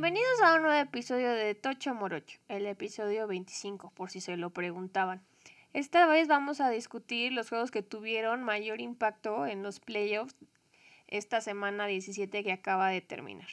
Bienvenidos 0.00 0.40
a 0.44 0.54
un 0.54 0.62
nuevo 0.62 0.80
episodio 0.80 1.32
de 1.32 1.56
Tocho 1.56 1.92
Morocho, 1.92 2.38
el 2.46 2.66
episodio 2.66 3.26
25, 3.26 3.90
por 3.96 4.12
si 4.12 4.20
se 4.20 4.36
lo 4.36 4.50
preguntaban. 4.50 5.24
Esta 5.72 6.06
vez 6.06 6.28
vamos 6.28 6.60
a 6.60 6.70
discutir 6.70 7.32
los 7.32 7.48
juegos 7.48 7.72
que 7.72 7.82
tuvieron 7.82 8.44
mayor 8.44 8.80
impacto 8.80 9.44
en 9.44 9.64
los 9.64 9.80
playoffs 9.80 10.36
esta 11.08 11.40
semana 11.40 11.88
17 11.88 12.44
que 12.44 12.52
acaba 12.52 12.90
de 12.90 13.00
terminar. 13.00 13.48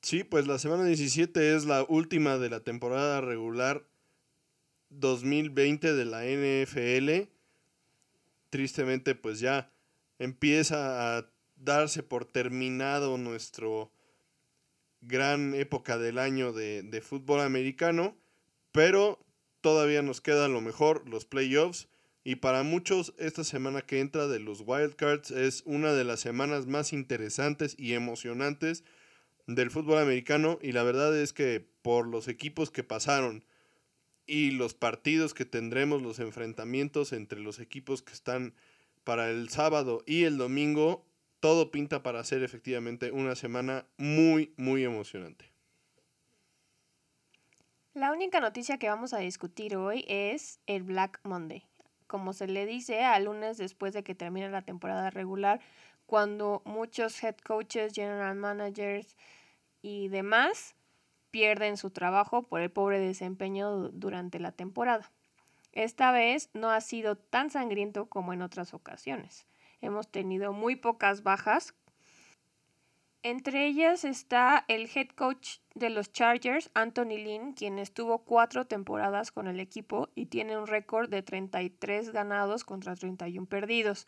Sí, 0.00 0.22
pues 0.22 0.46
la 0.46 0.60
semana 0.60 0.84
17 0.84 1.56
es 1.56 1.64
la 1.64 1.84
última 1.88 2.38
de 2.38 2.48
la 2.48 2.60
temporada 2.60 3.20
regular 3.20 3.82
2020 4.90 5.92
de 5.92 6.04
la 6.04 6.24
NFL. 6.24 7.28
Tristemente, 8.48 9.16
pues 9.16 9.40
ya 9.40 9.72
empieza 10.20 11.18
a 11.18 11.26
darse 11.56 12.04
por 12.04 12.26
terminado 12.26 13.18
nuestro 13.18 13.90
gran 15.02 15.54
época 15.54 15.98
del 15.98 16.18
año 16.18 16.52
de, 16.52 16.82
de 16.82 17.00
fútbol 17.00 17.40
americano, 17.40 18.16
pero 18.72 19.24
todavía 19.60 20.02
nos 20.02 20.20
queda 20.20 20.48
lo 20.48 20.60
mejor, 20.60 21.08
los 21.08 21.24
playoffs. 21.24 21.88
Y 22.24 22.36
para 22.36 22.62
muchos, 22.62 23.14
esta 23.18 23.42
semana 23.42 23.82
que 23.82 24.00
entra 24.00 24.28
de 24.28 24.38
los 24.38 24.62
Wildcards 24.64 25.32
es 25.32 25.62
una 25.66 25.92
de 25.92 26.04
las 26.04 26.20
semanas 26.20 26.66
más 26.66 26.92
interesantes 26.92 27.74
y 27.78 27.94
emocionantes 27.94 28.84
del 29.46 29.70
fútbol 29.70 29.98
americano. 29.98 30.58
Y 30.62 30.72
la 30.72 30.84
verdad 30.84 31.16
es 31.16 31.32
que 31.32 31.66
por 31.82 32.06
los 32.06 32.28
equipos 32.28 32.70
que 32.70 32.84
pasaron 32.84 33.44
y 34.26 34.52
los 34.52 34.74
partidos 34.74 35.34
que 35.34 35.44
tendremos, 35.44 36.00
los 36.00 36.20
enfrentamientos 36.20 37.12
entre 37.12 37.40
los 37.40 37.58
equipos 37.58 38.02
que 38.02 38.12
están 38.12 38.54
para 39.02 39.30
el 39.30 39.48
sábado 39.48 40.04
y 40.06 40.24
el 40.24 40.38
domingo, 40.38 41.04
todo 41.42 41.72
pinta 41.72 42.04
para 42.04 42.22
ser 42.22 42.44
efectivamente 42.44 43.10
una 43.10 43.34
semana 43.34 43.84
muy, 43.98 44.54
muy 44.56 44.84
emocionante. 44.84 45.50
La 47.94 48.12
única 48.12 48.38
noticia 48.38 48.78
que 48.78 48.88
vamos 48.88 49.12
a 49.12 49.18
discutir 49.18 49.74
hoy 49.74 50.04
es 50.06 50.60
el 50.66 50.84
Black 50.84 51.18
Monday. 51.24 51.66
Como 52.06 52.32
se 52.32 52.46
le 52.46 52.64
dice 52.64 53.02
al 53.02 53.24
lunes 53.24 53.58
después 53.58 53.92
de 53.92 54.04
que 54.04 54.14
termina 54.14 54.48
la 54.50 54.62
temporada 54.62 55.10
regular, 55.10 55.60
cuando 56.06 56.62
muchos 56.64 57.20
head 57.24 57.36
coaches, 57.38 57.92
general 57.92 58.36
managers 58.36 59.16
y 59.82 60.06
demás 60.06 60.76
pierden 61.32 61.76
su 61.76 61.90
trabajo 61.90 62.44
por 62.44 62.60
el 62.60 62.70
pobre 62.70 63.00
desempeño 63.00 63.88
durante 63.88 64.38
la 64.38 64.52
temporada. 64.52 65.10
Esta 65.72 66.12
vez 66.12 66.50
no 66.54 66.70
ha 66.70 66.80
sido 66.80 67.16
tan 67.16 67.50
sangriento 67.50 68.06
como 68.06 68.32
en 68.32 68.42
otras 68.42 68.74
ocasiones 68.74 69.48
hemos 69.82 70.08
tenido 70.10 70.54
muy 70.54 70.76
pocas 70.76 71.22
bajas. 71.22 71.74
Entre 73.24 73.66
ellas 73.66 74.04
está 74.04 74.64
el 74.66 74.90
head 74.92 75.08
coach 75.08 75.58
de 75.74 75.90
los 75.90 76.10
Chargers, 76.10 76.70
Anthony 76.74 77.18
Lynn, 77.18 77.52
quien 77.52 77.78
estuvo 77.78 78.24
cuatro 78.24 78.66
temporadas 78.66 79.30
con 79.30 79.46
el 79.46 79.60
equipo 79.60 80.08
y 80.14 80.26
tiene 80.26 80.58
un 80.58 80.66
récord 80.66 81.08
de 81.08 81.22
33 81.22 82.10
ganados 82.10 82.64
contra 82.64 82.96
31 82.96 83.46
perdidos. 83.46 84.06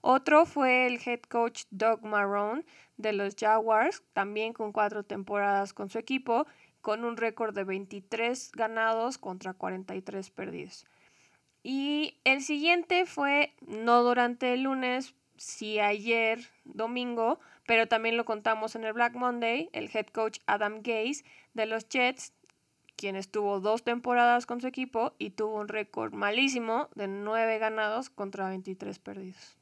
Otro 0.00 0.46
fue 0.46 0.86
el 0.86 1.00
head 1.04 1.20
coach 1.28 1.64
Doug 1.70 2.04
Marrone 2.04 2.64
de 2.96 3.12
los 3.12 3.34
Jaguars, 3.34 4.02
también 4.12 4.52
con 4.52 4.72
cuatro 4.72 5.02
temporadas 5.02 5.74
con 5.74 5.90
su 5.90 5.98
equipo, 5.98 6.46
con 6.80 7.04
un 7.04 7.16
récord 7.16 7.54
de 7.54 7.64
23 7.64 8.52
ganados 8.52 9.18
contra 9.18 9.52
43 9.52 10.30
perdidos. 10.30 10.86
Y 11.70 12.14
el 12.24 12.40
siguiente 12.40 13.04
fue, 13.04 13.52
no 13.66 14.02
durante 14.02 14.54
el 14.54 14.62
lunes, 14.62 15.14
sí 15.36 15.78
ayer 15.78 16.40
domingo, 16.64 17.40
pero 17.66 17.86
también 17.86 18.16
lo 18.16 18.24
contamos 18.24 18.74
en 18.74 18.84
el 18.84 18.94
Black 18.94 19.14
Monday, 19.14 19.68
el 19.74 19.90
head 19.92 20.06
coach 20.06 20.38
Adam 20.46 20.76
Gase 20.76 21.26
de 21.52 21.66
los 21.66 21.86
Jets, 21.86 22.32
quien 22.96 23.16
estuvo 23.16 23.60
dos 23.60 23.82
temporadas 23.82 24.46
con 24.46 24.62
su 24.62 24.66
equipo 24.66 25.14
y 25.18 25.28
tuvo 25.28 25.60
un 25.60 25.68
récord 25.68 26.14
malísimo 26.14 26.88
de 26.94 27.06
nueve 27.06 27.58
ganados 27.58 28.08
contra 28.08 28.48
23 28.48 28.98
perdidos. 29.00 29.58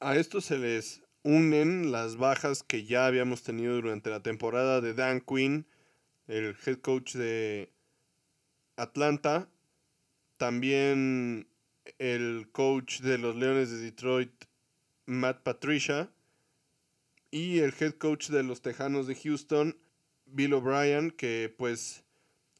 A 0.00 0.16
esto 0.16 0.40
se 0.40 0.56
les 0.56 1.02
unen 1.24 1.92
las 1.92 2.16
bajas 2.16 2.62
que 2.62 2.86
ya 2.86 3.04
habíamos 3.04 3.42
tenido 3.42 3.74
durante 3.74 4.08
la 4.08 4.22
temporada 4.22 4.80
de 4.80 4.94
Dan 4.94 5.20
Quinn, 5.20 5.66
el 6.26 6.56
head 6.64 6.78
coach 6.78 7.16
de 7.16 7.70
Atlanta, 8.76 9.51
también 10.42 11.46
el 12.00 12.48
coach 12.50 12.98
de 12.98 13.16
los 13.16 13.36
Leones 13.36 13.70
de 13.70 13.76
Detroit, 13.78 14.32
Matt 15.06 15.44
Patricia, 15.44 16.10
y 17.30 17.60
el 17.60 17.72
head 17.78 17.92
coach 17.92 18.28
de 18.28 18.42
los 18.42 18.60
Tejanos 18.60 19.06
de 19.06 19.14
Houston, 19.14 19.78
Bill 20.26 20.54
O'Brien, 20.54 21.12
que 21.12 21.54
pues 21.56 22.02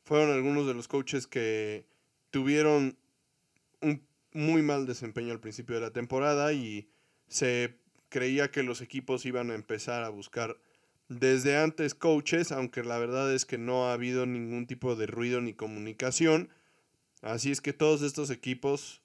fueron 0.05 0.31
algunos 0.31 0.69
de 0.69 0.75
los 0.75 0.87
coaches 0.87 1.27
que 1.27 1.85
tuvieron 2.31 2.97
un 3.81 4.07
muy 4.33 4.63
mal 4.63 4.87
desempeño 4.87 5.33
al 5.33 5.41
principio 5.41 5.75
de 5.75 5.81
la 5.81 5.93
temporada 5.93 6.53
y 6.53 6.89
se 7.27 7.81
creía 8.11 8.53
que 8.53 8.63
los 8.63 8.81
equipos 8.81 9.27
iban 9.27 9.51
a 9.51 9.57
empezar 9.57 10.05
a 10.05 10.09
buscar 10.09 10.57
desde 11.09 11.59
antes 11.59 11.97
coaches, 11.97 12.53
aunque 12.53 12.85
la 12.85 12.99
verdad 12.99 13.35
es 13.35 13.45
que 13.45 13.59
no 13.59 13.89
ha 13.89 13.95
habido 13.95 14.25
ningún 14.25 14.69
tipo 14.69 14.95
de 14.95 15.09
ruido 15.09 15.41
ni 15.41 15.53
comunicación. 15.53 16.49
Así 17.23 17.53
es 17.53 17.61
que 17.61 17.73
todos 17.73 18.03
estos 18.03 18.31
equipos 18.31 19.01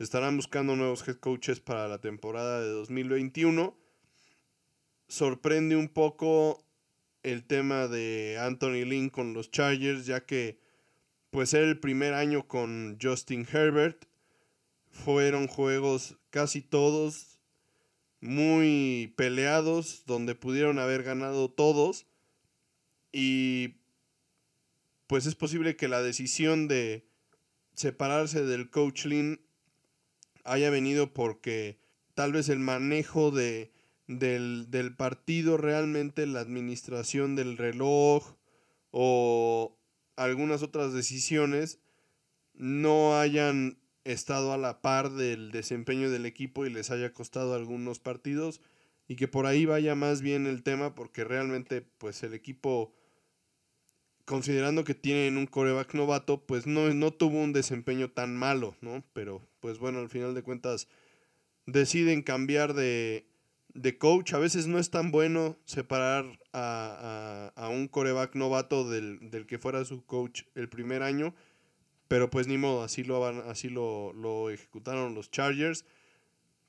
estarán 0.00 0.36
buscando 0.36 0.74
nuevos 0.74 1.06
head 1.06 1.18
coaches 1.18 1.60
para 1.60 1.86
la 1.86 2.00
temporada 2.00 2.60
de 2.60 2.68
2021. 2.68 3.78
Sorprende 5.06 5.76
un 5.76 5.88
poco 5.88 6.64
el 7.22 7.44
tema 7.44 7.86
de 7.86 8.38
Anthony 8.40 8.84
Lynn 8.84 9.08
con 9.08 9.34
los 9.34 9.52
Chargers, 9.52 10.04
ya 10.04 10.26
que 10.26 10.58
pues 11.30 11.54
era 11.54 11.64
el 11.64 11.78
primer 11.78 12.12
año 12.12 12.48
con 12.48 12.98
Justin 13.00 13.46
Herbert. 13.50 14.04
Fueron 14.90 15.46
juegos 15.46 16.18
casi 16.30 16.60
todos 16.60 17.38
muy 18.20 19.14
peleados, 19.16 20.02
donde 20.06 20.34
pudieron 20.34 20.80
haber 20.80 21.04
ganado 21.04 21.48
todos. 21.52 22.06
Y 23.12 23.76
pues 25.06 25.26
es 25.26 25.36
posible 25.36 25.76
que 25.76 25.86
la 25.86 26.02
decisión 26.02 26.66
de 26.66 27.13
separarse 27.74 28.44
del 28.44 28.70
coach 28.70 29.06
Lin 29.06 29.40
haya 30.44 30.70
venido 30.70 31.12
porque 31.12 31.78
tal 32.14 32.32
vez 32.32 32.48
el 32.48 32.58
manejo 32.58 33.30
de, 33.30 33.72
del, 34.06 34.70
del 34.70 34.94
partido 34.94 35.56
realmente, 35.56 36.26
la 36.26 36.40
administración 36.40 37.36
del 37.36 37.56
reloj 37.56 38.36
o 38.90 39.76
algunas 40.16 40.62
otras 40.62 40.92
decisiones 40.92 41.80
no 42.54 43.18
hayan 43.18 43.78
estado 44.04 44.52
a 44.52 44.58
la 44.58 44.80
par 44.80 45.10
del 45.10 45.50
desempeño 45.50 46.10
del 46.10 46.26
equipo 46.26 46.66
y 46.66 46.70
les 46.70 46.90
haya 46.90 47.12
costado 47.12 47.54
algunos 47.54 47.98
partidos 47.98 48.60
y 49.08 49.16
que 49.16 49.28
por 49.28 49.46
ahí 49.46 49.66
vaya 49.66 49.94
más 49.94 50.22
bien 50.22 50.46
el 50.46 50.62
tema 50.62 50.94
porque 50.94 51.24
realmente 51.24 51.82
pues 51.82 52.22
el 52.22 52.34
equipo 52.34 52.92
considerando 54.24 54.84
que 54.84 54.94
tienen 54.94 55.36
un 55.36 55.46
coreback 55.46 55.94
novato, 55.94 56.44
pues 56.44 56.66
no, 56.66 56.92
no 56.94 57.12
tuvo 57.12 57.42
un 57.42 57.52
desempeño 57.52 58.10
tan 58.10 58.36
malo, 58.36 58.76
¿no? 58.80 59.04
Pero 59.12 59.46
pues 59.60 59.78
bueno, 59.78 59.98
al 59.98 60.08
final 60.08 60.34
de 60.34 60.42
cuentas 60.42 60.88
deciden 61.66 62.22
cambiar 62.22 62.74
de, 62.74 63.26
de 63.74 63.98
coach. 63.98 64.32
A 64.32 64.38
veces 64.38 64.66
no 64.66 64.78
es 64.78 64.90
tan 64.90 65.10
bueno 65.10 65.58
separar 65.64 66.24
a, 66.52 67.52
a, 67.56 67.64
a 67.64 67.68
un 67.68 67.88
coreback 67.88 68.34
novato 68.34 68.88
del, 68.88 69.30
del, 69.30 69.46
que 69.46 69.58
fuera 69.58 69.84
su 69.84 70.04
coach 70.04 70.42
el 70.54 70.68
primer 70.68 71.02
año. 71.02 71.34
Pero 72.08 72.30
pues 72.30 72.46
ni 72.46 72.58
modo, 72.58 72.82
así 72.82 73.02
lo, 73.02 73.24
así 73.24 73.68
lo, 73.68 74.12
lo 74.12 74.50
ejecutaron 74.50 75.14
los 75.14 75.30
Chargers. 75.30 75.84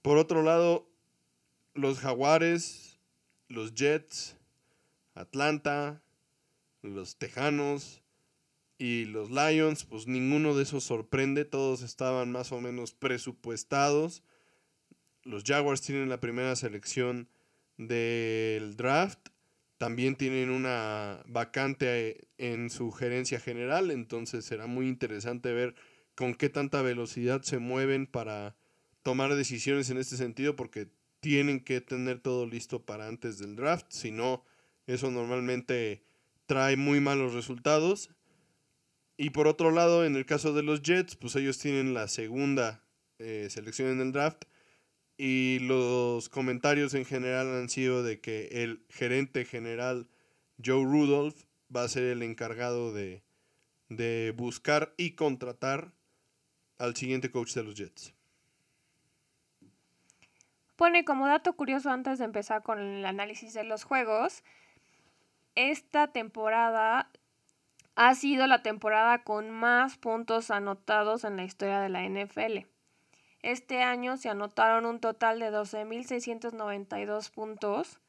Por 0.01 0.18
otro 0.18 0.44
lado, 0.44 0.88
los 1.74 2.00
Jaguares, 2.00 3.00
los 3.50 3.74
Jets, 3.74 4.38
Atlanta, 5.13 6.01
los 6.86 7.18
Tejanos 7.18 8.04
y 8.78 9.06
los 9.06 9.32
Lions, 9.32 9.86
pues 9.86 10.08
ninguno 10.08 10.56
de 10.56 10.64
esos 10.64 10.84
sorprende, 10.84 11.46
todos 11.46 11.82
estaban 11.82 12.32
más 12.32 12.52
o 12.52 12.62
menos 12.62 12.94
presupuestados. 12.94 14.24
Los 15.24 15.44
Jaguars 15.44 15.82
tienen 15.82 16.10
la 16.10 16.20
primera 16.20 16.56
selección 16.56 17.30
del 17.78 18.76
draft, 18.76 19.30
también 19.78 20.16
tienen 20.16 20.50
una 20.50 21.24
vacante 21.28 22.28
en 22.38 22.70
su 22.70 22.92
gerencia 22.92 23.40
general, 23.40 23.92
entonces 23.92 24.46
será 24.46 24.68
muy 24.68 24.88
interesante 24.88 25.52
ver 25.54 25.76
con 26.16 26.36
qué 26.36 26.50
tanta 26.50 26.82
velocidad 26.82 27.42
se 27.42 27.60
mueven 27.60 28.08
para 28.08 28.56
tomar 29.04 29.36
decisiones 29.36 29.90
en 29.90 29.98
este 29.98 30.16
sentido, 30.18 30.56
porque 30.56 30.88
tienen 31.20 31.60
que 31.60 31.82
tener 31.82 32.20
todo 32.20 32.46
listo 32.46 32.86
para 32.86 33.08
antes 33.08 33.38
del 33.38 33.56
draft, 33.56 33.88
si 33.90 34.12
no, 34.12 34.46
eso 34.88 35.12
normalmente 35.12 36.04
trae 36.46 36.78
muy 36.78 37.00
malos 37.00 37.34
resultados. 37.34 38.10
Y 39.18 39.30
por 39.32 39.48
otro 39.48 39.72
lado, 39.72 40.06
en 40.06 40.16
el 40.16 40.26
caso 40.26 40.54
de 40.54 40.64
los 40.64 40.82
Jets, 40.82 41.16
pues 41.16 41.36
ellos 41.36 41.58
tienen 41.58 41.94
la 41.94 42.08
segunda 42.08 42.84
eh, 43.20 43.48
selección 43.50 43.90
en 43.90 44.02
el 44.02 44.12
draft. 44.12 44.46
y 45.18 45.60
los 45.60 46.28
comentarios 46.28 46.94
en 46.94 47.06
general 47.06 47.48
han 47.48 47.70
sido 47.70 48.04
de 48.04 48.20
que 48.20 48.64
el 48.64 48.86
gerente 48.90 49.46
general 49.46 50.10
Joe 50.64 50.84
Rudolph 50.84 51.46
va 51.74 51.84
a 51.84 51.88
ser 51.88 52.04
el 52.04 52.22
encargado 52.22 52.94
de, 52.94 53.24
de 53.88 54.34
buscar 54.36 54.94
y 54.98 55.12
contratar 55.12 55.94
al 56.78 56.96
siguiente 56.96 57.32
coach 57.32 57.54
de 57.54 57.64
los 57.64 57.76
Jets. 57.76 58.14
Pone 60.76 61.06
como 61.06 61.28
dato 61.28 61.54
curioso 61.54 61.90
antes 61.90 62.20
de 62.20 62.26
empezar 62.26 62.62
con 62.62 62.80
el 62.80 63.06
análisis 63.06 63.54
de 63.54 63.64
los 63.64 63.86
juegos, 63.86 64.44
esta 65.56 66.07
temporada 66.07 67.10
ha 67.96 68.16
sido 68.16 68.48
la 68.48 68.62
temporada 68.62 69.24
con 69.24 69.50
más 69.50 69.98
puntos 69.98 70.52
anotados 70.52 71.24
en 71.24 71.38
la 71.38 71.46
historia 71.46 71.80
de 71.80 71.88
la 71.90 72.04
NFL. 72.04 72.68
Este 73.42 73.81
año 73.81 74.18
se 74.18 74.28
anotaron 74.30 74.86
un 74.86 75.00
total 75.00 75.40
de 75.40 75.52
12.692 75.52 77.31
puntos, 77.31 78.02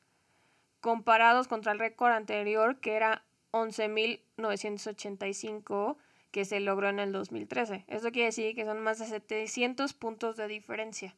comparados 0.80 1.46
contra 1.46 1.70
el 1.72 1.78
récord 1.78 2.12
anterior 2.12 2.80
que 2.80 2.94
era 2.94 3.22
11.985 3.52 5.96
que 6.32 6.44
se 6.44 6.58
logró 6.60 6.88
en 6.88 6.98
el 6.98 7.12
2013. 7.12 7.84
Eso 7.86 8.10
quiere 8.10 8.26
decir 8.26 8.56
que 8.56 8.64
son 8.64 8.80
más 8.80 8.98
de 8.98 9.06
700 9.06 9.94
puntos 9.94 10.36
de 10.36 10.48
diferencia 10.48 11.14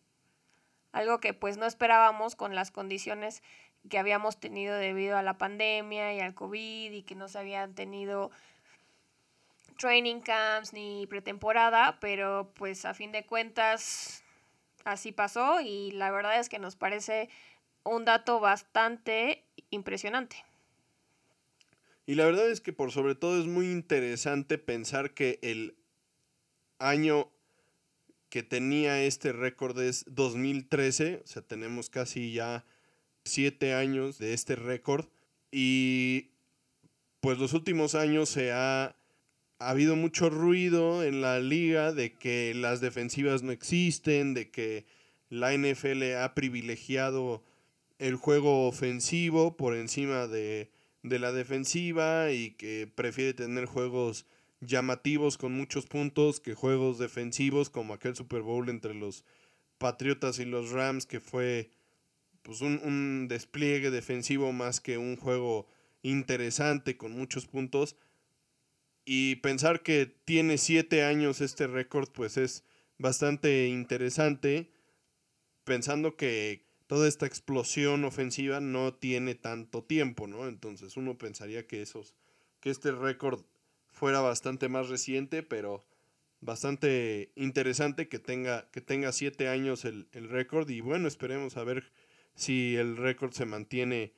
algo 0.92 1.20
que 1.20 1.34
pues 1.34 1.56
no 1.56 1.66
esperábamos 1.66 2.36
con 2.36 2.54
las 2.54 2.70
condiciones 2.70 3.42
que 3.88 3.98
habíamos 3.98 4.38
tenido 4.38 4.76
debido 4.76 5.16
a 5.16 5.22
la 5.22 5.38
pandemia 5.38 6.14
y 6.14 6.20
al 6.20 6.34
COVID 6.34 6.92
y 6.92 7.02
que 7.02 7.14
no 7.14 7.28
se 7.28 7.38
habían 7.38 7.74
tenido 7.74 8.30
training 9.78 10.20
camps 10.20 10.72
ni 10.72 11.06
pretemporada, 11.06 11.98
pero 12.00 12.52
pues 12.54 12.84
a 12.84 12.94
fin 12.94 13.12
de 13.12 13.24
cuentas 13.24 14.22
así 14.84 15.12
pasó 15.12 15.60
y 15.60 15.92
la 15.92 16.10
verdad 16.10 16.38
es 16.38 16.48
que 16.48 16.58
nos 16.58 16.76
parece 16.76 17.28
un 17.84 18.04
dato 18.04 18.40
bastante 18.40 19.44
impresionante. 19.70 20.44
Y 22.06 22.14
la 22.14 22.24
verdad 22.24 22.50
es 22.50 22.60
que 22.60 22.72
por 22.72 22.90
sobre 22.90 23.14
todo 23.14 23.38
es 23.38 23.46
muy 23.46 23.70
interesante 23.70 24.58
pensar 24.58 25.12
que 25.12 25.38
el 25.42 25.76
año 26.78 27.30
que 28.30 28.42
tenía 28.42 29.02
este 29.02 29.32
récord 29.32 29.78
es 29.80 30.04
2013, 30.08 31.22
o 31.24 31.26
sea, 31.26 31.42
tenemos 31.42 31.90
casi 31.90 32.32
ya 32.32 32.64
siete 33.28 33.74
años 33.74 34.18
de 34.18 34.34
este 34.34 34.56
récord 34.56 35.06
y 35.52 36.30
pues 37.20 37.38
los 37.38 37.52
últimos 37.52 37.94
años 37.94 38.28
se 38.28 38.52
ha, 38.52 38.96
ha 39.58 39.70
habido 39.70 39.96
mucho 39.96 40.30
ruido 40.30 41.02
en 41.04 41.20
la 41.20 41.40
liga 41.40 41.92
de 41.92 42.14
que 42.14 42.54
las 42.54 42.80
defensivas 42.80 43.42
no 43.42 43.52
existen, 43.52 44.34
de 44.34 44.50
que 44.50 44.86
la 45.30 45.52
NFL 45.56 46.14
ha 46.16 46.34
privilegiado 46.34 47.44
el 47.98 48.16
juego 48.16 48.66
ofensivo 48.66 49.56
por 49.56 49.74
encima 49.74 50.26
de, 50.26 50.70
de 51.02 51.18
la 51.18 51.32
defensiva 51.32 52.30
y 52.30 52.52
que 52.52 52.90
prefiere 52.92 53.34
tener 53.34 53.66
juegos 53.66 54.26
llamativos 54.60 55.38
con 55.38 55.52
muchos 55.52 55.86
puntos 55.86 56.40
que 56.40 56.54
juegos 56.54 56.98
defensivos 56.98 57.70
como 57.70 57.94
aquel 57.94 58.16
Super 58.16 58.42
Bowl 58.42 58.68
entre 58.68 58.94
los 58.94 59.24
Patriotas 59.78 60.38
y 60.40 60.44
los 60.44 60.70
Rams 60.70 61.06
que 61.06 61.20
fue 61.20 61.70
pues 62.48 62.62
un, 62.62 62.80
un 62.82 63.28
despliegue 63.28 63.90
defensivo 63.90 64.54
más 64.54 64.80
que 64.80 64.96
un 64.96 65.16
juego 65.16 65.68
interesante 66.00 66.96
con 66.96 67.12
muchos 67.12 67.44
puntos 67.44 67.94
y 69.04 69.36
pensar 69.36 69.82
que 69.82 70.06
tiene 70.24 70.56
siete 70.56 71.04
años 71.04 71.42
este 71.42 71.66
récord 71.66 72.08
pues 72.08 72.38
es 72.38 72.64
bastante 72.96 73.68
interesante 73.68 74.70
pensando 75.64 76.16
que 76.16 76.64
toda 76.86 77.06
esta 77.06 77.26
explosión 77.26 78.04
ofensiva 78.04 78.60
no 78.60 78.94
tiene 78.94 79.34
tanto 79.34 79.84
tiempo, 79.84 80.26
¿no? 80.26 80.48
Entonces 80.48 80.96
uno 80.96 81.18
pensaría 81.18 81.66
que 81.66 81.82
esos 81.82 82.14
que 82.60 82.70
este 82.70 82.92
récord 82.92 83.42
fuera 83.92 84.22
bastante 84.22 84.70
más 84.70 84.88
reciente, 84.88 85.42
pero 85.42 85.84
bastante 86.40 87.30
interesante 87.36 88.08
que 88.08 88.18
tenga, 88.18 88.70
que 88.70 88.80
tenga 88.80 89.12
siete 89.12 89.48
años 89.48 89.84
el, 89.84 90.08
récord 90.12 90.70
y 90.70 90.80
bueno, 90.80 91.08
esperemos 91.08 91.58
a 91.58 91.64
ver 91.64 91.92
si 92.38 92.76
el 92.76 92.96
récord 92.96 93.32
se 93.32 93.46
mantiene 93.46 94.12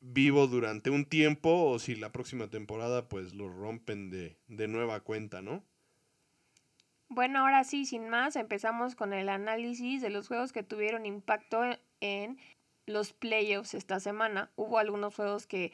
vivo 0.00 0.46
durante 0.48 0.90
un 0.90 1.06
tiempo 1.06 1.48
o 1.70 1.78
si 1.78 1.94
la 1.94 2.12
próxima 2.12 2.48
temporada 2.48 3.08
pues 3.08 3.32
lo 3.32 3.48
rompen 3.48 4.10
de, 4.10 4.36
de 4.48 4.68
nueva 4.68 5.00
cuenta, 5.00 5.40
¿no? 5.40 5.64
Bueno, 7.08 7.40
ahora 7.40 7.64
sí, 7.64 7.86
sin 7.86 8.08
más, 8.08 8.36
empezamos 8.36 8.94
con 8.94 9.14
el 9.14 9.30
análisis 9.30 10.02
de 10.02 10.10
los 10.10 10.28
juegos 10.28 10.52
que 10.52 10.62
tuvieron 10.62 11.06
impacto 11.06 11.62
en 12.00 12.38
los 12.86 13.14
playoffs 13.14 13.74
esta 13.74 13.98
semana. 13.98 14.50
Hubo 14.56 14.78
algunos 14.78 15.14
juegos 15.14 15.46
que 15.46 15.72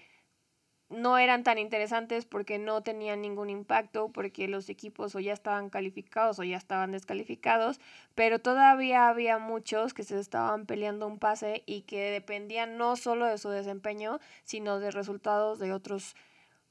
no 0.91 1.19
eran 1.19 1.45
tan 1.45 1.59
interesantes 1.59 2.25
porque 2.25 2.59
no 2.59 2.83
tenían 2.83 3.21
ningún 3.21 3.51
impacto, 3.51 4.11
porque 4.11 4.49
los 4.49 4.69
equipos 4.69 5.15
o 5.15 5.21
ya 5.21 5.33
estaban 5.33 5.69
calificados 5.71 6.39
o 6.39 6.45
ya 6.45 6.57
estaban 6.57 6.93
descalificados, 6.93 7.79
pero 8.15 8.39
todavía 8.39 9.09
había 9.09 9.39
muchos 9.39 9.93
que 9.95 10.03
se 10.03 10.19
estaban 10.19 10.67
peleando 10.67 11.07
un 11.07 11.19
pase 11.19 11.63
y 11.67 11.83
que 11.83 12.11
dependían 12.11 12.79
no 12.79 12.97
solo 12.97 13.27
de 13.27 13.39
su 13.39 13.51
desempeño, 13.51 14.19
sino 14.45 14.81
de 14.81 14.91
resultados 14.91 15.59
de 15.59 15.73
otros 15.73 16.17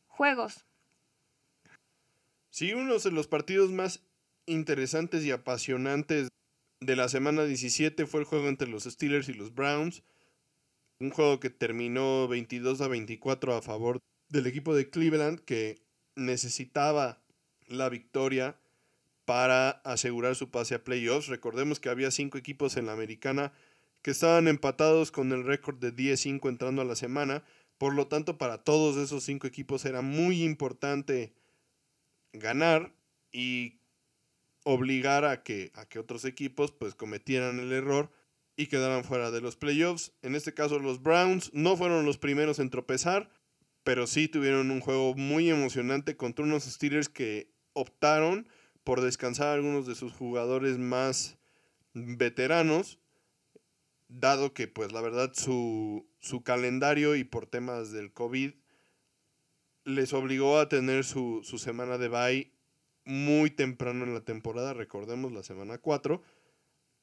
juegos. 0.08 0.66
Sí, 2.50 2.74
uno 2.74 2.98
de 2.98 3.12
los 3.12 3.28
partidos 3.28 3.72
más 3.72 4.02
interesantes 4.48 5.24
y 5.24 5.31
apasionantes 5.31 6.30
de 6.80 6.96
la 6.96 7.10
semana 7.10 7.44
17 7.44 8.08
fue 8.08 8.22
el 8.22 8.25
juego 8.25 8.48
entre 8.48 8.68
los 8.68 8.86
Steelers 8.86 9.30
y 9.30 9.34
los 9.34 9.54
Browns. 9.54 10.04
Un 10.99 11.11
juego 11.11 11.39
que 11.39 11.49
terminó 11.49 12.27
22 12.27 12.81
a 12.81 12.88
24 12.88 13.55
a 13.55 13.61
favor 13.61 13.99
del 14.29 14.47
equipo 14.47 14.75
de 14.75 14.89
Cleveland 14.89 15.39
que 15.39 15.81
necesitaba 16.15 17.21
la 17.67 17.89
victoria 17.89 18.59
para 19.25 19.69
asegurar 19.69 20.35
su 20.35 20.49
pase 20.49 20.75
a 20.75 20.83
playoffs. 20.83 21.27
Recordemos 21.27 21.79
que 21.79 21.89
había 21.89 22.11
cinco 22.11 22.38
equipos 22.38 22.77
en 22.77 22.88
la 22.88 22.94
americana 22.94 23.53
que 24.01 24.11
estaban 24.11 24.47
empatados 24.47 25.11
con 25.11 25.31
el 25.31 25.44
récord 25.44 25.77
de 25.77 25.94
10-5 25.94 26.49
entrando 26.49 26.81
a 26.81 26.85
la 26.85 26.95
semana. 26.95 27.44
Por 27.77 27.94
lo 27.94 28.07
tanto, 28.07 28.37
para 28.37 28.63
todos 28.63 28.97
esos 28.97 29.23
cinco 29.23 29.45
equipos 29.45 29.85
era 29.85 30.01
muy 30.01 30.44
importante 30.44 31.33
ganar 32.33 32.94
y 33.31 33.81
obligar 34.63 35.25
a 35.25 35.44
que, 35.44 35.71
a 35.75 35.85
que 35.87 35.99
otros 35.99 36.25
equipos 36.25 36.71
pues 36.71 36.95
cometieran 36.95 37.59
el 37.59 37.71
error 37.71 38.11
y 38.57 38.68
quedaran 38.68 39.06
fuera 39.06 39.31
de 39.31 39.40
los 39.40 39.56
playoffs. 39.56 40.11
En 40.21 40.35
este 40.35 40.54
caso 40.54 40.80
los 40.80 41.02
Browns 41.02 41.52
no 41.54 41.78
fueron 41.78 42.06
los 42.06 42.18
primeros 42.18 42.59
en 42.59 42.69
tropezar, 42.69 43.30
pero 43.83 44.07
sí 44.07 44.28
tuvieron 44.28 44.71
un 44.71 44.81
juego 44.81 45.14
muy 45.16 45.49
emocionante 45.49 46.18
contra 46.18 46.44
unos 46.44 46.64
Steelers 46.64 47.07
que 47.07 47.54
optaron 47.73 48.49
por 48.83 49.02
descansar 49.02 49.47
a 49.47 49.54
algunos 49.54 49.85
de 49.85 49.95
sus 49.95 50.11
jugadores 50.11 50.78
más 50.80 51.37
veteranos, 51.94 52.99
dado 54.07 54.54
que 54.54 54.68
pues 54.68 54.92
la 54.92 55.02
verdad 55.02 55.31
su, 55.33 56.09
su 56.19 56.42
calendario 56.42 57.16
y 57.16 57.23
por 57.23 57.45
temas 57.45 57.92
del 57.92 58.11
COVID 58.11 58.54
les 59.83 60.14
obligó 60.14 60.59
a 60.59 60.68
tener 60.68 61.06
su, 61.06 61.42
su 61.44 61.59
semana 61.59 61.97
de 61.97 62.07
bye 62.09 62.52
muy 63.06 63.52
temprano 63.52 64.04
en 64.04 64.14
la 64.14 64.21
temporada, 64.21 64.73
recordemos 64.73 65.31
la 65.31 65.44
semana 65.44 65.78
4. 65.78 66.21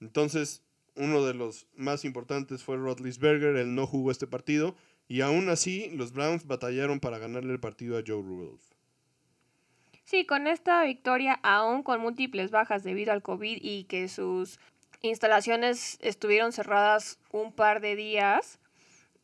Entonces, 0.00 0.62
uno 0.96 1.24
de 1.24 1.34
los 1.34 1.66
más 1.76 2.04
importantes 2.04 2.62
fue 2.62 2.76
Rotlisberger, 2.76 3.56
él 3.56 3.74
no 3.74 3.86
jugó 3.86 4.10
este 4.10 4.26
partido 4.26 4.74
y 5.08 5.20
aún 5.20 5.48
así 5.48 5.90
los 5.90 6.12
Browns 6.12 6.46
batallaron 6.46 7.00
para 7.00 7.18
ganarle 7.18 7.52
el 7.52 7.60
partido 7.60 7.98
a 7.98 8.02
Joe 8.06 8.22
Rudolph. 8.22 8.62
Sí, 10.04 10.26
con 10.26 10.46
esta 10.46 10.84
victoria, 10.84 11.40
aún 11.42 11.82
con 11.82 12.00
múltiples 12.00 12.50
bajas 12.50 12.84
debido 12.84 13.12
al 13.12 13.22
COVID 13.22 13.58
y 13.60 13.84
que 13.84 14.08
sus 14.08 14.60
instalaciones 15.00 15.98
estuvieron 16.00 16.52
cerradas 16.52 17.18
un 17.32 17.52
par 17.52 17.80
de 17.80 17.96
días, 17.96 18.58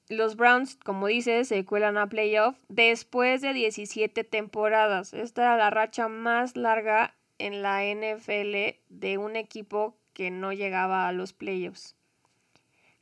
los 0.08 0.36
Browns, 0.36 0.76
como 0.76 1.06
dices, 1.06 1.48
se 1.48 1.64
cuelan 1.64 1.96
a 1.96 2.08
playoff 2.08 2.56
después 2.68 3.42
de 3.42 3.52
17 3.52 4.24
temporadas. 4.24 5.14
Esta 5.14 5.42
era 5.42 5.56
la 5.56 5.70
racha 5.70 6.08
más 6.08 6.56
larga 6.56 7.14
en 7.38 7.62
la 7.62 7.84
NFL 7.84 8.76
de 8.88 9.18
un 9.18 9.36
equipo 9.36 9.96
que 10.20 10.30
no 10.30 10.52
llegaba 10.52 11.08
a 11.08 11.12
los 11.12 11.32
playoffs. 11.32 11.96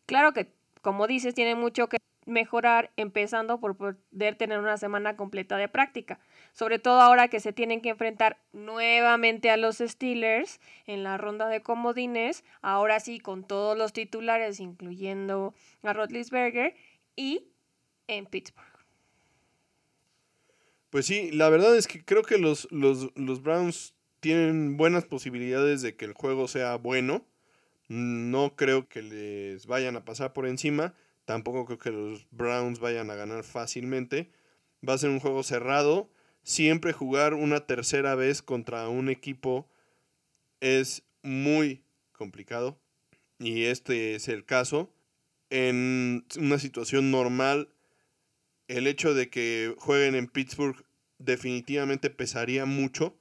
Claro 0.07 0.33
que, 0.33 0.53
como 0.83 1.09
dices, 1.09 1.35
tiene 1.35 1.57
mucho 1.57 1.89
que 1.89 1.97
mejorar, 2.27 2.93
empezando 2.97 3.59
por 3.59 3.77
poder 3.77 4.37
tener 4.37 4.61
una 4.61 4.77
semana 4.77 5.17
completa 5.17 5.57
de 5.57 5.67
práctica. 5.67 6.21
Sobre 6.53 6.79
todo 6.79 7.01
ahora 7.01 7.27
que 7.27 7.41
se 7.41 7.53
tienen 7.53 7.81
que 7.81 7.89
enfrentar 7.89 8.39
nuevamente 8.53 9.51
a 9.51 9.57
los 9.57 9.79
Steelers 9.79 10.61
en 10.87 11.03
la 11.03 11.19
ronda 11.19 11.49
de 11.49 11.61
comodines, 11.61 12.45
ahora 12.63 13.01
sí 13.01 13.19
con 13.19 13.43
todos 13.43 13.77
los 13.77 13.93
titulares, 13.93 14.61
incluyendo 14.61 15.55
a 15.83 15.95
Rotlisberger, 15.95 16.77
y 17.17 17.49
en 18.07 18.27
Pittsburgh. 18.27 18.79
Pues 20.91 21.07
sí, 21.07 21.33
la 21.33 21.49
verdad 21.49 21.77
es 21.77 21.89
que 21.89 22.05
creo 22.05 22.23
que 22.23 22.39
los, 22.39 22.69
los, 22.71 23.11
los 23.17 23.43
Browns 23.43 23.98
tienen 24.21 24.77
buenas 24.77 25.05
posibilidades 25.05 25.83
de 25.83 25.97
que 25.97 26.05
el 26.05 26.13
juego 26.13 26.49
sea 26.49 26.77
bueno. 26.77 27.25
No 27.89 28.55
creo 28.57 28.89
que 28.89 29.03
les 29.03 29.67
vayan 29.67 29.97
a 29.97 30.05
pasar 30.05 30.33
por 30.33 30.47
encima. 30.47 30.95
Tampoco 31.25 31.65
creo 31.67 31.79
que 31.79 31.91
los 31.91 32.27
Browns 32.31 32.81
vayan 32.81 33.11
a 33.11 33.15
ganar 33.15 33.45
fácilmente. 33.45 34.31
Va 34.87 34.95
a 34.95 34.99
ser 34.99 35.11
un 35.11 35.21
juego 35.21 35.43
cerrado. 35.43 36.11
Siempre 36.43 36.93
jugar 36.93 37.35
una 37.35 37.67
tercera 37.67 38.15
vez 38.15 38.43
contra 38.43 38.89
un 38.89 39.09
equipo 39.09 39.69
es 40.61 41.03
muy 41.23 41.85
complicado. 42.13 42.79
Y 43.39 43.65
este 43.65 44.15
es 44.15 44.29
el 44.29 44.45
caso. 44.45 44.93
En 45.51 46.27
una 46.39 46.59
situación 46.59 47.11
normal, 47.11 47.69
el 48.67 48.87
hecho 48.87 49.15
de 49.15 49.31
que 49.31 49.75
jueguen 49.79 50.15
en 50.15 50.27
Pittsburgh 50.27 50.85
definitivamente 51.19 52.11
pesaría 52.11 52.65
mucho. 52.67 53.17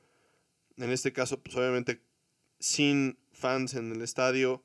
En 0.78 0.92
este 0.92 1.14
caso, 1.14 1.42
pues 1.42 1.56
obviamente 1.56 2.02
sin 2.60 3.18
fans 3.32 3.74
en 3.74 3.92
el 3.92 4.02
estadio, 4.02 4.64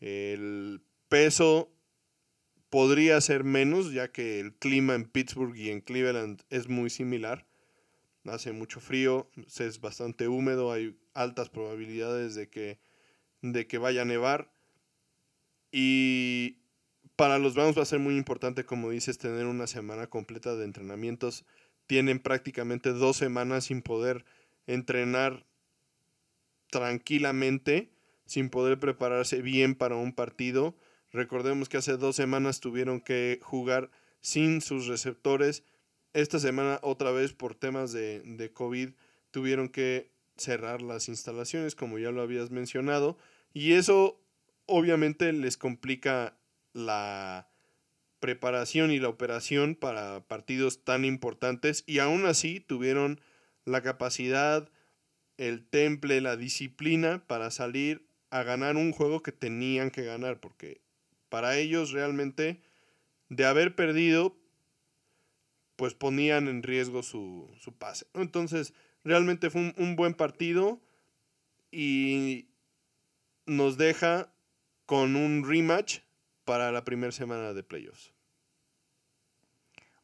el 0.00 0.82
peso 1.08 1.72
podría 2.70 3.20
ser 3.20 3.44
menos, 3.44 3.92
ya 3.92 4.10
que 4.10 4.40
el 4.40 4.54
clima 4.54 4.94
en 4.94 5.04
Pittsburgh 5.04 5.54
y 5.56 5.70
en 5.70 5.80
Cleveland 5.80 6.42
es 6.48 6.68
muy 6.68 6.90
similar. 6.90 7.46
Hace 8.24 8.52
mucho 8.52 8.80
frío, 8.80 9.28
es 9.58 9.80
bastante 9.80 10.28
húmedo, 10.28 10.72
hay 10.72 10.96
altas 11.12 11.50
probabilidades 11.50 12.34
de 12.34 12.48
que, 12.48 12.78
de 13.42 13.66
que 13.66 13.78
vaya 13.78 14.02
a 14.02 14.06
nevar. 14.06 14.52
Y 15.70 16.58
para 17.16 17.38
los 17.38 17.54
Browns 17.54 17.76
va 17.76 17.82
a 17.82 17.86
ser 17.86 17.98
muy 17.98 18.16
importante, 18.16 18.64
como 18.64 18.90
dices, 18.90 19.18
tener 19.18 19.46
una 19.46 19.66
semana 19.66 20.06
completa 20.06 20.54
de 20.54 20.64
entrenamientos. 20.64 21.44
Tienen 21.86 22.20
prácticamente 22.20 22.92
dos 22.92 23.16
semanas 23.16 23.64
sin 23.64 23.82
poder 23.82 24.24
entrenar 24.66 25.46
tranquilamente, 26.70 27.90
sin 28.24 28.50
poder 28.50 28.78
prepararse 28.78 29.42
bien 29.42 29.74
para 29.74 29.96
un 29.96 30.12
partido. 30.12 30.74
Recordemos 31.10 31.68
que 31.68 31.76
hace 31.76 31.96
dos 31.96 32.16
semanas 32.16 32.60
tuvieron 32.60 33.00
que 33.00 33.40
jugar 33.42 33.90
sin 34.20 34.60
sus 34.60 34.86
receptores. 34.86 35.64
Esta 36.14 36.38
semana 36.38 36.78
otra 36.82 37.10
vez 37.10 37.32
por 37.32 37.54
temas 37.54 37.92
de, 37.92 38.20
de 38.20 38.52
COVID 38.52 38.90
tuvieron 39.30 39.68
que 39.68 40.10
cerrar 40.36 40.80
las 40.82 41.08
instalaciones, 41.08 41.74
como 41.74 41.98
ya 41.98 42.10
lo 42.10 42.22
habías 42.22 42.50
mencionado. 42.50 43.18
Y 43.52 43.72
eso 43.72 44.18
obviamente 44.66 45.32
les 45.32 45.56
complica 45.56 46.36
la 46.72 47.48
preparación 48.20 48.92
y 48.92 49.00
la 49.00 49.08
operación 49.08 49.74
para 49.74 50.20
partidos 50.26 50.84
tan 50.84 51.04
importantes 51.04 51.82
y 51.86 51.98
aún 51.98 52.24
así 52.24 52.60
tuvieron 52.60 53.20
la 53.64 53.82
capacidad, 53.82 54.70
el 55.36 55.66
temple, 55.66 56.20
la 56.20 56.36
disciplina 56.36 57.26
para 57.26 57.50
salir 57.50 58.06
a 58.30 58.42
ganar 58.42 58.76
un 58.76 58.92
juego 58.92 59.22
que 59.22 59.32
tenían 59.32 59.90
que 59.90 60.04
ganar, 60.04 60.40
porque 60.40 60.80
para 61.28 61.56
ellos 61.56 61.92
realmente 61.92 62.60
de 63.28 63.44
haber 63.44 63.74
perdido, 63.74 64.36
pues 65.76 65.94
ponían 65.94 66.48
en 66.48 66.62
riesgo 66.62 67.02
su, 67.02 67.50
pase. 67.78 68.06
Entonces, 68.14 68.74
realmente 69.04 69.50
fue 69.50 69.62
un, 69.62 69.74
un 69.76 69.96
buen 69.96 70.14
partido 70.14 70.80
y 71.70 72.48
nos 73.46 73.78
deja 73.78 74.32
con 74.86 75.16
un 75.16 75.48
rematch 75.48 76.00
para 76.44 76.72
la 76.72 76.84
primera 76.84 77.12
semana 77.12 77.54
de 77.54 77.62
playoffs. 77.62 78.11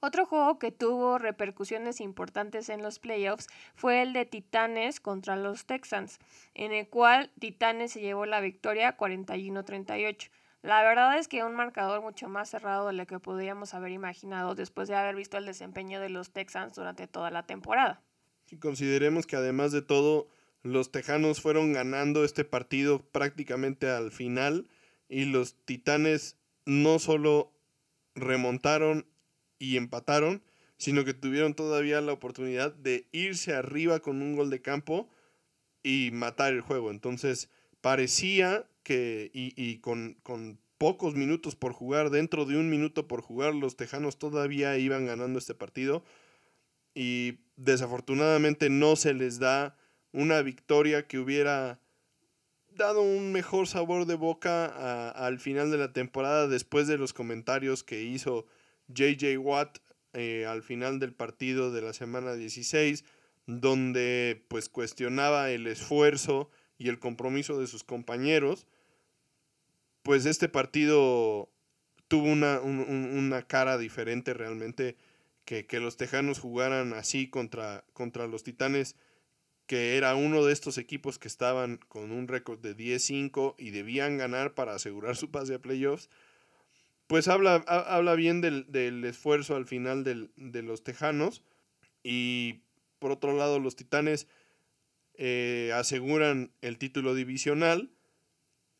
Otro 0.00 0.26
juego 0.26 0.60
que 0.60 0.70
tuvo 0.70 1.18
repercusiones 1.18 2.00
importantes 2.00 2.68
en 2.68 2.82
los 2.82 3.00
playoffs 3.00 3.48
fue 3.74 4.00
el 4.02 4.12
de 4.12 4.26
Titanes 4.26 5.00
contra 5.00 5.34
los 5.34 5.66
Texans, 5.66 6.20
en 6.54 6.72
el 6.72 6.88
cual 6.88 7.32
Titanes 7.40 7.92
se 7.92 8.00
llevó 8.00 8.24
la 8.24 8.40
victoria 8.40 8.96
41-38. 8.96 10.30
La 10.62 10.82
verdad 10.82 11.18
es 11.18 11.26
que 11.26 11.42
un 11.42 11.56
marcador 11.56 12.00
mucho 12.00 12.28
más 12.28 12.48
cerrado 12.48 12.86
de 12.86 12.92
lo 12.92 13.06
que 13.06 13.18
podríamos 13.18 13.74
haber 13.74 13.90
imaginado 13.90 14.54
después 14.54 14.86
de 14.88 14.94
haber 14.94 15.16
visto 15.16 15.36
el 15.36 15.46
desempeño 15.46 16.00
de 16.00 16.10
los 16.10 16.30
Texans 16.30 16.76
durante 16.76 17.08
toda 17.08 17.32
la 17.32 17.44
temporada. 17.44 18.00
Si 18.46 18.56
consideremos 18.56 19.26
que 19.26 19.34
además 19.34 19.72
de 19.72 19.82
todo, 19.82 20.28
los 20.62 20.92
Tejanos 20.92 21.40
fueron 21.40 21.72
ganando 21.72 22.22
este 22.22 22.44
partido 22.44 23.02
prácticamente 23.02 23.90
al 23.90 24.12
final 24.12 24.68
y 25.08 25.24
los 25.24 25.56
Titanes 25.64 26.36
no 26.66 27.00
solo 27.00 27.50
remontaron 28.14 29.06
y 29.58 29.76
empataron, 29.76 30.42
sino 30.76 31.04
que 31.04 31.14
tuvieron 31.14 31.54
todavía 31.54 32.00
la 32.00 32.12
oportunidad 32.12 32.72
de 32.72 33.06
irse 33.12 33.54
arriba 33.54 34.00
con 34.00 34.22
un 34.22 34.36
gol 34.36 34.50
de 34.50 34.62
campo 34.62 35.08
y 35.82 36.10
matar 36.12 36.52
el 36.52 36.60
juego. 36.60 36.90
Entonces 36.90 37.48
parecía 37.80 38.66
que, 38.82 39.30
y, 39.32 39.78
con, 39.78 40.14
con, 40.22 40.58
pocos 40.78 41.16
minutos 41.16 41.56
por 41.56 41.72
jugar, 41.72 42.10
dentro 42.10 42.44
de 42.44 42.56
un 42.56 42.70
minuto 42.70 43.08
por 43.08 43.20
jugar, 43.20 43.52
los 43.52 43.76
Tejanos 43.76 44.16
todavía 44.16 44.78
iban 44.78 45.06
ganando 45.06 45.40
este 45.40 45.52
partido 45.52 46.04
y 46.94 47.38
desafortunadamente 47.56 48.70
no 48.70 48.94
se 48.94 49.12
les 49.12 49.40
da 49.40 49.76
una 50.12 50.40
victoria 50.42 51.08
que 51.08 51.18
hubiera 51.18 51.80
dado 52.70 53.02
un 53.02 53.32
mejor 53.32 53.66
sabor 53.66 54.06
de 54.06 54.14
boca 54.14 55.10
al 55.10 55.40
final 55.40 55.70
de 55.72 55.78
la 55.78 55.92
temporada 55.92 56.46
después 56.46 56.86
de 56.86 56.96
los 56.96 57.12
comentarios 57.12 57.82
que 57.82 58.02
hizo 58.02 58.46
JJ 58.88 59.38
Watt 59.38 59.78
eh, 60.14 60.46
al 60.46 60.62
final 60.62 60.98
del 60.98 61.12
partido 61.12 61.70
de 61.70 61.82
la 61.82 61.92
semana 61.92 62.34
16, 62.34 63.04
donde 63.46 64.44
pues 64.48 64.68
cuestionaba 64.68 65.50
el 65.50 65.66
esfuerzo 65.66 66.50
y 66.78 66.88
el 66.88 66.98
compromiso 66.98 67.58
de 67.60 67.66
sus 67.66 67.84
compañeros, 67.84 68.66
pues 70.02 70.26
este 70.26 70.48
partido 70.48 71.50
tuvo 72.08 72.24
una, 72.24 72.60
una 72.60 73.42
cara 73.42 73.76
diferente 73.76 74.32
realmente 74.32 74.96
que, 75.44 75.66
que, 75.66 75.80
los 75.80 75.96
Tejanos 75.96 76.38
jugaran 76.38 76.94
así 76.94 77.28
contra, 77.28 77.84
contra 77.92 78.26
los 78.26 78.42
Titanes, 78.42 78.96
que 79.66 79.96
era 79.96 80.14
uno 80.14 80.44
de 80.44 80.52
estos 80.52 80.78
equipos 80.78 81.18
que 81.18 81.28
estaban 81.28 81.78
con 81.88 82.10
un 82.10 82.28
récord 82.28 82.60
de 82.60 82.76
10-5 82.76 83.54
y 83.58 83.70
debían 83.70 84.16
ganar 84.16 84.54
para 84.54 84.74
asegurar 84.74 85.16
su 85.16 85.30
pase 85.30 85.54
a 85.54 85.58
playoffs 85.58 86.08
pues 87.08 87.26
habla, 87.26 87.56
habla 87.66 88.14
bien 88.14 88.40
del, 88.40 89.04
esfuerzo 89.04 89.56
al 89.56 89.66
final 89.66 90.04
de 90.04 90.62
los 90.62 90.84
Tejanos. 90.84 91.42
Y 92.04 92.60
por 92.98 93.10
otro 93.10 93.36
lado, 93.36 93.58
los 93.58 93.76
Titanes 93.76 94.28
eh, 95.14 95.72
aseguran 95.74 96.52
el 96.60 96.78
título 96.78 97.14
divisional. 97.14 97.90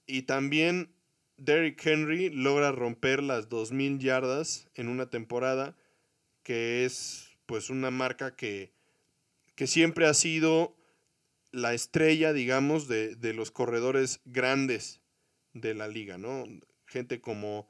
Y 0.06 0.22
también 0.22 0.94
Derrick 1.36 1.84
Henry 1.84 2.30
logra 2.30 2.70
romper 2.72 3.22
las 3.22 3.48
2.000 3.48 3.98
yardas 3.98 4.68
en 4.74 4.88
una 4.88 5.08
temporada, 5.10 5.76
que 6.42 6.84
es 6.84 7.30
pues 7.46 7.70
una 7.70 7.90
marca 7.90 8.36
que, 8.36 8.72
que 9.54 9.66
siempre 9.66 10.06
ha 10.06 10.14
sido 10.14 10.76
la 11.50 11.74
estrella, 11.74 12.32
digamos, 12.32 12.88
de, 12.88 13.16
de 13.16 13.32
los 13.32 13.50
corredores 13.50 14.20
grandes 14.24 15.00
de 15.54 15.74
la 15.74 15.88
liga, 15.88 16.18
¿no? 16.18 16.44
Gente 16.86 17.20
como 17.20 17.68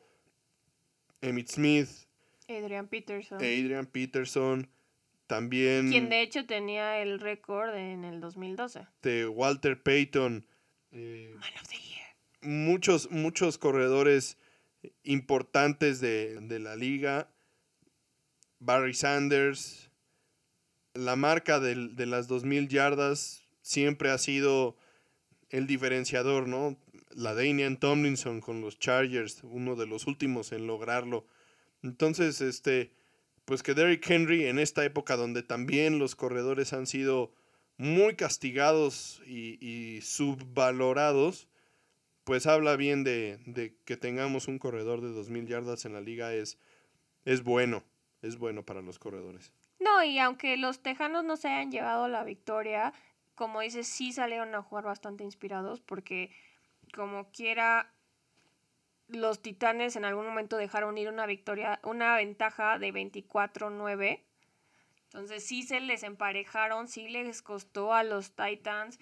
Emmitt 1.21 1.49
Smith. 1.49 2.07
Adrian 2.49 2.89
Peterson. 2.89 3.39
Adrian 3.39 3.87
Peterson. 3.87 4.69
También. 5.27 5.91
Quien 5.91 6.09
de 6.09 6.23
hecho 6.23 6.47
tenía 6.47 7.03
el 7.03 7.21
récord 7.21 7.75
en 7.75 8.05
el 8.05 8.21
2012. 8.21 8.87
De 9.03 9.29
Walter 9.29 9.83
Payton. 9.83 10.47
Eh, 10.93 11.35
Man 11.35 11.53
of 11.61 11.69
the 11.69 11.77
Year. 11.77 12.07
Muchos, 12.41 13.11
muchos 13.11 13.59
corredores 13.59 14.39
importantes 15.03 16.01
de, 16.01 16.41
de 16.41 16.59
la 16.59 16.77
liga. 16.77 17.31
Barry 18.59 18.95
Sanders. 18.95 19.91
La 20.95 21.15
marca 21.15 21.61
de, 21.61 21.89
de 21.89 22.07
las 22.07 22.29
2.000 22.29 22.69
yardas 22.69 23.45
siempre 23.61 24.11
ha 24.11 24.19
sido 24.19 24.77
el 25.51 25.67
diferenciador, 25.67 26.49
¿no? 26.49 26.77
La 27.19 27.35
Danian 27.35 27.79
Tomlinson 27.79 28.41
con 28.41 28.61
los 28.61 28.79
Chargers, 28.79 29.43
uno 29.43 29.75
de 29.75 29.87
los 29.87 30.07
últimos 30.07 30.53
en 30.53 30.69
lograrlo. 30.69 31.27
Entonces, 31.83 32.41
este, 32.41 32.93
pues 33.45 33.65
que 33.65 33.75
Derrick 33.75 34.09
Henry 34.09 34.47
en 34.47 34.61
esta 34.61 34.85
época 34.85 35.17
donde 35.17 35.43
también 35.43 35.99
los 35.99 36.15
corredores 36.15 36.73
han 36.73 36.87
sido 36.87 37.33
muy 37.77 38.15
castigados 38.15 39.21
y, 39.27 40.01
subvalorados, 40.01 41.49
pues 42.23 42.47
habla 42.47 42.77
bien 42.77 43.03
de, 43.03 43.41
de, 43.47 43.75
que 43.85 43.97
tengamos 43.97 44.47
un 44.47 44.61
corredor 44.61 45.01
de 45.01 45.09
2.000 45.09 45.47
yardas 45.47 45.85
en 45.87 45.95
la 45.95 46.01
liga 46.01 46.35
es, 46.35 46.57
es 47.25 47.43
bueno, 47.43 47.83
es 48.23 48.39
bueno 48.39 48.65
para 48.65 48.81
los 48.81 49.01
corredores. 49.01 49.53
No, 49.81 50.05
y 50.05 50.21
aunque 50.21 50.57
los 50.57 50.83
Tejanos 50.83 51.25
no 51.25 51.37
se 51.37 51.49
hayan 51.49 51.73
llevado 51.73 52.07
la 52.07 52.23
victoria, 52.23 52.93
como 53.35 53.61
dices, 53.61 53.89
sí 53.89 54.13
salieron 54.13 54.55
a 54.55 54.63
jugar 54.63 54.85
bastante 54.85 55.25
inspirados 55.25 55.81
porque 55.81 56.31
como 56.95 57.31
quiera, 57.31 57.93
los 59.09 59.43
Titanes 59.43 59.97
en 59.97 60.05
algún 60.05 60.27
momento 60.27 60.57
dejaron 60.57 60.99
ir 60.99 61.09
una 61.09 61.27
victoria, 61.27 61.81
una 61.85 62.17
ventaja 62.17 62.79
de 62.79 62.93
24-9. 62.93 64.25
Entonces 65.05 65.47
sí 65.47 65.63
se 65.63 65.81
les 65.81 66.03
emparejaron, 66.03 66.89
sí 66.89 67.09
les 67.09 67.43
costó 67.43 67.95
a 67.95 68.03
los 68.03 68.35
Titans 68.35 68.99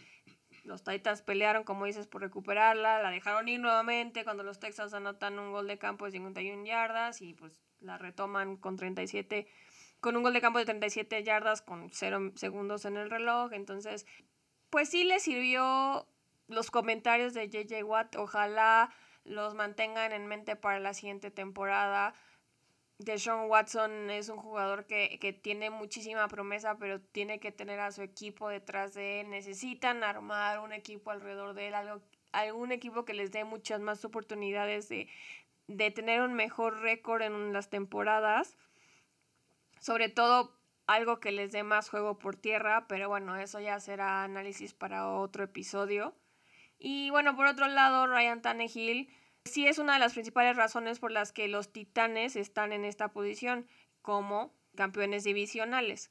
los 0.66 0.82
Titans 0.82 1.22
pelearon, 1.22 1.64
como 1.64 1.86
dices, 1.86 2.06
por 2.06 2.22
recuperarla, 2.22 3.00
la 3.00 3.10
dejaron 3.10 3.48
ir 3.48 3.60
nuevamente 3.60 4.24
cuando 4.24 4.42
los 4.42 4.58
Texans 4.58 4.92
anotan 4.94 5.38
un 5.38 5.52
gol 5.52 5.66
de 5.68 5.78
campo 5.78 6.04
de 6.04 6.10
51 6.12 6.64
yardas 6.64 7.22
y 7.22 7.34
pues 7.34 7.60
la 7.80 7.98
retoman 7.98 8.56
con 8.56 8.76
37 8.76 9.46
con 10.00 10.16
un 10.16 10.22
gol 10.22 10.34
de 10.34 10.40
campo 10.40 10.58
de 10.58 10.66
37 10.66 11.24
yardas 11.24 11.62
con 11.62 11.90
0 11.90 12.32
segundos 12.34 12.84
en 12.84 12.96
el 12.96 13.10
reloj, 13.10 13.52
entonces 13.52 14.06
pues 14.70 14.90
sí 14.90 15.04
le 15.04 15.20
sirvió 15.20 16.06
los 16.48 16.70
comentarios 16.70 17.34
de 17.34 17.48
JJ 17.48 17.82
Watt, 17.84 18.16
ojalá 18.16 18.90
los 19.24 19.54
mantengan 19.54 20.12
en 20.12 20.26
mente 20.26 20.56
para 20.56 20.78
la 20.78 20.94
siguiente 20.94 21.30
temporada. 21.30 22.14
Deshaun 22.98 23.50
Watson 23.50 24.08
es 24.10 24.28
un 24.28 24.38
jugador 24.38 24.86
que, 24.86 25.18
que, 25.20 25.32
tiene 25.32 25.68
muchísima 25.68 26.28
promesa, 26.28 26.78
pero 26.78 27.00
tiene 27.00 27.40
que 27.40 27.52
tener 27.52 27.78
a 27.80 27.92
su 27.92 28.02
equipo 28.02 28.48
detrás 28.48 28.94
de 28.94 29.20
él. 29.20 29.30
Necesitan 29.30 30.02
armar 30.02 30.60
un 30.60 30.72
equipo 30.72 31.10
alrededor 31.10 31.54
de 31.54 31.68
él, 31.68 31.74
algo, 31.74 32.00
algún 32.32 32.72
equipo 32.72 33.04
que 33.04 33.12
les 33.12 33.32
dé 33.32 33.44
muchas 33.44 33.80
más 33.80 34.04
oportunidades 34.04 34.88
de, 34.88 35.08
de 35.66 35.90
tener 35.90 36.22
un 36.22 36.34
mejor 36.34 36.80
récord 36.80 37.22
en 37.22 37.52
las 37.52 37.68
temporadas. 37.68 38.56
Sobre 39.78 40.08
todo 40.08 40.56
algo 40.86 41.20
que 41.20 41.32
les 41.32 41.52
dé 41.52 41.64
más 41.64 41.90
juego 41.90 42.18
por 42.18 42.36
tierra, 42.36 42.86
pero 42.88 43.08
bueno, 43.08 43.36
eso 43.36 43.60
ya 43.60 43.78
será 43.80 44.24
análisis 44.24 44.72
para 44.72 45.08
otro 45.08 45.44
episodio. 45.44 46.14
Y 46.78 47.10
bueno, 47.10 47.36
por 47.36 47.46
otro 47.46 47.66
lado, 47.68 48.06
Ryan 48.06 48.42
Tannehill 48.42 49.08
sí 49.44 49.66
es 49.66 49.78
una 49.78 49.94
de 49.94 50.00
las 50.00 50.12
principales 50.12 50.56
razones 50.56 50.98
por 50.98 51.10
las 51.10 51.32
que 51.32 51.48
los 51.48 51.72
Titanes 51.72 52.36
están 52.36 52.72
en 52.72 52.84
esta 52.84 53.12
posición 53.12 53.66
como 54.02 54.54
campeones 54.74 55.24
divisionales. 55.24 56.10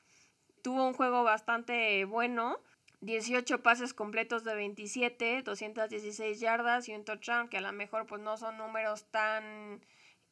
Tuvo 0.62 0.88
un 0.88 0.94
juego 0.94 1.24
bastante 1.24 2.06
bueno, 2.06 2.60
18 3.02 3.62
pases 3.62 3.94
completos 3.94 4.44
de 4.44 4.56
27, 4.56 5.44
216 5.44 6.40
yardas 6.40 6.90
y 6.90 6.96
un 6.96 7.06
touchdown, 7.06 7.50
que 7.50 7.58
a 7.58 7.62
lo 7.62 7.72
mejor 7.72 8.08
pues 8.08 8.22
no 8.22 8.38
son 8.38 8.58
números 8.58 9.06
tan 9.12 9.82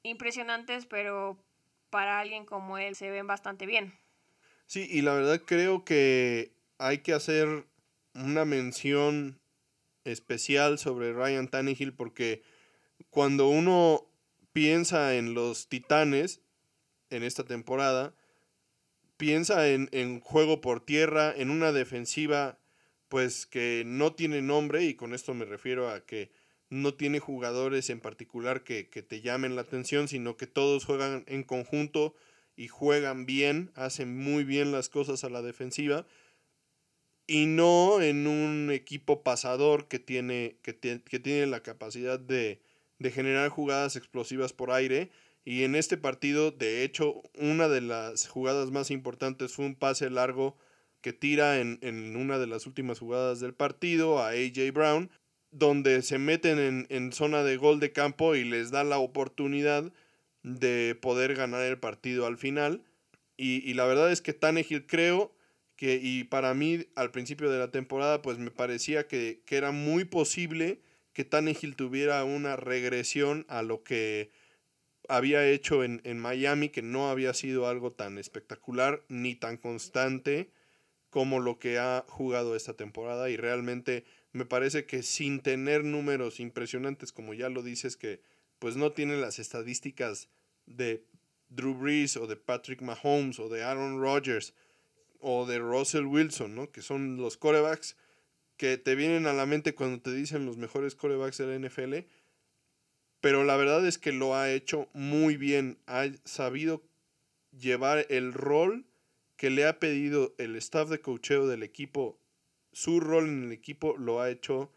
impresionantes, 0.02 0.86
pero 0.88 1.38
para 1.90 2.20
alguien 2.20 2.46
como 2.46 2.80
él 2.80 2.96
se 2.96 3.12
ven 3.12 3.28
bastante 3.28 3.68
bien. 3.68 3.94
Sí, 4.66 4.88
y 4.90 5.04
la 5.04 5.14
verdad 5.14 5.42
creo 5.46 5.86
que 5.86 6.56
hay 6.80 7.00
que 7.00 7.14
hacer 7.14 7.68
una 8.16 8.46
mención 8.46 9.40
especial 10.06 10.78
sobre 10.78 11.14
Ryan 11.14 11.48
Tannehill 11.48 11.94
porque 11.94 12.44
cuando 13.10 13.48
uno 13.48 14.08
piensa 14.52 15.16
en 15.16 15.34
los 15.34 15.68
Titanes 15.68 16.42
en 17.10 17.24
esta 17.24 17.44
temporada, 17.44 18.16
piensa 19.18 19.70
en, 19.70 19.90
en, 19.92 20.20
juego 20.20 20.62
por 20.62 20.84
tierra, 20.84 21.34
en 21.36 21.50
una 21.50 21.72
defensiva 21.72 22.60
pues 23.08 23.46
que 23.46 23.84
no 23.86 24.14
tiene 24.14 24.42
nombre 24.42 24.84
y 24.84 24.96
con 24.96 25.14
esto 25.14 25.34
me 25.34 25.46
refiero 25.46 25.90
a 25.90 26.04
que 26.06 26.32
no 26.70 26.96
tiene 26.96 27.20
jugadores 27.20 27.92
en 27.92 28.00
particular 28.00 28.64
que, 28.64 28.90
que 28.90 29.04
te 29.04 29.22
llamen 29.22 29.56
la 29.56 29.62
atención, 29.62 30.08
sino 30.08 30.38
que 30.38 30.48
todos 30.48 30.86
juegan 30.86 31.24
en 31.28 31.44
conjunto 31.44 32.16
y 32.56 32.68
juegan 32.68 33.28
bien, 33.28 33.72
hacen 33.76 34.18
muy 34.18 34.44
bien 34.44 34.72
las 34.72 34.90
cosas 34.90 35.24
a 35.24 35.30
la 35.30 35.44
defensiva 35.44 36.08
y 37.28 37.46
no 37.46 38.02
en 38.02 38.28
un 38.28 38.70
equipo 38.72 39.24
pasador 39.24 39.88
que 39.88 40.00
tiene, 40.00 40.58
que, 40.62 40.78
que 40.78 41.20
tiene 41.20 41.48
la 41.48 41.62
capacidad 41.62 42.20
de, 42.20 42.62
de, 43.00 43.12
generar 43.12 43.50
jugadas 43.50 43.96
explosivas 43.96 44.54
por 44.54 44.72
aire. 44.72 45.12
Y 45.46 45.64
en 45.64 45.76
este 45.76 45.98
partido, 45.98 46.52
de 46.52 46.84
hecho, 46.84 47.22
una 47.38 47.68
de 47.68 47.82
las 47.82 48.28
jugadas 48.28 48.72
más 48.72 48.92
importantes 48.92 49.54
fue 49.54 49.66
un 49.66 49.76
pase 49.76 50.10
largo 50.10 50.58
que 51.02 51.14
tira 51.14 51.60
en, 51.60 51.80
en 51.82 52.16
una 52.16 52.40
de 52.40 52.48
las 52.48 52.66
últimas 52.66 53.00
jugadas 53.00 53.40
del 53.40 53.54
partido 53.54 54.20
a 54.20 54.30
AJ 54.30 54.72
Brown, 54.74 55.12
donde 55.52 56.02
se 56.02 56.18
meten 56.18 56.60
en, 56.60 56.88
en 56.90 57.12
zona 57.12 57.44
de 57.44 57.58
gol 57.58 57.80
de 57.80 57.92
campo 57.92 58.36
y 58.36 58.44
les 58.46 58.72
da 58.72 58.84
la 58.84 59.00
oportunidad 59.00 59.92
de 60.44 60.98
poder 61.02 61.36
ganar 61.36 61.62
el 61.62 61.78
partido 61.78 62.26
al 62.26 62.38
final. 62.38 62.84
Y, 63.36 63.70
y 63.70 63.74
la 63.74 63.86
verdad 63.86 64.12
es 64.12 64.22
que 64.22 64.34
Tannehill 64.34 64.86
creo 64.86 65.33
que, 65.84 66.00
y 66.02 66.24
para 66.24 66.54
mí 66.54 66.88
al 66.96 67.12
principio 67.12 67.52
de 67.52 67.60
la 67.60 67.70
temporada, 67.70 68.22
pues 68.22 68.38
me 68.38 68.52
parecía 68.52 69.06
que, 69.06 69.42
que 69.46 69.58
era 69.58 69.72
muy 69.72 70.06
posible 70.06 70.80
que 71.12 71.26
Tannehill 71.26 71.76
tuviera 71.76 72.24
una 72.24 72.56
regresión 72.56 73.46
a 73.50 73.64
lo 73.64 73.84
que 73.84 74.32
había 75.10 75.46
hecho 75.46 75.84
en, 75.84 76.00
en, 76.06 76.20
Miami, 76.20 76.70
que 76.70 76.82
no 76.82 77.10
había 77.10 77.34
sido 77.34 77.68
algo 77.68 77.92
tan 77.92 78.18
espectacular 78.18 79.04
ni 79.10 79.36
tan 79.36 79.58
constante 79.58 80.52
como 81.10 81.42
lo 81.42 81.60
que 81.60 81.80
ha 81.80 82.06
jugado 82.08 82.56
esta 82.56 82.76
temporada. 82.76 83.30
Y 83.30 83.36
realmente 83.36 84.06
me 84.32 84.46
parece 84.46 84.86
que 84.86 85.04
sin 85.04 85.42
tener 85.42 85.84
números 85.84 86.40
impresionantes, 86.40 87.12
como 87.12 87.34
ya 87.34 87.50
lo 87.50 87.62
dices, 87.62 87.98
que 87.98 88.22
pues 88.58 88.78
no 88.78 88.94
tiene 88.94 89.18
las 89.18 89.38
estadísticas 89.38 90.30
de 90.66 91.04
Drew 91.50 91.74
Brees 91.74 92.16
o 92.16 92.26
de 92.26 92.38
Patrick 92.38 92.82
Mahomes 92.82 93.38
o 93.38 93.50
de 93.50 93.64
Aaron 93.64 94.00
Rodgers 94.00 94.54
o 95.24 95.46
de 95.46 95.58
Russell 95.58 96.06
Wilson, 96.06 96.54
¿no? 96.54 96.72
Que 96.72 96.82
son 96.82 97.18
los 97.18 97.38
corebacks 97.38 97.96
que 98.58 98.78
te 98.78 98.96
vienen 98.96 99.26
a 99.26 99.34
la 99.34 99.46
mente 99.46 99.74
cuando 99.74 100.02
te 100.02 100.14
dicen 100.14 100.46
los 100.46 100.58
mejores 100.58 100.96
corebacks 100.96 101.38
de 101.38 101.48
la 101.48 101.68
NFL. 101.68 102.08
Pero 103.22 103.46
la 103.46 103.56
verdad 103.56 103.86
es 103.88 103.98
que 103.98 104.12
lo 104.12 104.36
ha 104.36 104.52
hecho 104.52 104.90
muy 104.94 105.38
bien. 105.38 105.80
Ha 105.88 106.08
sabido 106.26 106.84
llevar 107.52 108.06
el 108.10 108.34
rol 108.34 108.86
que 109.38 109.50
le 109.50 109.66
ha 109.66 109.80
pedido 109.80 110.36
el 110.38 110.56
staff 110.58 110.90
de 110.90 111.00
cocheo 111.00 111.48
del 111.48 111.64
equipo. 111.64 112.20
Su 112.74 113.00
rol 113.00 113.30
en 113.30 113.46
el 113.46 113.52
equipo 113.54 113.96
lo 113.98 114.22
ha 114.22 114.30
hecho 114.30 114.72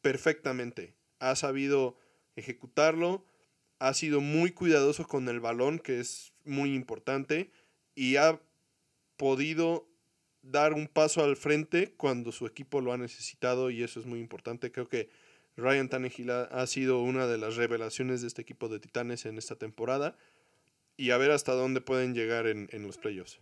perfectamente. 0.00 0.94
Ha 1.18 1.36
sabido 1.36 1.98
ejecutarlo. 2.34 3.26
Ha 3.78 3.92
sido 3.92 4.22
muy 4.22 4.52
cuidadoso 4.52 5.06
con 5.06 5.28
el 5.28 5.40
balón, 5.40 5.78
que 5.78 6.00
es 6.00 6.32
muy 6.44 6.74
importante, 6.74 7.50
y 7.94 8.16
ha 8.16 8.40
podido 9.16 9.86
dar 10.42 10.72
un 10.72 10.86
paso 10.86 11.24
al 11.24 11.36
frente 11.36 11.92
cuando 11.96 12.32
su 12.32 12.46
equipo 12.46 12.80
lo 12.80 12.92
ha 12.92 12.98
necesitado 12.98 13.70
y 13.70 13.82
eso 13.82 14.00
es 14.00 14.06
muy 14.06 14.20
importante. 14.20 14.70
Creo 14.70 14.88
que 14.88 15.08
Ryan 15.56 15.88
Tannehill 15.88 16.30
ha 16.30 16.66
sido 16.66 17.00
una 17.00 17.26
de 17.26 17.38
las 17.38 17.56
revelaciones 17.56 18.20
de 18.20 18.28
este 18.28 18.42
equipo 18.42 18.68
de 18.68 18.78
Titanes 18.78 19.26
en 19.26 19.38
esta 19.38 19.56
temporada 19.56 20.16
y 20.96 21.10
a 21.10 21.18
ver 21.18 21.30
hasta 21.30 21.52
dónde 21.52 21.80
pueden 21.80 22.14
llegar 22.14 22.46
en, 22.46 22.68
en 22.72 22.86
los 22.86 22.98
playoffs. 22.98 23.40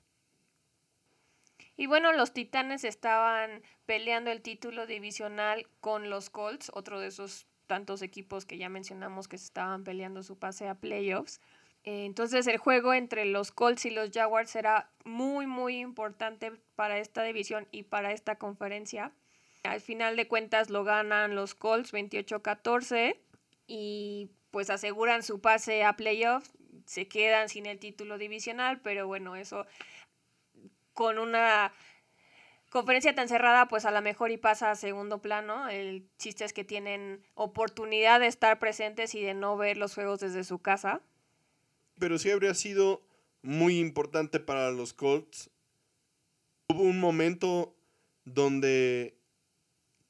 Y 1.77 1.87
bueno, 1.87 2.13
los 2.13 2.33
Titanes 2.33 2.85
estaban 2.85 3.63
peleando 3.85 4.31
el 4.31 4.43
título 4.43 4.87
divisional 4.87 5.67
con 5.81 6.09
los 6.09 6.31
Colts, 6.31 6.71
otro 6.73 7.01
de 7.01 7.09
esos 7.09 7.47
tantos 7.67 8.03
equipos 8.03 8.45
que 8.45 8.59
ya 8.59 8.69
mencionamos 8.69 9.27
que 9.27 9.37
estaban 9.37 9.85
peleando 9.85 10.23
su 10.23 10.39
pase 10.39 10.69
a 10.69 10.77
playoffs. 10.77 11.41
Eh, 11.85 12.07
entonces 12.07 12.47
el 12.47 12.57
juego 12.57 12.95
entre 12.95 13.27
los 13.27 13.53
Colts 13.53 13.85
y 13.85 13.91
los 13.91 14.11
Jaguars 14.11 14.51
será 14.51 14.91
muy 15.05 15.47
muy 15.47 15.81
importante 15.81 16.53
para 16.77 16.99
esta 16.99 17.23
división 17.23 17.69
y 17.71 17.85
para 17.85 18.13
esta 18.13 18.37
conferencia. 18.37 19.13
Al 19.65 19.81
final 19.81 20.17
de 20.17 20.29
cuentas 20.29 20.71
lo 20.71 20.85
ganan 20.85 21.35
los 21.35 21.55
Colts 21.55 21.93
28-14 21.93 23.19
y 23.67 24.31
pues 24.51 24.71
aseguran 24.71 25.23
su 25.23 25.41
pase 25.41 25.85
a 25.85 25.95
playoffs. 25.95 26.53
Se 26.87 27.09
quedan 27.09 27.49
sin 27.49 27.67
el 27.67 27.79
título 27.79 28.19
divisional, 28.19 28.81
pero 28.81 29.07
bueno, 29.07 29.37
eso 29.37 29.67
con 30.93 31.19
una 31.19 31.73
conferencia 32.71 33.15
tan 33.15 33.29
cerrada, 33.29 33.69
pues 33.69 33.85
a 33.85 33.91
lo 33.91 34.01
mejor 34.03 34.31
y 34.31 34.37
pasa 34.37 34.71
a 34.71 34.75
segundo 34.75 35.21
plano. 35.21 35.69
El 35.69 36.09
chiste 36.19 36.45
es 36.45 36.53
que 36.53 36.65
tienen 36.65 37.27
oportunidad 37.35 38.21
de 38.21 38.27
estar 38.27 38.59
presentes 38.59 39.15
y 39.15 39.23
de 39.23 39.35
no 39.35 39.57
ver 39.57 39.77
los 39.77 39.95
juegos 39.95 40.21
desde 40.21 40.45
su 40.45 40.61
casa. 40.61 41.01
Pero 41.99 42.19
sí 42.19 42.31
habría 42.31 42.55
sido 42.55 43.03
muy 43.43 43.79
importante 43.79 44.41
para 44.41 44.71
los 44.71 44.93
Colts. 44.93 45.51
Hubo 46.69 46.83
un 46.83 46.99
momento 46.99 47.77
donde 48.25 49.17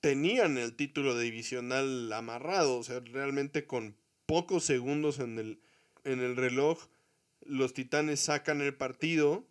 tenían 0.00 0.58
el 0.58 0.76
título 0.76 1.18
divisional 1.18 2.12
amarrado, 2.12 2.78
o 2.78 2.82
sea, 2.82 3.00
realmente 3.00 3.66
con 3.66 3.96
pocos 4.26 4.64
segundos 4.64 5.18
en 5.18 5.38
el, 5.38 5.60
en 6.04 6.20
el 6.20 6.36
reloj, 6.36 6.88
los 7.44 7.74
Titanes 7.74 8.20
sacan 8.20 8.60
el 8.60 8.74
partido 8.74 9.44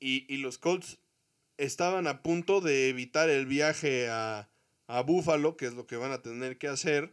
y, 0.00 0.32
y 0.32 0.38
los 0.38 0.58
Colts 0.58 0.98
estaban 1.56 2.06
a 2.06 2.22
punto 2.22 2.60
de 2.60 2.88
evitar 2.88 3.28
el 3.28 3.46
viaje 3.46 4.08
a, 4.08 4.48
a 4.86 5.02
Buffalo, 5.02 5.56
que 5.56 5.66
es 5.66 5.74
lo 5.74 5.86
que 5.86 5.96
van 5.96 6.12
a 6.12 6.22
tener 6.22 6.58
que 6.58 6.68
hacer, 6.68 7.12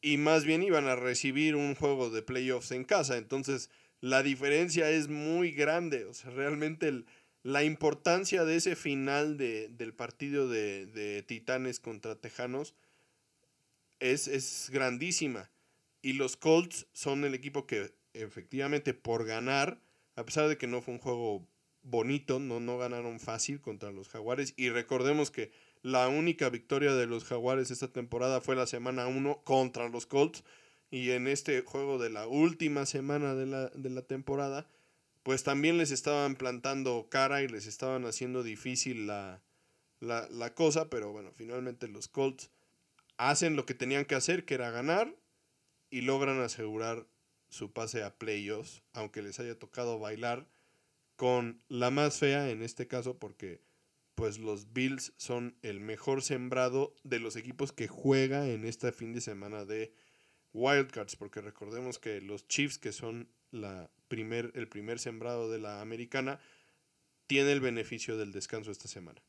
y 0.00 0.18
más 0.18 0.44
bien 0.44 0.62
iban 0.62 0.86
a 0.86 0.96
recibir 0.96 1.56
un 1.56 1.74
juego 1.74 2.10
de 2.10 2.22
playoffs 2.22 2.72
en 2.72 2.84
casa. 2.84 3.16
Entonces, 3.16 3.70
la 4.00 4.22
diferencia 4.22 4.90
es 4.90 5.08
muy 5.08 5.52
grande. 5.52 6.04
O 6.04 6.14
sea, 6.14 6.30
realmente 6.30 7.04
la 7.42 7.64
importancia 7.64 8.44
de 8.44 8.56
ese 8.56 8.76
final 8.76 9.36
de, 9.36 9.68
del 9.68 9.94
partido 9.94 10.48
de, 10.48 10.86
de, 10.86 11.22
Titanes 11.22 11.80
contra 11.80 12.16
Tejanos 12.16 12.74
es, 14.00 14.28
es 14.28 14.68
grandísima. 14.72 15.50
Y 16.02 16.14
los 16.14 16.36
Colts 16.36 16.86
son 16.92 17.24
el 17.24 17.34
equipo 17.34 17.66
que 17.66 17.92
efectivamente 18.14 18.94
por 18.94 19.24
ganar, 19.24 19.80
a 20.14 20.24
pesar 20.24 20.48
de 20.48 20.56
que 20.58 20.66
no 20.66 20.82
fue 20.82 20.94
un 20.94 21.00
juego 21.00 21.46
bonito, 21.82 22.38
no, 22.38 22.60
no 22.60 22.78
ganaron 22.78 23.20
fácil 23.20 23.60
contra 23.60 23.92
los 23.92 24.08
Jaguares. 24.08 24.54
Y 24.56 24.70
recordemos 24.70 25.30
que 25.30 25.50
La 25.86 26.08
única 26.08 26.48
victoria 26.48 26.96
de 26.96 27.06
los 27.06 27.22
Jaguares 27.22 27.70
esta 27.70 27.86
temporada 27.86 28.40
fue 28.40 28.56
la 28.56 28.66
semana 28.66 29.06
1 29.06 29.44
contra 29.44 29.88
los 29.88 30.04
Colts. 30.04 30.42
Y 30.90 31.12
en 31.12 31.28
este 31.28 31.60
juego 31.60 31.98
de 32.00 32.10
la 32.10 32.26
última 32.26 32.86
semana 32.86 33.36
de 33.36 33.46
la, 33.46 33.68
de 33.68 33.90
la 33.90 34.02
temporada, 34.02 34.68
pues 35.22 35.44
también 35.44 35.78
les 35.78 35.92
estaban 35.92 36.34
plantando 36.34 37.06
cara 37.08 37.44
y 37.44 37.46
les 37.46 37.68
estaban 37.68 38.04
haciendo 38.04 38.42
difícil 38.42 39.06
la, 39.06 39.44
la, 40.00 40.26
la 40.28 40.54
cosa. 40.56 40.90
Pero 40.90 41.12
bueno, 41.12 41.30
finalmente 41.36 41.86
los 41.86 42.08
Colts 42.08 42.50
hacen 43.16 43.54
lo 43.54 43.64
que 43.64 43.74
tenían 43.74 44.06
que 44.06 44.16
hacer, 44.16 44.44
que 44.44 44.54
era 44.54 44.72
ganar, 44.72 45.14
y 45.88 46.00
logran 46.00 46.40
asegurar 46.40 47.06
su 47.48 47.70
pase 47.70 48.02
a 48.02 48.18
playoffs, 48.18 48.82
aunque 48.92 49.22
les 49.22 49.38
haya 49.38 49.56
tocado 49.56 50.00
bailar 50.00 50.48
con 51.14 51.62
la 51.68 51.92
más 51.92 52.18
fea 52.18 52.50
en 52.50 52.62
este 52.62 52.88
caso, 52.88 53.20
porque 53.20 53.60
pues 54.16 54.38
los 54.38 54.72
Bills 54.72 55.12
son 55.18 55.56
el 55.62 55.78
mejor 55.78 56.22
sembrado 56.22 56.94
de 57.04 57.20
los 57.20 57.36
equipos 57.36 57.70
que 57.70 57.86
juega 57.86 58.48
en 58.48 58.64
este 58.64 58.90
fin 58.90 59.12
de 59.12 59.20
semana 59.20 59.64
de 59.64 59.92
Wildcards, 60.54 61.16
porque 61.16 61.42
recordemos 61.42 61.98
que 61.98 62.22
los 62.22 62.48
Chiefs, 62.48 62.78
que 62.78 62.92
son 62.92 63.28
la 63.50 63.90
primer, 64.08 64.52
el 64.54 64.68
primer 64.68 64.98
sembrado 64.98 65.50
de 65.50 65.58
la 65.58 65.82
americana, 65.82 66.40
tiene 67.26 67.52
el 67.52 67.60
beneficio 67.60 68.16
del 68.16 68.32
descanso 68.32 68.70
esta 68.70 68.88
semana. 68.88 69.22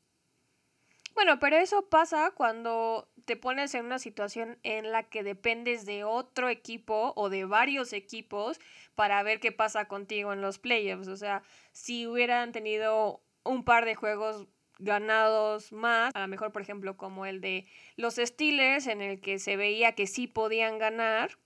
Bueno, 1.13 1.37
pero 1.39 1.57
eso 1.57 1.89
pasa 1.89 2.31
cuando 2.31 3.09
te 3.25 3.35
pones 3.35 3.73
en 3.73 3.85
una 3.85 3.99
situación 3.99 4.57
en 4.63 4.91
la 4.91 5.03
que 5.03 5.23
dependes 5.23 5.85
de 5.85 6.05
otro 6.05 6.47
equipo 6.47 7.11
o 7.17 7.29
de 7.29 7.43
varios 7.43 7.91
equipos 7.91 8.59
para 8.95 9.21
ver 9.23 9.41
qué 9.41 9.51
pasa 9.51 9.89
contigo 9.89 10.31
en 10.31 10.41
los 10.41 10.59
playoffs. 10.59 11.09
O 11.09 11.17
sea, 11.17 11.43
si 11.73 12.07
hubieran 12.07 12.53
tenido 12.53 13.21
un 13.43 13.65
par 13.65 13.83
de 13.83 13.95
juegos 13.95 14.47
ganados 14.79 15.71
más, 15.71 16.15
a 16.15 16.21
lo 16.21 16.27
mejor 16.27 16.51
por 16.51 16.61
ejemplo 16.61 16.97
como 16.97 17.25
el 17.25 17.41
de 17.41 17.65
los 17.95 18.15
Steelers 18.15 18.87
en 18.87 19.01
el 19.01 19.19
que 19.21 19.39
se 19.39 19.55
veía 19.57 19.93
que 19.93 20.07
sí 20.07 20.27
podían 20.27 20.77
ganar, 20.77 21.37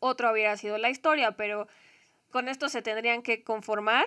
otro 0.00 0.32
hubiera 0.32 0.56
sido 0.56 0.78
la 0.78 0.90
historia, 0.90 1.32
pero 1.32 1.68
con 2.30 2.48
esto 2.48 2.68
se 2.68 2.82
tendrían 2.82 3.22
que 3.22 3.42
conformar, 3.42 4.06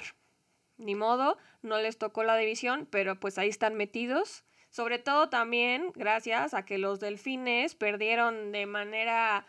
ni 0.77 0.95
modo, 0.95 1.38
no 1.62 1.80
les 1.80 1.97
tocó 1.97 2.23
la 2.23 2.38
división, 2.38 2.88
pero 2.89 3.19
pues 3.19 3.38
ahí 3.38 3.49
están 3.49 3.75
metidos 3.75 4.43
sobre 4.71 4.99
todo 4.99 5.30
también 5.30 5.91
gracias 5.95 6.54
a 6.54 6.63
que 6.65 6.77
los 6.77 7.01
delfines 7.01 7.75
perdieron 7.75 8.54
de 8.54 8.65
manera 8.65 9.45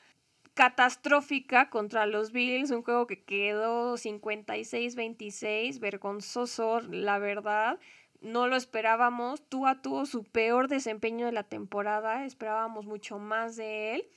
catastrófica 0.55 1.71
contra 1.71 2.07
los 2.07 2.33
Bills, 2.33 2.73
un 2.73 2.83
juego 2.83 3.07
que 3.07 3.23
quedó 3.23 3.97
56-26, 3.97 5.79
vergonzoso, 5.79 6.81
la 6.81 7.19
verdad. 7.19 7.79
No 8.23 8.47
lo 8.47 8.55
esperábamos. 8.55 9.43
Tua 9.49 9.83
tuvo 9.83 10.07
su 10.07 10.23
peor 10.23 10.69
desempeño 10.69 11.27
de 11.27 11.33
la 11.33 11.43
temporada, 11.43 12.25
esperábamos 12.25 12.87
mucho 12.87 13.19
más 13.19 13.57
de 13.57 13.97
él. 13.97 14.09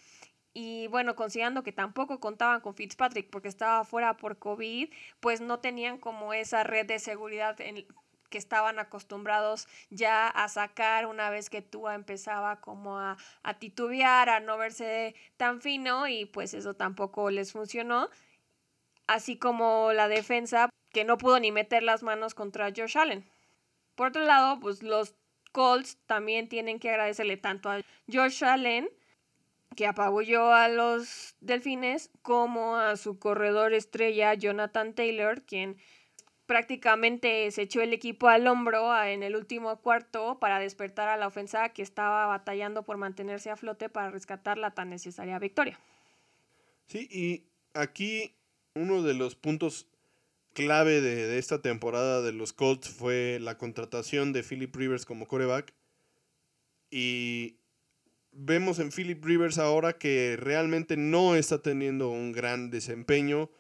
Y 0.54 0.88
bueno, 0.88 1.16
considerando 1.16 1.64
que 1.64 1.72
tampoco 1.72 2.20
contaban 2.20 2.62
con 2.62 2.76
Fitzpatrick 2.76 3.30
porque 3.32 3.48
estaba 3.48 3.84
fuera 3.84 4.16
por 4.16 4.38
COVID, 4.38 4.90
pues 5.20 5.42
no 5.42 5.60
tenían 5.60 5.98
como 5.98 6.34
esa 6.34 6.64
red 6.64 6.86
de 6.86 7.00
seguridad 7.00 7.60
en, 7.60 7.86
que 8.30 8.38
estaban 8.38 8.78
acostumbrados 8.80 9.68
ya 9.90 10.28
a 10.28 10.48
sacar 10.50 11.08
una 11.08 11.30
vez 11.32 11.50
que 11.50 11.64
Tua 11.64 11.96
empezaba 11.96 12.62
como 12.62 13.00
a, 13.00 13.18
a 13.44 13.54
titubear, 13.56 14.30
a 14.30 14.40
no 14.40 14.58
verse 14.58 15.16
tan 15.36 15.62
fino 15.62 16.08
y 16.08 16.26
pues 16.26 16.54
eso 16.54 16.76
tampoco 16.76 17.32
les 17.32 17.52
funcionó. 17.52 18.10
Así 19.08 19.38
como 19.38 19.94
la 19.94 20.08
defensa 20.08 20.70
que 20.92 21.06
no 21.06 21.18
pudo 21.18 21.40
ni 21.40 21.52
meter 21.52 21.84
las 21.84 22.04
manos 22.04 22.36
contra 22.36 22.72
Josh 22.76 22.98
Allen. 22.98 23.35
Por 23.96 24.10
otro 24.10 24.24
lado, 24.24 24.60
pues 24.60 24.84
los 24.84 25.16
Colts 25.52 25.98
también 26.06 26.50
tienen 26.50 26.80
que 26.80 26.90
agradecerle 26.90 27.38
tanto 27.38 27.70
a 27.70 27.82
Josh 28.12 28.44
Allen, 28.44 28.90
que 29.76 29.88
apabulló 29.88 30.54
a 30.54 30.68
los 30.68 31.36
Delfines, 31.40 32.12
como 32.22 32.76
a 32.76 32.98
su 32.98 33.20
corredor 33.20 33.74
estrella 33.74 34.34
Jonathan 34.34 34.94
Taylor, 34.94 35.44
quien 35.44 35.78
prácticamente 36.46 37.50
se 37.52 37.64
echó 37.64 37.82
el 37.82 37.94
equipo 37.94 38.28
al 38.28 38.48
hombro 38.48 38.96
en 39.04 39.24
el 39.24 39.36
último 39.36 39.82
cuarto 39.82 40.40
para 40.40 40.60
despertar 40.60 41.08
a 41.08 41.18
la 41.18 41.28
ofensa 41.28 41.70
que 41.70 41.82
estaba 41.82 42.28
batallando 42.28 42.84
por 42.84 42.98
mantenerse 42.98 43.50
a 43.50 43.58
flote 43.58 43.90
para 43.90 44.12
rescatar 44.12 44.58
la 44.58 44.72
tan 44.72 44.90
necesaria 44.90 45.40
victoria. 45.40 45.80
Sí, 46.88 47.08
y 47.10 47.46
aquí 47.74 48.36
uno 48.76 49.02
de 49.02 49.16
los 49.16 49.36
puntos 49.36 49.88
clave 50.56 51.02
de, 51.02 51.38
esta 51.38 51.62
temporada 51.62 52.24
de 52.24 52.32
los 52.32 52.54
Colts 52.54 52.90
fue 52.90 53.38
la 53.40 53.60
contratación 53.60 54.34
de 54.34 54.42
Philip 54.42 54.76
Rivers 54.76 55.06
como 55.06 55.28
coreback. 55.28 55.76
Y 56.90 57.60
vemos 58.32 58.80
en 58.80 58.92
Philip 58.92 59.24
Rivers 59.24 59.60
ahora 59.60 60.00
que 60.00 60.38
realmente 60.40 60.98
no 60.98 61.36
está 61.36 61.62
teniendo 61.62 62.10
un 62.10 62.32
gran 62.32 62.72
desempeño 62.72 63.52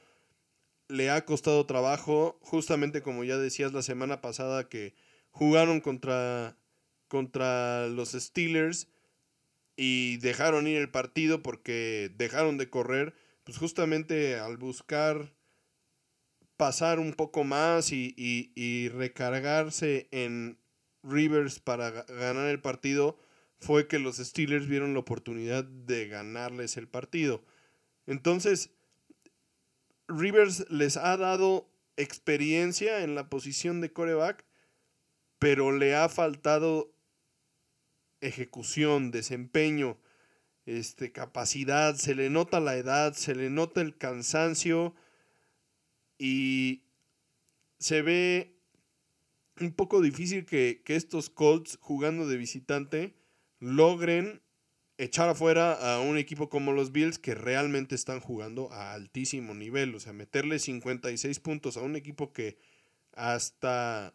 le 0.88 1.10
ha 1.10 1.25
costado 1.25 1.65
trabajo, 1.65 2.38
justamente 2.41 3.01
como 3.01 3.23
ya 3.23 3.38
decías 3.38 3.73
la 3.73 3.81
semana 3.81 4.21
pasada 4.21 4.69
que 4.69 4.93
jugaron 5.31 5.81
contra, 5.81 6.58
contra 7.08 7.88
los 7.88 8.12
Steelers 8.12 8.88
y 9.75 10.17
dejaron 10.17 10.67
ir 10.67 10.77
el 10.77 10.91
partido 10.91 11.41
porque 11.41 12.12
dejaron 12.15 12.58
de 12.58 12.69
correr, 12.69 13.13
pues 13.43 13.58
justamente 13.58 14.39
al 14.39 14.58
buscar 14.58 15.35
pasar 16.58 17.00
un 17.00 17.13
poco 17.13 17.44
más 17.44 17.91
y, 17.91 18.13
y 18.18 18.89
recargarse 18.89 20.08
en 20.12 20.58
Rivers 21.04 21.60
para 21.60 21.91
ganar 21.91 22.48
el 22.48 22.62
partido, 22.62 23.18
fue 23.60 23.88
que 23.88 24.00
los 24.00 24.18
Steelers 24.18 24.68
vieron 24.68 24.94
la 24.94 25.00
oportunidad 25.00 25.63
de 25.63 26.08
ganarles 26.08 26.78
el 26.78 26.88
partido. 26.88 27.44
Entonces, 28.06 28.72
Rivers 30.08 30.70
les 30.70 30.98
ha 30.98 31.18
dado 31.18 31.70
experiencia 31.98 33.02
en 33.02 33.15
la 33.15 33.30
posición 33.30 33.82
de 33.82 33.91
coreback, 33.91 34.46
pero 35.39 35.72
le 35.72 35.96
ha 35.96 36.10
faltado 36.10 36.94
ejecución, 38.22 39.12
desempeño, 39.12 39.98
este, 40.65 41.12
capacidad, 41.12 41.96
se 41.96 42.15
le 42.15 42.30
nota 42.30 42.60
la 42.60 42.76
edad, 42.76 43.13
se 43.13 43.36
le 43.36 43.50
nota 43.50 43.82
el 43.82 43.98
cansancio 43.98 44.96
y 46.17 46.84
se 47.80 48.01
ve 48.01 48.56
un 49.60 49.73
poco 49.73 50.01
difícil 50.01 50.45
que, 50.45 50.82
que 50.86 50.95
estos 50.95 51.30
Colts 51.30 51.78
jugando 51.82 52.28
de 52.28 52.38
visitante 52.38 53.15
logren 53.60 54.41
echar 54.97 55.30
afuera 55.30 55.73
a 55.73 55.99
un 55.99 56.17
equipo 56.17 56.49
como 56.49 56.71
los 56.71 56.91
Bills 56.91 57.19
que 57.19 57.36
realmente 57.36 57.95
están 57.95 58.19
jugando 58.19 58.71
a 58.71 58.93
altísimo 58.93 59.54
nivel. 59.54 59.95
O 59.95 59.99
sea, 59.99 60.13
meterle 60.13 60.60
56 60.60 61.39
puntos 61.39 61.78
a 61.78 61.82
un 61.82 61.95
equipo 61.95 62.32
que 62.32 62.58
hasta 63.13 64.13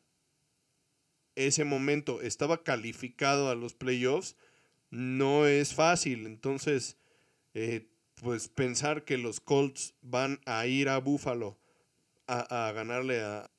ese 1.34 1.64
momento 1.64 2.20
estaba 2.20 2.62
calificado 2.62 3.50
a 3.50 3.54
los 3.54 3.74
playoffs 3.74 4.36
no 4.90 5.46
es 5.46 5.74
fácil. 5.74 6.26
Entonces, 6.26 6.96
eh, 7.54 7.88
pues 8.16 8.48
pensar 8.48 9.04
que 9.04 9.18
los 9.18 9.40
Colts 9.40 9.94
van 10.02 10.40
a 10.46 10.66
ir 10.66 10.88
a 10.88 10.98
Buffalo 10.98 11.60
a, 12.30 12.72
ganarle 12.72 13.22
a, 13.22 13.50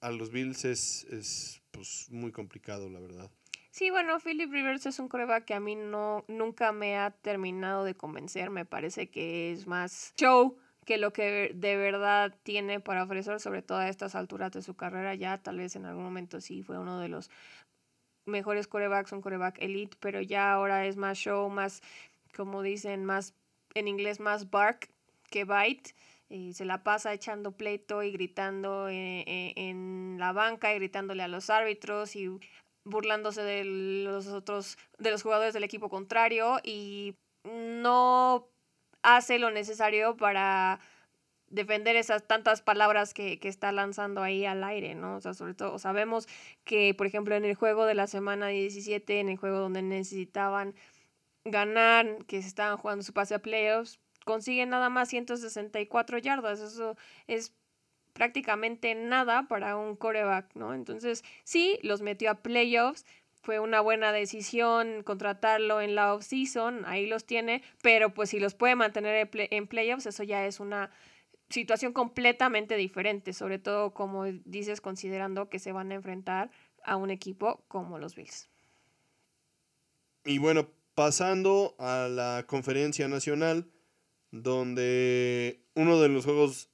a, 0.00 0.10
los 0.10 0.30
Bills 0.30 0.64
es, 0.64 1.04
es 1.04 1.62
pues, 1.70 2.08
muy 2.10 2.32
complicado, 2.32 2.88
la 2.88 3.00
verdad. 3.00 3.30
Sí, 3.70 3.90
bueno, 3.90 4.20
Philip 4.20 4.52
Rivers 4.52 4.84
es 4.84 4.98
un 4.98 5.08
coreback 5.08 5.46
que 5.46 5.54
a 5.54 5.60
mí 5.60 5.74
no, 5.74 6.24
nunca 6.28 6.72
me 6.72 6.98
ha 6.98 7.10
terminado 7.10 7.84
de 7.84 7.94
convencer. 7.94 8.50
Me 8.50 8.66
parece 8.66 9.08
que 9.08 9.50
es 9.50 9.66
más 9.66 10.12
show 10.16 10.58
que 10.84 10.98
lo 10.98 11.12
que 11.12 11.52
de 11.54 11.76
verdad 11.76 12.36
tiene 12.42 12.80
para 12.80 13.04
ofrecer, 13.04 13.40
sobre 13.40 13.62
todo 13.62 13.78
a 13.78 13.88
estas 13.88 14.14
alturas 14.14 14.52
de 14.52 14.60
su 14.60 14.74
carrera. 14.74 15.14
Ya 15.14 15.38
tal 15.38 15.56
vez 15.56 15.74
en 15.74 15.86
algún 15.86 16.04
momento 16.04 16.40
sí 16.40 16.62
fue 16.62 16.78
uno 16.78 17.00
de 17.00 17.08
los 17.08 17.30
mejores 18.26 18.66
corebacks, 18.66 19.12
un 19.12 19.22
coreback 19.22 19.56
elite, 19.60 19.96
pero 20.00 20.20
ya 20.20 20.52
ahora 20.52 20.86
es 20.86 20.96
más 20.96 21.16
show, 21.16 21.48
más, 21.48 21.82
como 22.36 22.62
dicen, 22.62 23.06
más 23.06 23.34
en 23.74 23.88
inglés, 23.88 24.20
más 24.20 24.50
bark 24.50 24.90
que 25.30 25.44
bite. 25.44 25.94
Y 26.32 26.54
se 26.54 26.64
la 26.64 26.82
pasa 26.82 27.12
echando 27.12 27.52
pleito 27.52 28.02
y 28.02 28.10
gritando 28.10 28.88
en, 28.88 28.96
eh, 29.28 29.52
en, 29.56 30.16
la 30.18 30.32
banca 30.32 30.72
y 30.72 30.76
gritándole 30.76 31.22
a 31.22 31.28
los 31.28 31.50
árbitros 31.50 32.16
y 32.16 32.30
burlándose 32.84 33.42
de 33.42 33.64
los 33.64 34.28
otros, 34.28 34.78
de 34.98 35.10
los 35.10 35.22
jugadores 35.22 35.54
del 35.54 35.64
equipo 35.64 35.88
contrario 35.88 36.58
y 36.64 37.14
no 37.44 38.48
hace 39.02 39.38
lo 39.38 39.50
necesario 39.50 40.16
para 40.16 40.80
defender 41.48 41.96
esas 41.96 42.26
tantas 42.26 42.62
palabras 42.62 43.12
que, 43.12 43.38
está 43.42 43.72
lanzando 43.72 44.22
ahí 44.22 44.46
al 44.46 44.64
aire, 44.64 44.94
¿no? 44.94 45.16
O 45.16 45.20
sea, 45.20 45.34
sobre 45.34 45.54
todo 45.54 45.78
sabemos 45.78 46.26
que, 46.64 46.94
por 46.94 47.06
ejemplo, 47.06 47.34
en 47.34 47.44
el 47.44 47.54
juego 47.54 47.84
de 47.84 47.94
la 47.94 48.06
semana 48.06 48.48
17, 48.48 49.20
en 49.20 49.28
el 49.28 49.36
juego 49.36 49.58
donde 49.58 49.82
necesitaban 49.82 50.74
ganar, 51.44 52.24
que 52.26 52.40
se 52.40 52.48
estaban 52.48 52.78
jugando 52.78 53.02
su 53.04 53.12
pase 53.12 53.34
a 53.34 53.40
playoffs, 53.40 54.00
consiguen 54.24 54.70
nada 54.70 54.88
más 54.88 55.08
164 55.08 56.18
yardas. 56.18 56.60
Eso 56.60 56.96
es 57.26 57.54
prácticamente 58.12 58.94
nada 58.94 59.48
para 59.48 59.76
un 59.76 59.96
coreback, 59.96 60.54
¿no? 60.54 60.74
Entonces, 60.74 61.24
sí, 61.44 61.78
los 61.82 62.02
metió 62.02 62.30
a 62.30 62.42
playoffs, 62.42 63.04
fue 63.42 63.58
una 63.58 63.80
buena 63.80 64.12
decisión 64.12 65.02
contratarlo 65.02 65.80
en 65.80 65.94
la 65.94 66.14
off-season, 66.14 66.84
ahí 66.86 67.06
los 67.06 67.24
tiene, 67.24 67.62
pero 67.82 68.14
pues 68.14 68.30
si 68.30 68.38
los 68.38 68.54
puede 68.54 68.76
mantener 68.76 69.28
en 69.34 69.66
playoffs, 69.66 70.06
eso 70.06 70.22
ya 70.22 70.46
es 70.46 70.60
una 70.60 70.90
situación 71.48 71.92
completamente 71.92 72.76
diferente, 72.76 73.32
sobre 73.32 73.58
todo 73.58 73.92
como 73.92 74.24
dices, 74.24 74.80
considerando 74.80 75.48
que 75.48 75.58
se 75.58 75.72
van 75.72 75.90
a 75.90 75.96
enfrentar 75.96 76.50
a 76.84 76.96
un 76.96 77.10
equipo 77.10 77.64
como 77.68 77.98
los 77.98 78.14
Bills. 78.14 78.48
Y 80.24 80.38
bueno, 80.38 80.68
pasando 80.94 81.74
a 81.78 82.08
la 82.08 82.44
conferencia 82.46 83.08
nacional, 83.08 83.66
donde 84.32 85.62
uno 85.74 86.00
de 86.00 86.08
los 86.08 86.24
juegos 86.24 86.70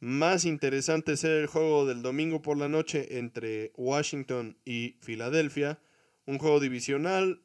más 0.00 0.44
interesantes 0.44 1.22
era 1.22 1.38
el 1.38 1.46
juego 1.46 1.84
del 1.84 2.02
domingo 2.02 2.40
por 2.40 2.56
la 2.56 2.68
noche 2.68 3.18
entre 3.18 3.72
Washington 3.76 4.56
y 4.64 4.96
Filadelfia, 5.00 5.80
un 6.26 6.38
juego 6.38 6.58
divisional 6.60 7.42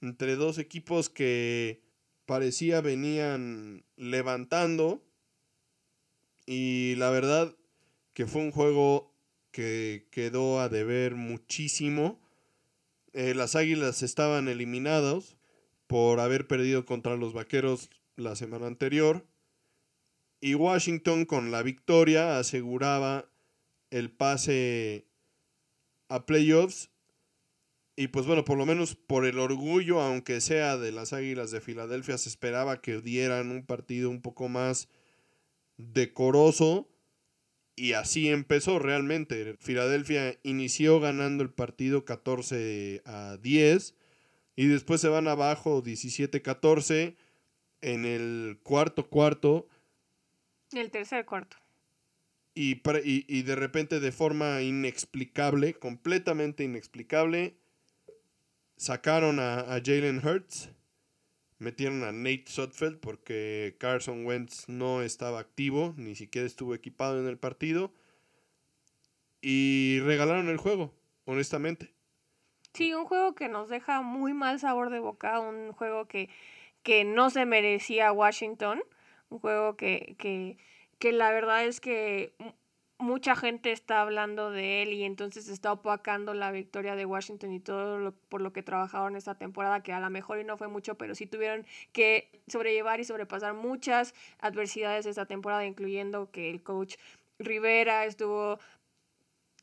entre 0.00 0.36
dos 0.36 0.58
equipos 0.58 1.08
que 1.08 1.82
parecía 2.26 2.80
venían 2.80 3.84
levantando 3.96 5.02
y 6.44 6.94
la 6.96 7.10
verdad 7.10 7.54
que 8.12 8.26
fue 8.26 8.42
un 8.42 8.50
juego 8.50 9.14
que 9.50 10.06
quedó 10.10 10.60
a 10.60 10.68
deber 10.68 11.14
muchísimo. 11.14 12.20
Eh, 13.12 13.34
las 13.34 13.56
Águilas 13.56 14.02
estaban 14.02 14.48
eliminados 14.48 15.36
por 15.86 16.20
haber 16.20 16.46
perdido 16.46 16.84
contra 16.84 17.16
los 17.16 17.32
Vaqueros 17.32 17.90
la 18.16 18.36
semana 18.36 18.66
anterior. 18.66 19.26
Y 20.40 20.54
Washington 20.54 21.24
con 21.24 21.50
la 21.50 21.62
victoria 21.62 22.38
aseguraba 22.38 23.30
el 23.90 24.10
pase 24.10 25.06
a 26.08 26.26
playoffs. 26.26 26.90
Y 27.96 28.08
pues 28.08 28.26
bueno, 28.26 28.44
por 28.44 28.58
lo 28.58 28.66
menos 28.66 28.94
por 28.94 29.24
el 29.24 29.38
orgullo, 29.38 30.00
aunque 30.00 30.42
sea 30.42 30.76
de 30.76 30.92
las 30.92 31.14
Águilas 31.14 31.50
de 31.50 31.62
Filadelfia, 31.62 32.18
se 32.18 32.28
esperaba 32.28 32.82
que 32.82 33.00
dieran 33.00 33.50
un 33.50 33.64
partido 33.64 34.10
un 34.10 34.20
poco 34.20 34.48
más 34.48 34.88
decoroso. 35.78 36.90
Y 37.74 37.92
así 37.92 38.28
empezó 38.28 38.78
realmente. 38.78 39.56
Filadelfia 39.60 40.38
inició 40.42 41.00
ganando 41.00 41.42
el 41.42 41.50
partido 41.50 42.04
14 42.04 43.02
a 43.04 43.36
10 43.38 43.94
y 44.56 44.66
después 44.66 45.02
se 45.02 45.08
van 45.08 45.28
abajo 45.28 45.82
17-14 45.82 47.16
en 47.80 48.04
el 48.04 48.58
cuarto 48.62 49.08
cuarto. 49.08 49.68
El 50.72 50.90
tercer 50.90 51.24
cuarto. 51.24 51.56
Y, 52.54 52.80
y, 53.04 53.42
de 53.42 53.54
repente 53.54 54.00
de 54.00 54.12
forma 54.12 54.62
inexplicable, 54.62 55.74
completamente 55.74 56.64
inexplicable, 56.64 57.54
sacaron 58.76 59.40
a, 59.40 59.60
a 59.60 59.80
Jalen 59.84 60.26
Hurts, 60.26 60.70
metieron 61.58 62.02
a 62.02 62.12
Nate 62.12 62.44
Sutfeld 62.46 62.98
porque 62.98 63.76
Carson 63.78 64.24
Wentz 64.24 64.70
no 64.70 65.02
estaba 65.02 65.38
activo, 65.38 65.92
ni 65.98 66.14
siquiera 66.14 66.46
estuvo 66.46 66.74
equipado 66.74 67.20
en 67.20 67.28
el 67.28 67.36
partido, 67.36 67.92
y 69.42 70.00
regalaron 70.00 70.48
el 70.48 70.56
juego, 70.56 70.94
honestamente. 71.26 71.92
Sí, 72.72 72.92
un 72.92 73.04
juego 73.06 73.34
que 73.34 73.48
nos 73.48 73.68
deja 73.68 74.02
muy 74.02 74.34
mal 74.34 74.60
sabor 74.60 74.90
de 74.90 74.98
boca, 74.98 75.40
un 75.40 75.72
juego 75.72 76.08
que, 76.08 76.28
que 76.86 77.02
no 77.02 77.30
se 77.30 77.46
merecía 77.46 78.12
Washington, 78.12 78.80
un 79.28 79.40
juego 79.40 79.76
que, 79.76 80.14
que, 80.20 80.56
que 81.00 81.10
la 81.10 81.32
verdad 81.32 81.64
es 81.64 81.80
que 81.80 82.32
mucha 82.96 83.34
gente 83.34 83.72
está 83.72 84.02
hablando 84.02 84.52
de 84.52 84.82
él 84.82 84.92
y 84.92 85.02
entonces 85.02 85.48
está 85.48 85.72
opacando 85.72 86.32
la 86.32 86.52
victoria 86.52 86.94
de 86.94 87.04
Washington 87.04 87.50
y 87.50 87.58
todo 87.58 87.98
lo, 87.98 88.12
por 88.12 88.40
lo 88.40 88.52
que 88.52 88.62
trabajaron 88.62 89.16
esta 89.16 89.34
temporada, 89.34 89.82
que 89.82 89.92
a 89.92 89.98
lo 89.98 90.08
mejor 90.10 90.38
y 90.38 90.44
no 90.44 90.56
fue 90.56 90.68
mucho, 90.68 90.94
pero 90.96 91.16
sí 91.16 91.26
tuvieron 91.26 91.66
que 91.90 92.30
sobrellevar 92.46 93.00
y 93.00 93.04
sobrepasar 93.04 93.54
muchas 93.54 94.14
adversidades 94.38 95.06
esta 95.06 95.26
temporada, 95.26 95.66
incluyendo 95.66 96.30
que 96.30 96.50
el 96.50 96.62
coach 96.62 96.94
Rivera 97.40 98.04
estuvo 98.04 98.60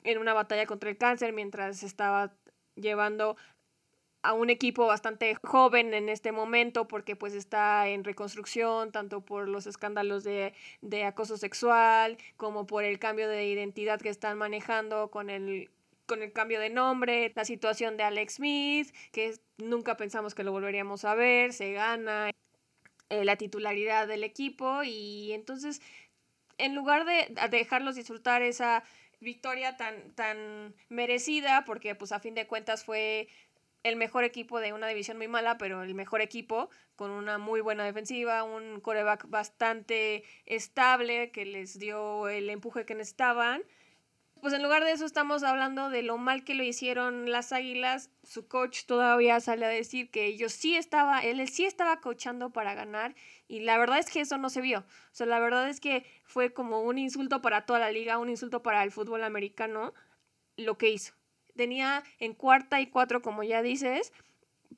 en 0.03 0.17
una 0.17 0.33
batalla 0.33 0.65
contra 0.65 0.89
el 0.89 0.97
cáncer 0.97 1.31
mientras 1.31 1.83
estaba 1.83 2.33
llevando 2.75 3.37
a 4.23 4.33
un 4.33 4.49
equipo 4.49 4.87
bastante 4.87 5.35
joven 5.43 5.93
en 5.93 6.09
este 6.09 6.31
momento 6.31 6.87
porque 6.87 7.15
pues 7.15 7.33
está 7.33 7.87
en 7.89 8.03
reconstrucción 8.03 8.91
tanto 8.91 9.21
por 9.21 9.47
los 9.49 9.67
escándalos 9.67 10.23
de, 10.23 10.53
de, 10.81 11.03
acoso 11.03 11.37
sexual 11.37 12.17
como 12.37 12.65
por 12.65 12.85
el 12.85 12.99
cambio 12.99 13.27
de 13.27 13.45
identidad 13.45 13.99
que 13.99 14.09
están 14.09 14.37
manejando 14.37 15.11
con 15.11 15.29
el 15.29 15.69
con 16.05 16.21
el 16.21 16.33
cambio 16.33 16.59
de 16.59 16.69
nombre, 16.69 17.31
la 17.33 17.45
situación 17.45 17.95
de 17.95 18.03
Alex 18.03 18.35
Smith, 18.35 18.93
que 19.13 19.39
nunca 19.57 19.95
pensamos 19.95 20.35
que 20.35 20.43
lo 20.43 20.51
volveríamos 20.51 21.05
a 21.05 21.15
ver, 21.15 21.53
se 21.53 21.71
gana 21.71 22.29
eh, 23.09 23.23
la 23.23 23.37
titularidad 23.37 24.07
del 24.07 24.23
equipo 24.25 24.83
y 24.83 25.31
entonces 25.31 25.81
en 26.57 26.75
lugar 26.75 27.05
de 27.05 27.33
dejarlos 27.49 27.95
disfrutar 27.95 28.41
esa 28.41 28.83
victoria 29.23 29.77
tan, 29.77 30.13
tan 30.13 30.75
merecida, 30.89 31.63
porque 31.65 31.95
pues 31.95 32.11
a 32.11 32.19
fin 32.19 32.35
de 32.35 32.45
cuentas 32.47 32.83
fue 32.83 33.27
el 33.83 33.95
mejor 33.95 34.23
equipo 34.23 34.59
de 34.59 34.73
una 34.73 34.87
división 34.87 35.17
muy 35.17 35.27
mala, 35.27 35.57
pero 35.57 35.83
el 35.83 35.93
mejor 35.93 36.21
equipo 36.21 36.69
con 36.95 37.11
una 37.11 37.37
muy 37.37 37.61
buena 37.61 37.83
defensiva, 37.83 38.43
un 38.43 38.79
coreback 38.79 39.29
bastante 39.29 40.23
estable 40.45 41.31
que 41.31 41.45
les 41.45 41.77
dio 41.79 42.27
el 42.29 42.49
empuje 42.49 42.85
que 42.85 42.95
necesitaban 42.95 43.63
pues 44.43 44.53
en 44.53 44.61
lugar 44.61 44.83
de 44.83 44.91
eso 44.91 45.05
estamos 45.05 45.41
hablando 45.43 45.89
de 45.89 46.03
lo 46.03 46.17
mal 46.17 46.43
que 46.43 46.53
lo 46.53 46.63
hicieron 46.63 47.31
las 47.31 47.53
Águilas. 47.53 48.11
Su 48.23 48.49
coach 48.49 48.83
todavía 48.85 49.39
sale 49.39 49.65
a 49.65 49.69
decir 49.69 50.11
que 50.11 50.25
ellos 50.25 50.51
sí 50.51 50.75
estaba, 50.75 51.21
él 51.21 51.47
sí 51.47 51.63
estaba 51.63 52.01
coachando 52.01 52.49
para 52.51 52.73
ganar 52.73 53.15
y 53.47 53.61
la 53.61 53.77
verdad 53.77 53.99
es 53.99 54.09
que 54.11 54.19
eso 54.19 54.37
no 54.37 54.49
se 54.49 54.59
vio. 54.59 54.79
O 54.79 55.13
sea, 55.13 55.27
la 55.27 55.39
verdad 55.39 55.69
es 55.69 55.79
que 55.79 56.05
fue 56.25 56.53
como 56.53 56.81
un 56.81 56.97
insulto 56.97 57.41
para 57.41 57.65
toda 57.65 57.79
la 57.79 57.91
liga, 57.91 58.17
un 58.17 58.29
insulto 58.29 58.61
para 58.61 58.83
el 58.83 58.91
fútbol 58.91 59.23
americano 59.23 59.93
lo 60.57 60.77
que 60.77 60.89
hizo. 60.89 61.13
Tenía 61.55 62.03
en 62.19 62.33
cuarta 62.33 62.81
y 62.81 62.87
cuatro, 62.87 63.21
como 63.21 63.43
ya 63.43 63.61
dices, 63.61 64.11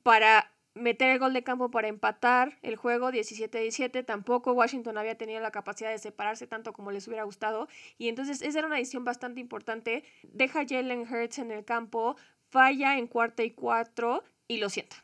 para 0.02 0.52
meter 0.76 1.10
el 1.10 1.18
gol 1.18 1.32
de 1.32 1.42
campo 1.42 1.70
para 1.70 1.88
empatar 1.88 2.58
el 2.62 2.76
juego 2.76 3.10
17-17. 3.10 4.04
Tampoco 4.04 4.52
Washington 4.52 4.98
había 4.98 5.16
tenido 5.16 5.40
la 5.40 5.50
capacidad 5.50 5.90
de 5.90 5.98
separarse 5.98 6.46
tanto 6.46 6.72
como 6.72 6.92
les 6.92 7.08
hubiera 7.08 7.24
gustado. 7.24 7.68
Y 7.98 8.08
entonces 8.08 8.42
esa 8.42 8.58
era 8.58 8.68
una 8.68 8.76
decisión 8.76 9.04
bastante 9.04 9.40
importante. 9.40 10.04
Deja 10.22 10.64
Jalen 10.68 11.00
Hurts 11.10 11.38
en 11.38 11.50
el 11.50 11.64
campo, 11.64 12.16
falla 12.50 12.98
en 12.98 13.06
cuarta 13.06 13.42
y 13.42 13.50
cuatro 13.50 14.22
y 14.46 14.58
lo 14.58 14.68
sienta. 14.68 15.02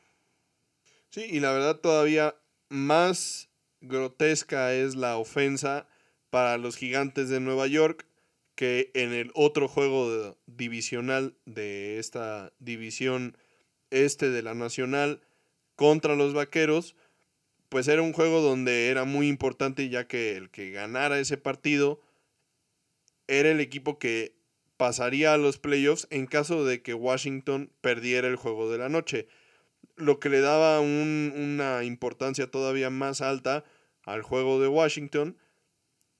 Sí, 1.10 1.26
y 1.28 1.40
la 1.40 1.52
verdad 1.52 1.76
todavía 1.76 2.34
más 2.68 3.48
grotesca 3.80 4.72
es 4.72 4.94
la 4.94 5.16
ofensa 5.16 5.86
para 6.30 6.56
los 6.56 6.76
gigantes 6.76 7.28
de 7.28 7.40
Nueva 7.40 7.66
York 7.66 8.06
que 8.62 8.92
en 8.94 9.12
el 9.12 9.32
otro 9.34 9.66
juego 9.66 10.38
divisional 10.46 11.34
de 11.46 11.98
esta 11.98 12.52
división 12.60 13.36
este 13.90 14.30
de 14.30 14.40
la 14.40 14.54
Nacional 14.54 15.20
contra 15.74 16.14
los 16.14 16.32
Vaqueros, 16.32 16.94
pues 17.68 17.88
era 17.88 18.02
un 18.02 18.12
juego 18.12 18.40
donde 18.40 18.86
era 18.86 19.02
muy 19.02 19.26
importante 19.26 19.88
ya 19.88 20.06
que 20.06 20.36
el 20.36 20.48
que 20.48 20.70
ganara 20.70 21.18
ese 21.18 21.36
partido 21.38 22.00
era 23.26 23.50
el 23.50 23.58
equipo 23.58 23.98
que 23.98 24.36
pasaría 24.76 25.34
a 25.34 25.38
los 25.38 25.58
playoffs 25.58 26.06
en 26.10 26.28
caso 26.28 26.64
de 26.64 26.82
que 26.82 26.94
Washington 26.94 27.72
perdiera 27.80 28.28
el 28.28 28.36
juego 28.36 28.70
de 28.70 28.78
la 28.78 28.88
noche, 28.88 29.26
lo 29.96 30.20
que 30.20 30.28
le 30.28 30.38
daba 30.38 30.78
una 30.78 31.82
importancia 31.82 32.48
todavía 32.48 32.90
más 32.90 33.22
alta 33.22 33.64
al 34.04 34.22
juego 34.22 34.60
de 34.60 34.68
Washington 34.68 35.36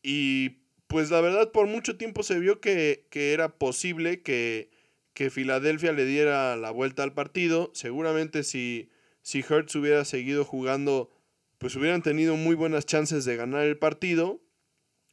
y 0.03 0.62
pues 0.93 1.11
la 1.11 1.21
verdad 1.21 1.51
por 1.51 1.67
mucho 1.67 1.97
tiempo 1.97 2.23
se 2.23 2.39
vio 2.39 2.61
que, 2.61 3.07
que 3.11 3.33
era 3.33 3.49
posible 3.49 4.23
que, 4.23 4.71
que 5.13 5.31
Filadelfia 5.31 5.93
le 5.93 6.05
diera 6.05 6.55
la 6.57 6.71
vuelta 6.71 7.03
al 7.03 7.15
partido, 7.15 7.73
seguramente 7.75 8.45
si 8.45 8.89
si 9.23 9.41
Hertz 9.41 9.75
hubiera 9.77 10.05
seguido 10.05 10.45
jugando, 10.45 11.11
pues 11.59 11.77
hubieran 11.77 12.03
tenido 12.03 12.37
muy 12.37 12.57
buenas 12.57 12.87
chances 12.87 13.25
de 13.25 13.37
ganar 13.37 13.63
el 13.63 13.79
partido. 13.79 14.41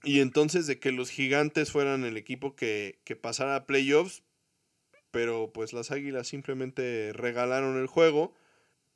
Y 0.03 0.21
entonces 0.21 0.65
de 0.65 0.79
que 0.79 0.91
los 0.91 1.09
gigantes 1.09 1.71
fueran 1.71 2.05
el 2.05 2.17
equipo 2.17 2.55
que, 2.55 2.99
que 3.03 3.15
pasara 3.17 3.55
a 3.55 3.65
playoffs, 3.65 4.23
pero 5.11 5.51
pues 5.53 5.73
las 5.73 5.91
águilas 5.91 6.27
simplemente 6.27 7.11
regalaron 7.13 7.77
el 7.77 7.87
juego. 7.87 8.33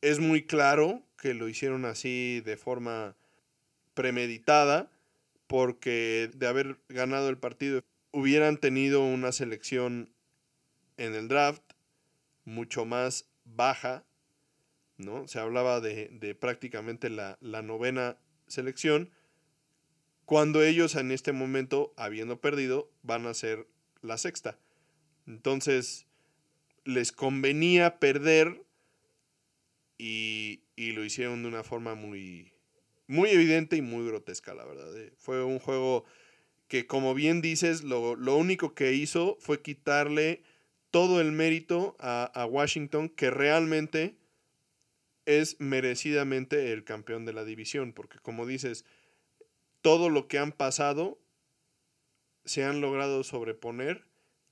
Es 0.01 0.19
muy 0.19 0.45
claro 0.45 1.05
que 1.17 1.33
lo 1.33 1.49
hicieron 1.49 1.85
así 1.85 2.41
de 2.41 2.55
forma 2.55 3.17
premeditada, 3.93 4.92
porque 5.53 6.31
de 6.33 6.47
haber 6.47 6.79
ganado 6.89 7.29
el 7.29 7.37
partido 7.37 7.83
hubieran 8.09 8.57
tenido 8.57 9.05
una 9.05 9.31
selección 9.31 10.11
en 10.97 11.13
el 11.13 11.27
draft 11.27 11.61
mucho 12.43 12.85
más 12.85 13.29
baja 13.45 14.03
¿no? 14.97 15.27
Se 15.27 15.37
hablaba 15.37 15.79
de, 15.79 16.35
prácticamente 16.39 17.11
la, 17.11 17.37
novena 17.39 18.17
selección, 18.47 19.11
cuando 20.25 20.63
ellos 20.63 20.95
en 20.95 21.11
este 21.11 21.33
momento, 21.33 21.93
habiendo 21.97 22.41
perdido, 22.41 22.89
van 23.03 23.27
a 23.27 23.35
ser 23.35 23.67
la 24.01 24.17
sexta. 24.17 24.57
Entonces, 25.27 26.07
les 26.83 27.11
convenía 27.11 27.99
perder 27.99 28.65
y, 29.99 30.63
y 30.75 30.93
lo 30.93 31.03
hicieron 31.03 31.43
de 31.43 31.49
una 31.49 31.63
forma 31.63 31.93
muy, 31.93 32.52
muy 33.13 33.29
evidente 33.29 33.75
y 33.77 33.81
muy 33.81 34.05
grotesca, 34.07 34.53
la 34.53 34.65
verdad. 34.65 34.97
eh. 34.97 35.13
Fue 35.17 35.43
un 35.43 35.59
juego 35.59 36.03
que, 36.67 36.87
como 36.87 37.13
bien 37.13 37.41
dices, 37.41 37.83
lo, 37.83 38.15
lo 38.15 38.35
único 38.35 38.73
que 38.73 38.93
hizo 38.93 39.37
fue 39.39 39.61
quitarle 39.61 40.41
todo 40.89 41.21
el 41.21 41.31
mérito 41.31 41.95
a, 41.99 42.23
a 42.33 42.45
Washington, 42.45 43.09
que 43.09 43.29
realmente 43.29 44.17
es 45.25 45.59
merecidamente 45.59 46.73
el 46.73 46.83
campeón 46.83 47.25
de 47.25 47.33
la 47.33 47.45
división, 47.45 47.93
porque 47.93 48.17
como 48.19 48.45
dices, 48.47 48.83
todo 49.81 50.09
lo 50.09 50.27
que 50.27 50.39
han 50.39 50.51
pasado 50.51 51.19
se 52.45 52.63
han 52.63 52.81
logrado 52.81 53.23
sobreponer 53.23 54.05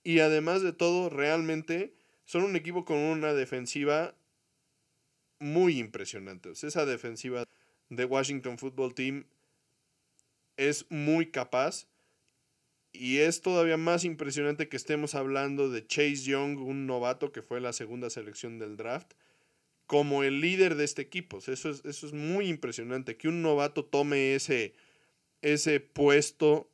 y 0.03 0.19
además 0.19 0.61
de 0.61 0.71
todo, 0.73 1.09
realmente 1.09 1.93
son 2.25 2.43
un 2.43 2.55
equipo 2.55 2.85
con 2.85 2.97
una 2.97 3.33
defensiva 3.33 4.15
muy 5.39 5.79
impresionante. 5.79 6.51
Esa 6.51 6.85
defensiva 6.85 7.45
de 7.91 8.05
Washington 8.05 8.57
Football 8.57 8.95
Team 8.95 9.25
es 10.57 10.85
muy 10.89 11.27
capaz 11.29 11.87
y 12.93 13.17
es 13.19 13.41
todavía 13.41 13.77
más 13.77 14.03
impresionante 14.03 14.67
que 14.69 14.77
estemos 14.77 15.13
hablando 15.15 15.69
de 15.69 15.85
Chase 15.85 16.23
Young, 16.23 16.57
un 16.59 16.87
novato 16.87 17.31
que 17.31 17.41
fue 17.41 17.61
la 17.61 17.73
segunda 17.73 18.09
selección 18.09 18.59
del 18.59 18.75
draft, 18.77 19.13
como 19.87 20.23
el 20.23 20.39
líder 20.41 20.75
de 20.75 20.83
este 20.85 21.01
equipo. 21.01 21.37
Eso, 21.39 21.69
es, 21.69 21.83
eso 21.85 22.07
es 22.07 22.13
muy 22.13 22.47
impresionante, 22.47 23.17
que 23.17 23.27
un 23.27 23.41
novato 23.41 23.85
tome 23.85 24.35
ese, 24.35 24.73
ese 25.41 25.79
puesto 25.79 26.69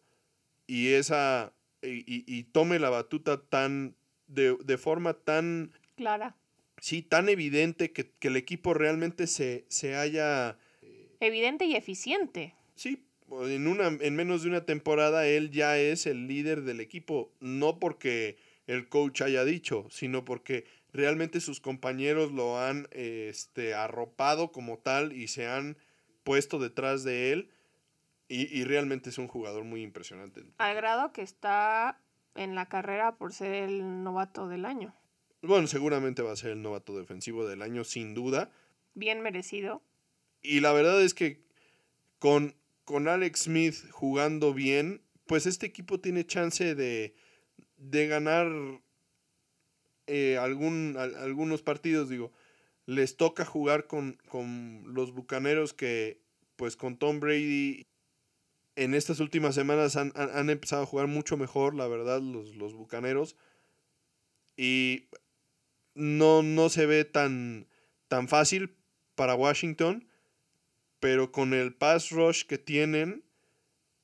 y 0.68 0.90
esa 0.90 1.54
y, 1.82 2.00
y- 2.12 2.24
y 2.28 2.44
tome 2.44 2.80
la 2.80 2.90
batuta 2.90 3.42
tan 3.42 3.96
de, 4.28 4.56
de 4.64 4.78
forma 4.78 5.14
tan 5.14 5.72
Clara. 5.96 6.36
sí 6.80 7.02
tan 7.02 7.30
evidente 7.30 7.92
que, 7.92 8.12
que 8.20 8.28
el 8.28 8.36
equipo 8.36 8.74
realmente 8.74 9.26
se, 9.28 9.66
se 9.70 9.96
haya 9.96 10.58
Evidente 11.20 11.66
y 11.66 11.76
eficiente. 11.76 12.54
sí 12.76 13.04
en 13.30 13.68
una 13.68 13.88
en 13.88 14.16
menos 14.16 14.44
de 14.44 14.50
una 14.50 14.66
temporada 14.66 15.28
él 15.28 15.52
ya 15.52 15.78
es 15.78 16.06
el 16.06 16.28
líder 16.28 16.62
del 16.62 16.80
equipo 16.80 17.30
no 17.42 17.78
porque 17.78 18.38
el 18.68 18.88
coach 18.88 19.22
haya 19.22 19.44
dicho 19.44 19.86
sino 19.90 20.24
porque 20.24 20.66
realmente 20.94 21.42
sus 21.42 21.60
compañeros 21.60 22.32
lo 22.32 22.58
han 22.60 22.88
este 22.92 23.74
arropado 23.74 24.54
como 24.54 24.78
tal 24.80 25.12
y 25.12 25.28
se 25.28 25.46
han 25.46 25.78
puesto 26.24 26.58
detrás 26.58 27.04
de 27.04 27.34
él 27.34 27.50
y, 28.30 28.44
y 28.58 28.64
realmente 28.64 29.10
es 29.10 29.18
un 29.18 29.28
jugador 29.28 29.66
muy 29.66 29.82
impresionante 29.82 30.44
Al 30.58 30.76
grado 30.76 31.12
que 31.12 31.22
está 31.22 32.00
en 32.36 32.56
la 32.56 32.68
carrera 32.68 33.16
por 33.16 33.34
ser 33.34 33.54
el 33.54 34.04
novato 34.04 34.48
del 34.48 34.66
año. 34.66 34.94
Bueno, 35.42 35.68
seguramente 35.68 36.22
va 36.22 36.32
a 36.32 36.36
ser 36.36 36.52
el 36.52 36.62
novato 36.62 36.98
defensivo 36.98 37.46
del 37.48 37.62
año, 37.62 37.84
sin 37.84 38.14
duda. 38.14 38.52
Bien 38.94 39.22
merecido. 39.22 39.82
Y 40.42 40.60
la 40.62 40.72
verdad 40.74 41.02
es 41.02 41.14
que 41.14 41.44
con, 42.20 42.56
con 42.86 43.08
Alex 43.08 43.42
Smith 43.44 43.76
jugando 43.92 44.54
bien, 44.54 45.02
pues 45.26 45.46
este 45.46 45.66
equipo 45.66 46.00
tiene 46.00 46.26
chance 46.26 46.74
de, 46.76 47.16
de 47.78 48.08
ganar 48.08 48.48
eh, 50.08 50.38
algún, 50.38 50.96
al- 50.98 51.16
algunos 51.16 51.62
partidos. 51.62 52.10
Digo, 52.10 52.32
les 52.86 53.18
toca 53.18 53.46
jugar 53.46 53.88
con, 53.88 54.18
con 54.30 54.84
los 54.94 55.12
Bucaneros 55.14 55.74
que, 55.74 56.22
pues 56.56 56.76
con 56.76 56.98
Tom 56.98 57.20
Brady, 57.20 57.86
en 58.76 58.94
estas 58.94 59.20
últimas 59.20 59.56
semanas 59.56 59.96
han, 59.96 60.12
han- 60.16 60.30
han 60.32 60.50
empezado 60.50 60.84
a 60.84 60.88
jugar 60.88 61.08
mucho 61.08 61.36
mejor, 61.38 61.74
la 61.76 61.88
verdad, 61.88 62.22
los, 62.22 62.56
los 62.56 62.74
Bucaneros. 62.74 63.36
Y 64.56 65.10
no, 65.94 66.42
no 66.44 66.70
se 66.70 66.86
ve 66.86 67.06
tan, 67.06 67.68
tan 68.08 68.28
fácil 68.28 68.76
para 69.16 69.36
Washington, 69.36 70.08
pero 71.00 71.32
con 71.32 71.54
el 71.54 71.74
pass 71.74 72.12
rush 72.12 72.44
que 72.44 72.58
tienen, 72.58 73.24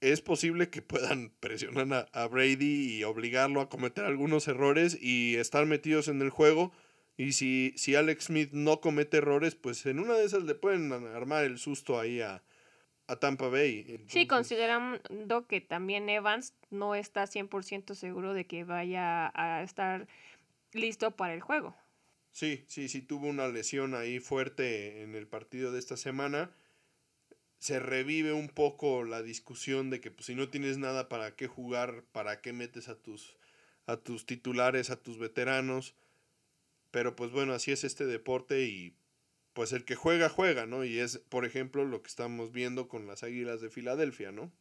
es 0.01 0.21
posible 0.21 0.69
que 0.69 0.81
puedan 0.81 1.29
presionar 1.39 2.09
a, 2.13 2.23
a 2.23 2.27
Brady 2.27 2.97
y 2.97 3.03
obligarlo 3.03 3.61
a 3.61 3.69
cometer 3.69 4.05
algunos 4.05 4.47
errores 4.47 4.97
y 5.01 5.35
estar 5.35 5.65
metidos 5.65 6.07
en 6.07 6.21
el 6.21 6.29
juego. 6.29 6.71
Y 7.15 7.33
si, 7.33 7.73
si 7.77 7.95
Alex 7.95 8.25
Smith 8.25 8.51
no 8.53 8.81
comete 8.81 9.17
errores, 9.17 9.55
pues 9.55 9.85
en 9.85 9.99
una 9.99 10.15
de 10.15 10.25
esas 10.25 10.43
le 10.43 10.55
pueden 10.55 10.91
armar 10.91 11.43
el 11.43 11.59
susto 11.59 11.99
ahí 11.99 12.21
a, 12.21 12.43
a 13.07 13.15
Tampa 13.17 13.49
Bay. 13.49 14.03
Sí, 14.07 14.27
considerando 14.27 15.47
que 15.47 15.61
también 15.61 16.09
Evans 16.09 16.53
no 16.69 16.95
está 16.95 17.25
100% 17.25 17.93
seguro 17.93 18.33
de 18.33 18.45
que 18.45 18.63
vaya 18.63 19.31
a 19.35 19.63
estar 19.63 20.07
listo 20.71 21.11
para 21.11 21.33
el 21.33 21.41
juego. 21.41 21.75
Sí, 22.31 22.65
sí, 22.67 22.89
sí, 22.89 23.01
tuvo 23.01 23.27
una 23.27 23.47
lesión 23.47 23.93
ahí 23.93 24.19
fuerte 24.19 25.03
en 25.03 25.13
el 25.13 25.27
partido 25.27 25.71
de 25.71 25.77
esta 25.77 25.97
semana. 25.97 26.51
Se 27.63 27.79
revive 27.79 28.33
un 28.33 28.49
poco 28.49 29.05
la 29.05 29.21
discusión 29.21 29.89
de 29.89 30.01
que 30.01 30.11
pues, 30.11 30.25
si 30.25 30.35
no 30.35 30.49
tienes 30.49 30.77
nada 30.77 31.07
para 31.07 31.37
qué 31.37 31.47
jugar, 31.47 32.03
para 32.11 32.41
qué 32.41 32.51
metes 32.51 32.89
a 32.89 32.95
tus, 32.95 33.37
a 33.85 33.95
tus 33.95 34.25
titulares, 34.25 34.89
a 34.89 35.01
tus 35.01 35.17
veteranos. 35.17 35.95
Pero 36.91 37.15
pues 37.15 37.31
bueno, 37.31 37.53
así 37.53 37.71
es 37.71 37.85
este 37.85 38.05
deporte 38.05 38.65
y 38.65 38.97
pues 39.53 39.71
el 39.71 39.85
que 39.85 39.95
juega, 39.95 40.27
juega, 40.27 40.65
¿no? 40.65 40.83
Y 40.83 40.99
es, 40.99 41.19
por 41.19 41.45
ejemplo, 41.45 41.85
lo 41.85 42.03
que 42.03 42.09
estamos 42.09 42.51
viendo 42.51 42.89
con 42.89 43.07
las 43.07 43.23
Águilas 43.23 43.61
de 43.61 43.69
Filadelfia, 43.69 44.33
¿no? 44.33 44.51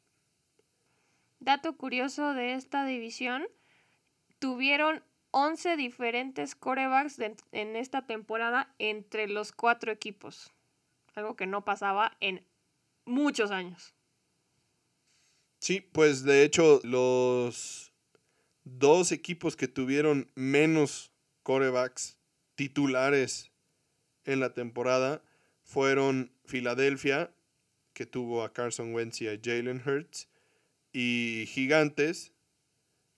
Dato 1.41 1.77
curioso 1.77 2.35
de 2.35 2.55
esta 2.55 2.87
división, 2.87 3.49
tuvieron 4.39 5.03
11 5.33 5.77
diferentes 5.77 6.55
corebacks 6.55 7.19
en 7.19 7.75
esta 7.75 8.07
temporada 8.07 8.73
entre 8.79 9.27
los 9.27 9.51
cuatro 9.51 9.91
equipos. 9.91 10.53
Algo 11.17 11.35
que 11.35 11.49
no 11.49 11.65
pasaba 11.65 12.17
en 12.21 12.47
muchos 13.05 13.51
años. 13.51 13.95
Sí, 15.59 15.81
pues 15.81 16.25
de 16.25 16.45
hecho 16.45 16.81
los 16.83 17.93
dos 18.65 19.13
equipos 19.13 19.57
que 19.57 19.69
tuvieron 19.69 20.31
menos 20.35 21.13
corebacks 21.43 22.19
titulares 22.55 23.51
en 24.25 24.41
la 24.41 24.55
temporada 24.55 25.23
fueron 25.63 26.33
Filadelfia, 26.45 27.33
que 27.93 28.07
tuvo 28.07 28.43
a 28.43 28.53
Carson 28.53 28.95
Wentz 28.95 29.21
y 29.21 29.29
a 29.29 29.39
Jalen 29.43 29.83
Hurts, 29.87 30.29
y 30.93 31.45
Gigantes, 31.49 32.33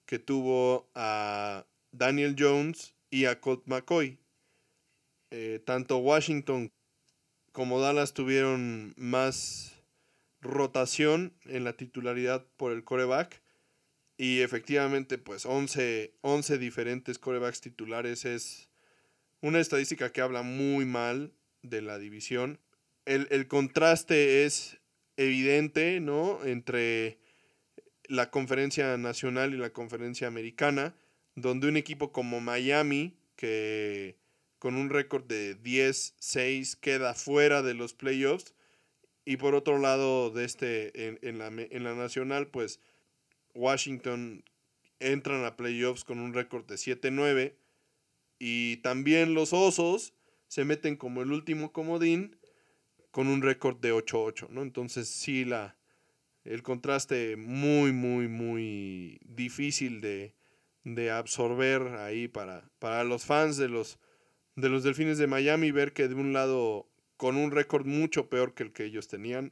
que 0.07 0.19
tuvo 0.19 0.89
a 0.95 1.67
Daniel 1.93 2.37
Jones 2.39 2.95
y 3.11 3.25
a 3.25 3.41
Colt 3.41 3.67
McCoy. 3.67 4.19
Eh, 5.31 5.61
tanto 5.65 5.99
Washington 5.99 6.71
como 7.53 7.81
Dallas 7.81 8.15
tuvieron 8.15 8.95
más 8.97 9.74
rotación 10.45 11.35
en 11.47 11.65
la 11.65 11.73
titularidad 11.73 12.47
por 12.57 12.73
el 12.73 12.85
coreback. 12.85 13.43
Y 14.17 14.43
efectivamente, 14.43 15.19
pues 15.19 15.45
11, 15.45 16.15
11 16.21 16.59
diferentes 16.59 17.19
corebacks 17.19 17.61
titulares 17.61 18.25
es 18.25 18.71
una 19.41 19.59
estadística 19.59 20.13
que 20.13 20.21
habla 20.21 20.43
muy 20.43 20.85
mal 20.85 21.33
de 21.63 21.83
la 21.83 21.99
división. 21.99 22.61
El, 23.07 23.27
el 23.31 23.49
contraste 23.49 24.45
es 24.45 24.79
evidente, 25.17 25.99
¿no? 25.99 26.45
Entre 26.45 27.19
la 28.07 28.31
conferencia 28.31 28.97
nacional 28.97 29.55
y 29.55 29.57
la 29.57 29.71
conferencia 29.71 30.29
americana, 30.29 30.95
donde 31.35 31.69
un 31.69 31.77
equipo 31.77 32.13
como 32.13 32.41
Miami, 32.41 33.17
que 33.35 34.17
con 34.59 34.77
un 34.77 34.91
récord 34.91 35.25
de 35.25 35.61
10-6 35.61 36.79
queda 36.81 37.15
fuera 37.15 37.63
de 37.63 37.75
los 37.75 37.93
playoffs, 37.93 38.54
y 39.25 39.37
por 39.37 39.55
otro 39.55 39.79
lado, 39.79 40.31
de 40.31 40.45
este, 40.45 41.09
en, 41.09 41.19
en 41.23 41.39
la, 41.39 41.47
en 41.47 41.85
la 41.85 41.95
nacional, 41.95 42.49
pues 42.49 42.81
Washington 43.55 44.45
entran 45.01 45.45
a 45.45 45.57
playoffs 45.57 46.05
con 46.05 46.19
un 46.19 46.35
récord 46.35 46.65
de 46.67 46.75
7-9. 46.75 47.55
Y 48.39 48.79
también 48.79 49.35
los 49.35 49.53
Osos 49.53 50.13
se 50.49 50.65
meten 50.65 50.97
como 50.97 51.23
el 51.23 51.33
último 51.33 51.73
comodín 51.73 52.37
con 53.11 53.29
un 53.29 53.43
récord 53.43 53.79
de 53.79 53.95
8-8, 53.95 54.49
¿no? 54.51 54.63
Entonces 54.63 55.09
sí, 55.09 55.45
la, 55.45 55.77
el 56.43 56.63
contraste 56.63 57.37
muy, 57.37 57.93
muy, 57.93 58.29
muy 58.29 59.21
difícil 59.25 60.01
de, 60.01 60.35
de 60.83 61.11
absorber 61.11 61.83
ahí 61.99 62.29
para, 62.29 62.71
para 62.79 63.05
los 63.05 63.25
fans 63.25 63.57
de 63.57 63.69
los, 63.69 63.99
de 64.57 64.69
los 64.69 64.83
Delfines 64.83 65.17
de 65.19 65.29
Miami, 65.29 65.71
ver 65.71 65.93
que 65.93 66.09
de 66.09 66.15
un 66.15 66.33
lado 66.33 66.89
con 67.25 67.39
un 67.39 67.53
récord 67.53 67.87
mucho 67.87 68.29
peor 68.29 68.53
que 68.53 68.65
el 68.65 68.75
que 68.75 68.85
ellos 68.85 69.09
tenían, 69.09 69.51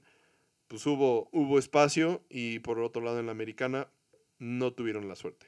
pues 0.69 0.85
hubo, 0.85 1.31
hubo 1.33 1.59
espacio 1.59 2.23
y 2.29 2.59
por 2.59 2.79
otro 2.81 3.01
lado 3.01 3.19
en 3.19 3.25
la 3.25 3.33
americana 3.33 3.89
no 4.39 4.75
tuvieron 4.75 5.09
la 5.09 5.17
suerte. 5.17 5.47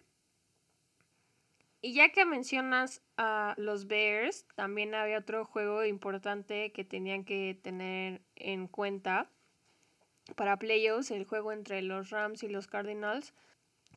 Y 1.82 1.92
ya 1.92 2.12
que 2.12 2.24
mencionas 2.24 3.02
a 3.18 3.54
los 3.58 3.88
Bears, 3.88 4.46
también 4.54 4.94
había 4.94 5.18
otro 5.18 5.44
juego 5.44 5.84
importante 5.84 6.72
que 6.72 6.82
tenían 6.82 7.26
que 7.26 7.58
tener 7.60 8.22
en 8.36 8.68
cuenta 8.68 9.28
para 10.34 10.58
playoffs, 10.58 11.10
el 11.10 11.26
juego 11.26 11.52
entre 11.52 11.82
los 11.82 12.08
Rams 12.08 12.42
y 12.42 12.48
los 12.48 12.68
Cardinals, 12.68 13.34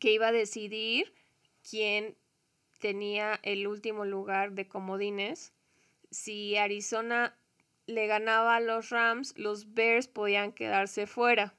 que 0.02 0.12
iba 0.12 0.28
a 0.28 0.32
decidir 0.34 1.14
quién 1.64 2.18
tenía 2.80 3.40
el 3.44 3.68
último 3.68 4.04
lugar 4.04 4.52
de 4.52 4.68
comodines. 4.68 5.54
Si 6.12 6.58
Arizona 6.58 7.34
le 7.88 8.06
ganaba 8.06 8.58
a 8.58 8.60
los 8.60 8.90
Rams, 8.90 9.34
los 9.38 9.74
Bears 9.74 10.08
podían 10.08 10.52
quedarse 10.52 11.08
fuera. 11.08 11.56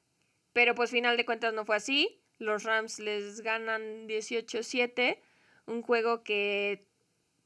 Pero 0.53 0.75
pues 0.75 0.91
final 0.91 1.17
de 1.17 1.25
cuentas 1.25 1.55
no 1.55 1.65
fue 1.65 1.77
así. 1.77 2.23
Los 2.39 2.63
Rams 2.63 3.01
les 3.01 3.41
ganan 3.41 4.07
18-7, 4.07 5.19
un 5.67 5.83
juego 5.83 6.23
que 6.23 6.87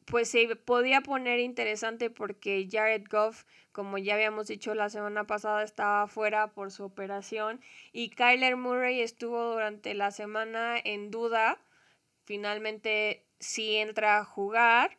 pues 0.04 0.28
se 0.28 0.56
podía 0.56 1.00
poner 1.00 1.38
interesante 1.38 2.10
porque 2.10 2.68
Jared 2.70 3.04
Goff, 3.08 3.44
como 3.70 3.98
ya 3.98 4.14
habíamos 4.14 4.48
dicho 4.48 4.74
la 4.74 4.90
semana 4.90 5.26
pasada, 5.26 5.62
estaba 5.62 6.08
fuera 6.08 6.48
por 6.52 6.70
su 6.70 6.84
operación 6.84 7.60
y 7.92 8.10
Kyler 8.10 8.56
Murray 8.56 9.00
estuvo 9.00 9.52
durante 9.52 9.94
la 9.94 10.10
semana 10.10 10.76
en 10.82 11.10
duda. 11.10 11.58
Finalmente 12.24 13.24
sí 13.38 13.76
entra 13.76 14.18
a 14.18 14.24
jugar, 14.24 14.98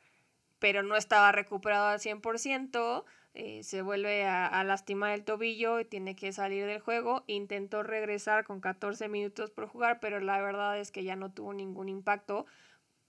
pero 0.60 0.84
no 0.84 0.96
estaba 0.96 1.32
recuperado 1.32 1.88
al 1.88 2.00
100%. 2.00 3.04
Eh, 3.36 3.64
se 3.64 3.82
vuelve 3.82 4.26
a, 4.26 4.46
a, 4.46 4.64
lastimar 4.64 5.12
el 5.12 5.24
tobillo 5.24 5.80
y 5.80 5.86
tiene 5.86 6.16
que 6.16 6.32
salir 6.32 6.66
del 6.66 6.80
juego. 6.80 7.24
Intentó 7.28 7.82
regresar 7.82 8.46
con 8.46 8.62
14 8.62 9.10
minutos 9.10 9.50
por 9.50 9.68
jugar, 9.68 10.00
pero 10.00 10.20
la 10.20 10.40
verdad 10.40 10.80
es 10.80 10.92
que 10.92 11.04
ya 11.04 11.16
no 11.16 11.32
tuvo 11.32 11.54
ningún 11.54 11.90
impacto 11.90 12.46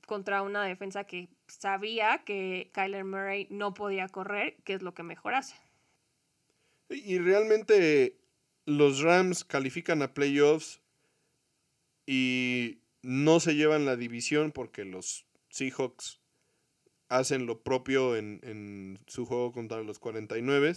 contra 0.07 0.43
una 0.43 0.65
defensa 0.65 1.05
que 1.05 1.29
sabía 1.47 2.23
que 2.25 2.71
Kyler 2.73 3.05
Murray 3.05 3.47
no 3.51 3.75
podía 3.75 4.09
correr, 4.09 4.57
que 4.65 4.75
es 4.75 4.83
lo 4.83 4.95
que 4.95 5.03
mejor 5.03 5.35
hace. 5.35 5.57
Y 6.89 7.19
realmente 7.19 8.19
los 8.67 9.01
Rams 9.01 9.45
califican 9.45 10.03
a 10.03 10.15
playoffs 10.15 10.81
y 12.07 12.79
no 13.03 13.41
se 13.41 13.55
llevan 13.55 13.87
la 13.87 13.97
división 13.97 14.53
porque 14.53 14.85
los 14.85 15.27
Seahawks 15.51 16.21
hacen 17.09 17.47
lo 17.47 17.63
propio 17.63 18.17
en, 18.17 18.41
en 18.43 18.99
su 19.07 19.27
juego 19.27 19.53
contra 19.53 19.83
los 19.83 19.99
49, 19.99 20.75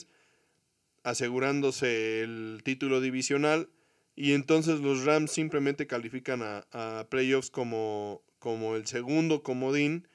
asegurándose 1.03 2.21
el 2.21 2.61
título 2.63 3.01
divisional. 3.01 3.69
Y 4.15 4.33
entonces 4.33 4.79
los 4.79 5.05
Rams 5.05 5.31
simplemente 5.31 5.85
califican 5.85 6.41
a, 6.41 6.65
a 6.71 7.07
playoffs 7.09 7.51
como 7.51 8.23
como 8.39 8.75
el 8.75 8.85
segundo 8.85 9.43
comodín, 9.43 10.07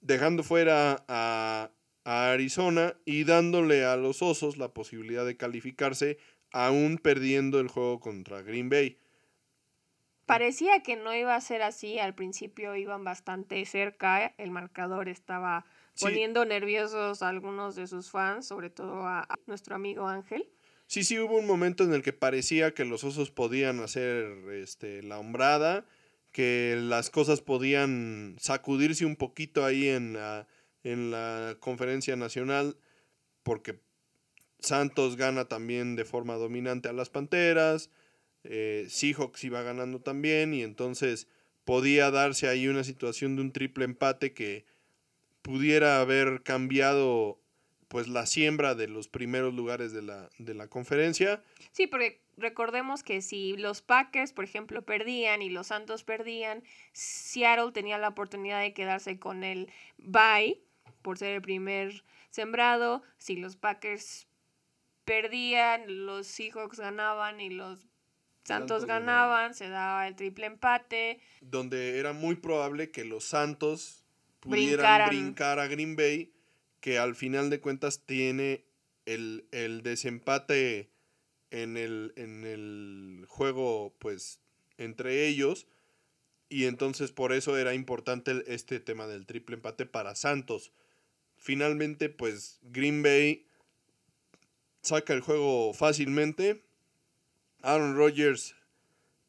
dejando 0.00 0.42
fuera 0.42 1.04
a, 1.08 1.70
Arizona 2.04 2.96
y 3.04 3.22
dándole 3.22 3.84
a 3.84 3.96
los 3.96 4.22
Osos 4.22 4.56
la 4.56 4.74
posibilidad 4.74 5.24
de 5.24 5.36
calificarse, 5.36 6.18
aún 6.50 6.98
perdiendo 6.98 7.60
el 7.60 7.68
juego 7.68 8.00
contra 8.00 8.42
Green 8.42 8.68
Bay. 8.68 8.98
Parecía 10.26 10.82
que 10.82 10.96
no 10.96 11.14
iba 11.14 11.34
a 11.34 11.40
ser 11.40 11.62
así, 11.62 11.98
al 11.98 12.14
principio 12.14 12.74
iban 12.76 13.04
bastante 13.04 13.64
cerca, 13.66 14.34
el 14.38 14.50
marcador 14.50 15.08
estaba 15.08 15.64
poniendo 16.00 16.44
nerviosos 16.44 17.22
a 17.22 17.28
algunos 17.28 17.74
de 17.74 17.86
sus 17.86 18.10
fans, 18.10 18.46
sobre 18.46 18.70
todo 18.70 19.06
a, 19.06 19.20
a 19.20 19.34
nuestro 19.46 19.74
amigo 19.74 20.08
Ángel. 20.08 20.48
Sí, 20.86 21.04
sí, 21.04 21.18
hubo 21.18 21.38
un 21.38 21.46
momento 21.46 21.84
en 21.84 21.92
el 21.92 22.02
que 22.02 22.12
parecía 22.12 22.72
que 22.74 22.84
los 22.84 23.04
osos 23.04 23.30
podían 23.30 23.80
hacer 23.80 24.26
este, 24.52 25.02
la 25.02 25.18
hombrada 25.18 25.86
que 26.32 26.76
las 26.78 27.10
cosas 27.10 27.42
podían 27.42 28.36
sacudirse 28.40 29.04
un 29.04 29.16
poquito 29.16 29.64
ahí 29.64 29.88
en 29.88 30.14
la, 30.14 30.48
en 30.82 31.10
la 31.10 31.56
conferencia 31.60 32.16
nacional, 32.16 32.76
porque 33.42 33.80
Santos 34.58 35.16
gana 35.16 35.44
también 35.44 35.94
de 35.94 36.04
forma 36.04 36.34
dominante 36.34 36.88
a 36.88 36.94
las 36.94 37.10
Panteras, 37.10 37.90
eh, 38.44 38.86
Seahawks 38.88 39.44
iba 39.44 39.62
ganando 39.62 40.00
también, 40.00 40.54
y 40.54 40.62
entonces 40.62 41.28
podía 41.64 42.10
darse 42.10 42.48
ahí 42.48 42.68
una 42.68 42.84
situación 42.84 43.36
de 43.36 43.42
un 43.42 43.52
triple 43.52 43.84
empate 43.84 44.32
que 44.32 44.64
pudiera 45.42 46.00
haber 46.00 46.42
cambiado 46.42 47.38
pues 47.88 48.08
la 48.08 48.24
siembra 48.24 48.74
de 48.74 48.88
los 48.88 49.08
primeros 49.08 49.52
lugares 49.52 49.92
de 49.92 50.00
la, 50.00 50.30
de 50.38 50.54
la 50.54 50.66
conferencia. 50.68 51.42
Sí, 51.72 51.86
porque 51.86 52.22
recordemos 52.38 53.02
que 53.02 53.20
si 53.20 53.54
los 53.58 53.82
Packers, 53.82 54.32
por 54.32 54.44
ejemplo, 54.44 54.82
perdían 54.82 55.42
y 55.42 55.50
los 55.50 55.66
Santos 55.66 56.02
perdían, 56.02 56.62
Seattle 56.92 57.72
tenía 57.72 57.98
la 57.98 58.08
oportunidad 58.08 58.62
de 58.62 58.72
quedarse 58.72 59.18
con 59.18 59.44
el 59.44 59.70
bye 59.98 60.58
por 61.02 61.18
ser 61.18 61.34
el 61.34 61.42
primer 61.42 62.02
sembrado. 62.30 63.02
Si 63.18 63.36
los 63.36 63.56
Packers 63.56 64.26
perdían, 65.04 66.06
los 66.06 66.26
Seahawks 66.26 66.78
ganaban 66.78 67.40
y 67.40 67.50
los 67.50 67.86
Santos, 68.44 68.84
ganaban, 68.86 69.54
se 69.54 69.68
daba 69.68 70.08
el 70.08 70.16
triple 70.16 70.46
empate. 70.46 71.20
Donde 71.40 71.98
era 71.98 72.12
muy 72.12 72.36
probable 72.36 72.90
que 72.90 73.04
los 73.04 73.24
Santos 73.24 74.04
pudieran 74.40 75.08
brincar 75.08 75.58
a 75.60 75.68
Green 75.68 75.96
Bay 75.96 76.32
que 76.80 76.98
al 76.98 77.14
final 77.14 77.48
de 77.48 77.60
cuentas 77.60 78.04
tiene 78.04 78.64
el, 79.06 79.46
desempate 79.84 80.90
en 81.50 81.76
el, 81.76 82.12
en 82.16 82.44
el 82.44 83.24
juego, 83.28 83.94
pues, 84.00 84.40
entre 84.78 85.28
ellos. 85.28 85.68
Y 86.48 86.66
entonces 86.66 87.12
por 87.12 87.32
eso 87.32 87.56
era 87.56 87.72
importante 87.72 88.42
este 88.46 88.80
tema 88.80 89.06
del 89.06 89.26
triple 89.26 89.54
empate 89.54 89.86
para 89.86 90.16
Santos. 90.16 90.72
Finalmente, 91.36 92.08
pues, 92.08 92.58
Green 92.62 93.02
Bay 93.02 93.46
saca 94.82 95.12
el 95.12 95.20
juego 95.20 95.72
fácilmente. 95.72 96.64
Aaron 97.62 97.96
Rodgers 97.96 98.54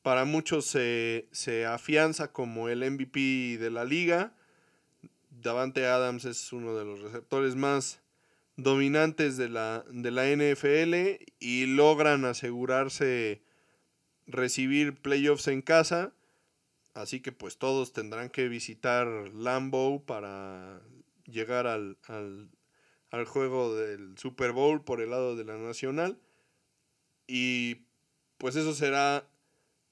para 0.01 0.25
muchos 0.25 0.65
se, 0.65 1.27
se 1.31 1.65
afianza 1.65 2.31
como 2.31 2.69
el 2.69 2.79
MVP 2.89 3.57
de 3.57 3.71
la 3.71 3.85
liga 3.85 4.33
Davante 5.43 5.85
Adams 5.85 6.25
es 6.25 6.53
uno 6.53 6.75
de 6.75 6.85
los 6.85 7.01
receptores 7.01 7.55
más 7.55 8.01
dominantes 8.55 9.35
de 9.35 9.49
la, 9.49 9.83
de 9.89 10.11
la 10.11 10.25
NFL 10.27 11.23
y 11.39 11.65
logran 11.65 12.25
asegurarse 12.25 13.41
recibir 14.25 14.95
playoffs 14.95 15.47
en 15.47 15.61
casa. 15.61 16.13
Así 16.93 17.19
que 17.21 17.31
pues 17.31 17.57
todos 17.57 17.91
tendrán 17.91 18.29
que 18.29 18.47
visitar 18.47 19.07
Lambeau 19.33 20.05
para 20.05 20.81
llegar 21.25 21.67
al, 21.67 21.97
al, 22.07 22.49
al, 23.09 23.25
juego 23.25 23.75
del 23.75 24.17
Super 24.17 24.51
Bowl 24.51 24.83
por 24.83 25.01
el 25.01 25.09
lado 25.09 25.35
de 25.35 25.43
la 25.43 25.57
Nacional. 25.57 26.19
Y 27.27 27.87
pues 28.37 28.55
eso 28.55 28.73
será 28.73 29.27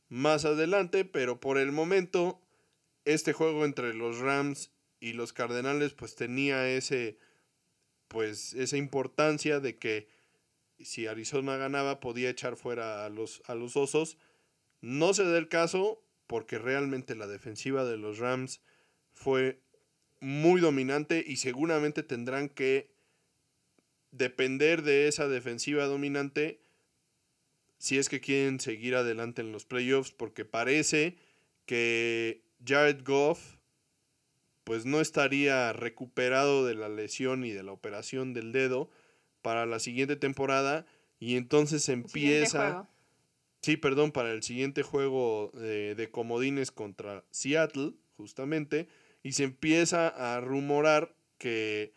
más 0.09 0.45
adelante, 0.45 1.05
pero 1.05 1.39
por 1.39 1.57
el 1.57 1.71
momento 1.71 2.41
este 3.05 3.33
juego 3.33 3.65
entre 3.65 3.93
los 3.93 4.19
Rams 4.19 4.71
y 4.99 5.13
los 5.13 5.33
Cardenales 5.33 5.93
pues 5.93 6.15
tenía 6.15 6.69
ese 6.69 7.17
pues 8.07 8.53
esa 8.53 8.77
importancia 8.77 9.59
de 9.59 9.77
que 9.77 10.07
si 10.83 11.07
Arizona 11.07 11.57
ganaba 11.57 11.99
podía 11.99 12.29
echar 12.29 12.57
fuera 12.57 13.05
a 13.05 13.09
los, 13.09 13.41
a 13.45 13.55
los 13.55 13.77
Osos. 13.77 14.17
No 14.81 15.13
se 15.13 15.23
da 15.23 15.37
el 15.37 15.47
caso 15.47 16.03
porque 16.27 16.57
realmente 16.57 17.15
la 17.15 17.27
defensiva 17.27 17.85
de 17.85 17.97
los 17.97 18.17
Rams 18.17 18.61
fue 19.13 19.61
muy 20.19 20.61
dominante 20.61 21.23
y 21.25 21.37
seguramente 21.37 22.03
tendrán 22.03 22.49
que 22.49 22.91
depender 24.11 24.81
de 24.81 25.07
esa 25.07 25.27
defensiva 25.27 25.85
dominante 25.85 26.61
si 27.81 27.97
es 27.97 28.09
que 28.09 28.21
quieren 28.21 28.59
seguir 28.59 28.95
adelante 28.95 29.41
en 29.41 29.51
los 29.51 29.65
playoffs 29.65 30.11
porque 30.11 30.45
parece 30.45 31.17
que 31.65 32.43
Jared 32.63 33.03
Goff 33.03 33.55
pues 34.63 34.85
no 34.85 35.01
estaría 35.01 35.73
recuperado 35.73 36.63
de 36.63 36.75
la 36.75 36.89
lesión 36.89 37.43
y 37.43 37.49
de 37.49 37.63
la 37.63 37.71
operación 37.71 38.35
del 38.35 38.51
dedo 38.51 38.91
para 39.41 39.65
la 39.65 39.79
siguiente 39.79 40.15
temporada 40.15 40.85
y 41.19 41.37
entonces 41.37 41.89
empieza... 41.89 42.87
Sí, 43.63 43.77
perdón, 43.77 44.11
para 44.11 44.31
el 44.31 44.41
siguiente 44.41 44.81
juego 44.81 45.51
de, 45.53 45.93
de 45.93 46.09
comodines 46.09 46.71
contra 46.71 47.23
Seattle, 47.29 47.93
justamente, 48.17 48.87
y 49.21 49.33
se 49.33 49.43
empieza 49.43 50.07
a 50.07 50.39
rumorar 50.39 51.15
que 51.37 51.93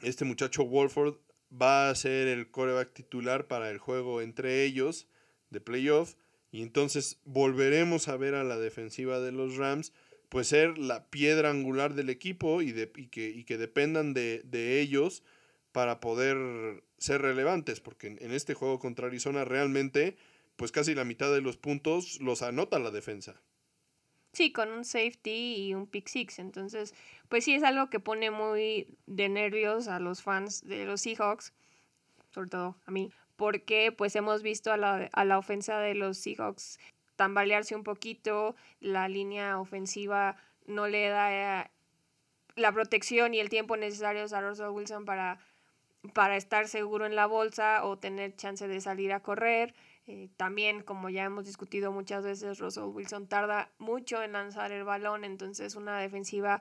este 0.00 0.24
muchacho 0.24 0.64
Wolford 0.64 1.16
va 1.60 1.90
a 1.90 1.94
ser 1.94 2.28
el 2.28 2.50
coreback 2.50 2.92
titular 2.92 3.46
para 3.46 3.70
el 3.70 3.78
juego 3.78 4.20
entre 4.20 4.64
ellos 4.64 5.06
de 5.50 5.60
playoff 5.60 6.14
y 6.50 6.62
entonces 6.62 7.20
volveremos 7.24 8.08
a 8.08 8.16
ver 8.16 8.34
a 8.34 8.44
la 8.44 8.58
defensiva 8.58 9.20
de 9.20 9.32
los 9.32 9.56
Rams 9.56 9.92
pues 10.34 10.48
ser 10.48 10.78
la 10.78 11.10
piedra 11.10 11.50
angular 11.50 11.94
del 11.94 12.10
equipo 12.10 12.60
y, 12.60 12.72
de, 12.72 12.90
que, 12.90 13.44
que, 13.44 13.56
dependan 13.56 14.14
de, 14.14 14.80
ellos 14.80 15.22
para 15.70 16.00
poder 16.00 16.82
ser 16.98 17.22
relevantes, 17.22 17.78
porque 17.78 18.08
en, 18.08 18.32
este 18.32 18.54
juego 18.54 18.80
contra 18.80 19.06
Arizona 19.06 19.44
realmente, 19.44 20.16
pues 20.56 20.72
casi 20.72 20.92
la 20.94 21.04
mitad 21.04 21.32
de 21.32 21.40
los 21.40 21.56
puntos 21.56 22.20
los 22.20 22.42
anota 22.42 22.80
la 22.80 22.90
defensa. 22.90 23.40
Sí, 24.34 24.52
con 24.52 24.70
un 24.70 24.84
safety 24.84 25.56
y 25.56 25.74
un 25.74 25.86
pick 25.86 26.08
six. 26.08 26.38
Entonces, 26.38 26.94
pues 27.28 27.44
sí 27.44 27.54
es 27.54 27.62
algo 27.62 27.88
que 27.88 28.00
pone 28.00 28.30
muy 28.30 28.98
de 29.06 29.28
nervios 29.28 29.88
a 29.88 30.00
los 30.00 30.22
fans 30.22 30.62
de 30.66 30.84
los 30.84 31.00
Seahawks, 31.00 31.52
sobre 32.32 32.50
todo 32.50 32.76
a 32.84 32.90
mí, 32.90 33.10
porque 33.36 33.92
pues 33.96 34.14
hemos 34.16 34.42
visto 34.42 34.72
a 34.72 34.76
la, 34.76 35.08
a 35.12 35.24
la 35.24 35.38
ofensa 35.38 35.78
de 35.78 35.94
los 35.94 36.18
Seahawks 36.18 36.78
tambalearse 37.16 37.74
un 37.74 37.84
poquito, 37.84 38.56
la 38.80 39.08
línea 39.08 39.60
ofensiva 39.60 40.36
no 40.66 40.88
le 40.88 41.08
da 41.08 41.70
la 42.56 42.72
protección 42.72 43.34
y 43.34 43.40
el 43.40 43.48
tiempo 43.48 43.76
necesarios 43.76 44.32
a 44.32 44.40
Russell 44.40 44.68
Wilson 44.68 45.04
para, 45.04 45.38
para 46.12 46.36
estar 46.36 46.68
seguro 46.68 47.06
en 47.06 47.16
la 47.16 47.26
bolsa 47.26 47.84
o 47.84 47.98
tener 47.98 48.34
chance 48.36 48.66
de 48.66 48.80
salir 48.80 49.12
a 49.12 49.20
correr. 49.20 49.74
Eh, 50.06 50.30
también, 50.36 50.82
como 50.82 51.08
ya 51.08 51.24
hemos 51.24 51.46
discutido 51.46 51.90
muchas 51.90 52.24
veces, 52.24 52.58
Russell 52.58 52.84
Wilson 52.84 53.26
tarda 53.26 53.72
mucho 53.78 54.22
en 54.22 54.32
lanzar 54.32 54.70
el 54.70 54.84
balón, 54.84 55.24
entonces 55.24 55.76
una 55.76 55.98
defensiva 55.98 56.60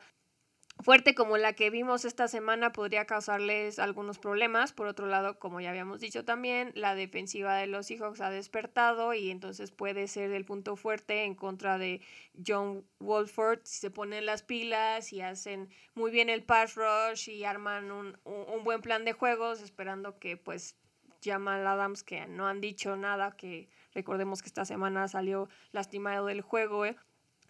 fuerte 0.82 1.14
como 1.14 1.38
la 1.38 1.54
que 1.54 1.70
vimos 1.70 2.06
esta 2.06 2.28
semana 2.28 2.72
podría 2.72 3.06
causarles 3.06 3.80
algunos 3.80 4.18
problemas. 4.18 4.74
Por 4.74 4.88
otro 4.88 5.06
lado, 5.08 5.40
como 5.40 5.62
ya 5.62 5.70
habíamos 5.70 6.00
dicho 6.00 6.26
también, 6.26 6.72
la 6.76 6.96
defensiva 6.96 7.56
de 7.58 7.68
los 7.68 7.88
Seahawks 7.88 8.22
ha 8.22 8.30
despertado 8.30 9.14
y 9.14 9.30
entonces 9.30 9.72
puede 9.72 10.08
ser 10.08 10.32
el 10.32 10.46
punto 10.46 10.76
fuerte 10.76 11.24
en 11.26 11.36
contra 11.36 11.78
de 11.78 12.02
John 12.46 12.86
Wolford 13.00 13.60
si 13.64 13.80
se 13.80 13.92
ponen 13.92 14.26
las 14.26 14.42
pilas 14.44 15.14
y 15.14 15.22
hacen 15.22 15.70
muy 15.94 16.12
bien 16.12 16.30
el 16.30 16.44
pass 16.44 16.76
rush 16.76 17.30
y 17.30 17.44
arman 17.44 17.92
un, 17.92 18.18
un 18.24 18.64
buen 18.64 18.82
plan 18.82 19.06
de 19.06 19.14
juegos 19.14 19.62
esperando 19.62 20.18
que 20.18 20.38
pues 20.38 20.78
Jamal 21.24 21.66
Adams 21.66 22.04
que 22.04 22.26
no 22.28 22.48
han 22.48 22.62
dicho 22.62 22.96
nada, 22.96 23.36
que 23.36 23.70
recordemos 23.94 24.42
que 24.42 24.48
esta 24.48 24.66
semana 24.66 25.08
salió 25.08 25.50
lastimado 25.72 26.28
del 26.28 26.42
juego, 26.42 26.86
eh, 26.86 26.96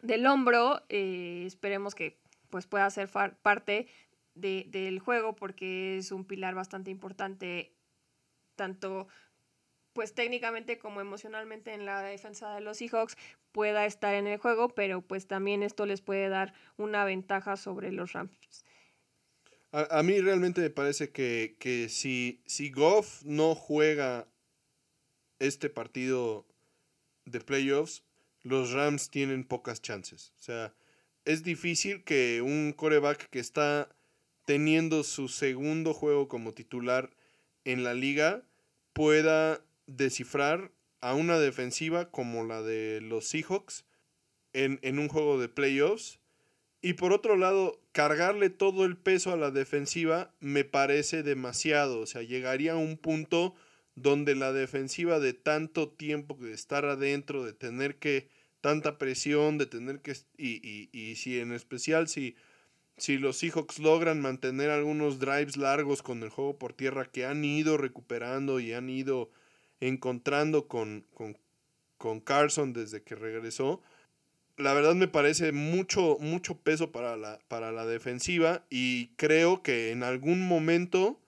del 0.01 0.26
hombro, 0.26 0.84
eh, 0.89 1.43
esperemos 1.45 1.95
que 1.95 2.19
pues 2.49 2.67
pueda 2.67 2.89
ser 2.89 3.09
parte 3.09 3.88
de, 4.36 4.65
del 4.69 4.99
juego 4.99 5.36
porque 5.36 5.97
es 5.97 6.11
un 6.11 6.26
pilar 6.26 6.55
bastante 6.55 6.91
importante 6.91 7.74
tanto 8.55 9.07
pues 9.93 10.13
técnicamente 10.13 10.78
como 10.78 11.01
emocionalmente 11.01 11.74
en 11.74 11.86
la 11.86 12.01
defensa 12.01 12.53
de 12.55 12.61
los 12.61 12.78
Seahawks 12.78 13.15
pueda 13.51 13.86
estar 13.86 14.15
en 14.15 14.28
el 14.28 14.39
juego, 14.39 14.69
pero 14.69 15.01
pues 15.01 15.28
también 15.28 15.63
esto 15.63 15.86
les 15.86 16.01
puede 16.01 16.28
dar 16.30 16.53
una 16.78 17.05
ventaja 17.05 17.55
sobre 17.55 17.91
los 17.91 18.13
Rams. 18.13 18.65
A, 19.76 20.03
mí 20.03 20.21
realmente 20.21 20.61
me 20.61 20.69
parece 20.69 21.09
que, 21.09 21.55
que, 21.57 21.89
si, 21.89 22.43
si 22.45 22.69
Goff 22.69 23.24
no 23.24 23.55
juega 23.55 24.28
este 25.39 25.67
partido 25.67 26.45
de 27.26 27.41
playoffs, 27.41 28.03
los 28.43 28.71
Rams 28.71 29.09
tienen 29.09 29.43
pocas 29.43 29.82
chances. 29.82 30.32
O 30.38 30.43
sea, 30.43 30.76
es 31.26 31.43
difícil 31.43 32.03
que 32.03 32.43
un 32.43 32.71
coreback 32.74 33.30
que 33.32 33.39
está 33.39 33.89
teniendo 34.45 35.03
su 35.03 35.28
segundo 35.28 35.95
juego 35.95 36.28
como 36.28 36.53
titular 36.53 37.09
en 37.65 37.84
la 37.84 37.95
liga 37.95 38.43
pueda 38.93 39.65
descifrar 39.88 40.71
a 41.01 41.15
una 41.15 41.39
defensiva 41.39 42.11
como 42.11 42.43
la 42.43 42.61
de 42.61 43.01
los 43.01 43.28
Seahawks 43.28 43.86
en, 44.53 44.80
en, 44.84 44.99
un 44.99 45.07
juego 45.07 45.39
de 45.39 45.49
playoffs. 45.49 46.19
Y 46.86 46.95
por 46.95 47.13
otro 47.13 47.38
lado, 47.38 47.79
cargarle 47.93 48.49
todo 48.49 48.84
el 48.84 48.97
peso 48.97 49.31
a 49.31 49.38
la 49.38 49.51
defensiva 49.51 50.34
me 50.41 50.65
parece 50.65 51.23
demasiado. 51.23 52.01
O 52.01 52.05
sea, 52.05 52.23
llegaría 52.23 52.73
a 52.73 52.77
un 52.77 52.97
punto 52.97 53.55
donde 53.95 54.36
la 54.36 54.51
defensiva 54.51 55.21
de 55.21 55.34
tanto 55.34 55.88
tiempo 55.88 56.36
de 56.41 56.51
estar 56.51 56.84
adentro, 56.84 57.45
de 57.45 57.53
tener 57.53 57.95
que 57.95 58.27
tanta 58.59 58.97
presión, 58.97 59.57
de 59.57 59.65
tener 59.65 60.01
que... 60.01 60.11
Y, 60.38 60.59
y, 60.61 60.89
y 60.91 61.15
si 61.15 61.39
en 61.39 61.53
especial 61.53 62.09
si, 62.09 62.36
si 62.97 63.17
los 63.17 63.38
Seahawks 63.38 63.79
logran 63.79 64.19
mantener 64.19 64.69
algunos 64.69 65.19
drives 65.19 65.55
largos 65.55 66.03
con 66.03 66.21
el 66.21 66.29
juego 66.29 66.59
por 66.59 66.73
tierra 66.73 67.05
que 67.05 67.25
han 67.25 67.45
ido 67.45 67.77
recuperando 67.77 68.59
y 68.59 68.73
han 68.73 68.89
ido 68.89 69.31
encontrando 69.79 70.67
con, 70.67 71.05
con, 71.13 71.38
con 71.97 72.19
Carson 72.19 72.73
desde 72.73 73.03
que 73.03 73.15
regresó, 73.15 73.81
la 74.58 74.74
verdad 74.74 74.95
me 74.95 75.08
parece 75.08 75.51
mucho, 75.51 76.18
mucho 76.20 76.58
peso 76.58 76.91
para 76.91 77.18
la, 77.18 77.39
para 77.47 77.72
la 77.72 77.86
defensiva 77.86 78.66
y 78.70 79.08
creo 79.16 79.64
que 79.64 79.91
en 79.91 80.04
algún 80.04 80.47
momento 80.47 81.20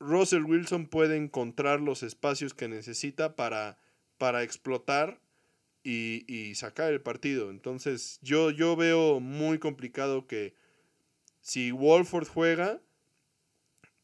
Russell 0.00 0.44
Wilson 0.44 0.86
puede 0.86 1.16
encontrar 1.16 1.80
los 1.80 2.02
espacios 2.02 2.54
que 2.54 2.68
necesita 2.68 3.36
para, 3.36 3.78
para 4.18 4.42
explotar 4.42 5.20
y, 5.82 6.52
sacar 6.56 6.92
el 6.92 7.00
partido. 7.00 7.50
Entonces 7.50 8.18
yo, 8.22 8.50
yo 8.50 8.76
veo 8.76 9.20
muy 9.20 9.58
complicado 9.58 10.26
que 10.26 10.54
si 11.40 11.70
Wolford 11.70 12.26
juega, 12.26 12.80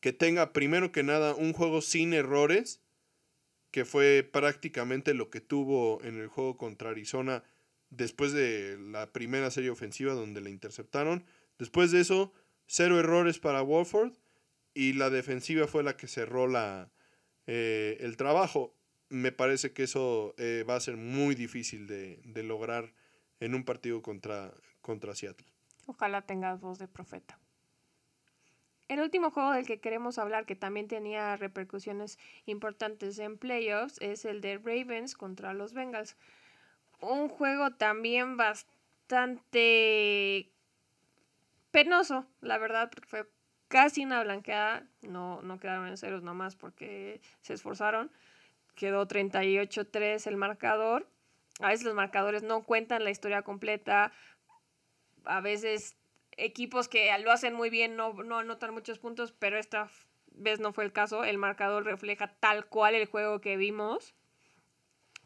que 0.00 0.12
tenga 0.12 0.52
primero 0.52 0.92
que 0.92 1.02
nada 1.02 1.34
un 1.34 1.52
juego 1.52 1.82
sin 1.82 2.14
errores, 2.14 2.80
que 3.70 3.84
fue 3.84 4.22
prácticamente 4.22 5.12
lo 5.12 5.30
que 5.30 5.40
tuvo 5.40 6.00
en 6.02 6.18
el 6.18 6.28
juego 6.28 6.56
contra 6.56 6.90
Arizona 6.90 7.42
después 7.90 8.32
de 8.32 8.78
la 8.78 9.12
primera 9.12 9.50
serie 9.50 9.70
ofensiva 9.70 10.14
donde 10.14 10.40
le 10.40 10.50
interceptaron. 10.50 11.24
Después 11.58 11.90
de 11.90 12.00
eso, 12.00 12.32
cero 12.66 12.98
errores 12.98 13.38
para 13.38 13.62
Wolford 13.62 14.12
y 14.74 14.92
la 14.92 15.10
defensiva 15.10 15.66
fue 15.66 15.82
la 15.82 15.96
que 15.96 16.06
cerró 16.06 16.48
la, 16.48 16.90
eh, 17.46 17.98
el 18.00 18.16
trabajo 18.16 18.76
me 19.08 19.32
parece 19.32 19.72
que 19.72 19.84
eso 19.84 20.34
eh, 20.36 20.64
va 20.68 20.76
a 20.76 20.80
ser 20.80 20.96
muy 20.96 21.34
difícil 21.34 21.86
de, 21.86 22.42
lograr 22.42 22.92
en 23.40 23.54
un 23.54 23.64
partido 23.64 24.02
contra, 24.02 24.52
contra 24.80 25.14
Seattle. 25.14 25.46
Ojalá 25.86 26.22
tengas 26.22 26.60
voz 26.60 26.78
de 26.78 26.88
profeta. 26.88 27.38
El 28.88 29.00
último 29.00 29.30
juego 29.30 29.52
del 29.52 29.66
que 29.66 29.80
queremos 29.80 30.18
hablar, 30.18 30.46
que 30.46 30.54
también 30.54 30.86
tenía 30.86 31.36
repercusiones 31.36 32.18
importantes 32.46 33.18
en 33.18 33.36
playoffs, 33.36 34.00
es 34.00 34.24
el 34.24 34.40
de 34.40 34.58
Ravens 34.58 35.14
contra 35.14 35.54
los 35.54 35.72
Bengals. 35.72 36.16
Un 37.00 37.28
juego 37.28 37.72
también 37.72 38.36
bastante 38.36 39.80
penoso, 41.70 42.26
la 42.40 42.58
verdad, 42.58 42.90
porque 42.90 43.08
fue 43.08 43.28
casi 43.68 44.04
una 44.04 44.22
blanqueada. 44.22 44.86
No, 45.02 45.42
no 45.42 45.58
quedaron 45.60 45.86
en 45.88 45.96
ceros 45.96 46.22
nomás 46.22 46.56
porque 46.56 47.20
se 47.42 47.54
esforzaron 47.54 48.10
quedó 48.76 49.08
38-3 49.08 50.28
el 50.28 50.36
marcador. 50.36 51.08
A 51.58 51.68
veces 51.68 51.84
los 51.84 51.94
marcadores 51.94 52.44
no 52.44 52.62
cuentan 52.62 53.02
la 53.02 53.10
historia 53.10 53.42
completa. 53.42 54.12
A 55.24 55.40
veces 55.40 55.96
equipos 56.36 56.86
que 56.86 57.10
lo 57.18 57.32
hacen 57.32 57.54
muy 57.54 57.70
bien 57.70 57.96
no, 57.96 58.12
no 58.12 58.38
anotan 58.38 58.72
muchos 58.72 59.00
puntos, 59.00 59.32
pero 59.32 59.58
esta 59.58 59.90
vez 60.30 60.60
no 60.60 60.72
fue 60.72 60.84
el 60.84 60.92
caso. 60.92 61.24
El 61.24 61.38
marcador 61.38 61.84
refleja 61.84 62.28
tal 62.38 62.66
cual 62.66 62.94
el 62.94 63.06
juego 63.06 63.40
que 63.40 63.56
vimos. 63.56 64.14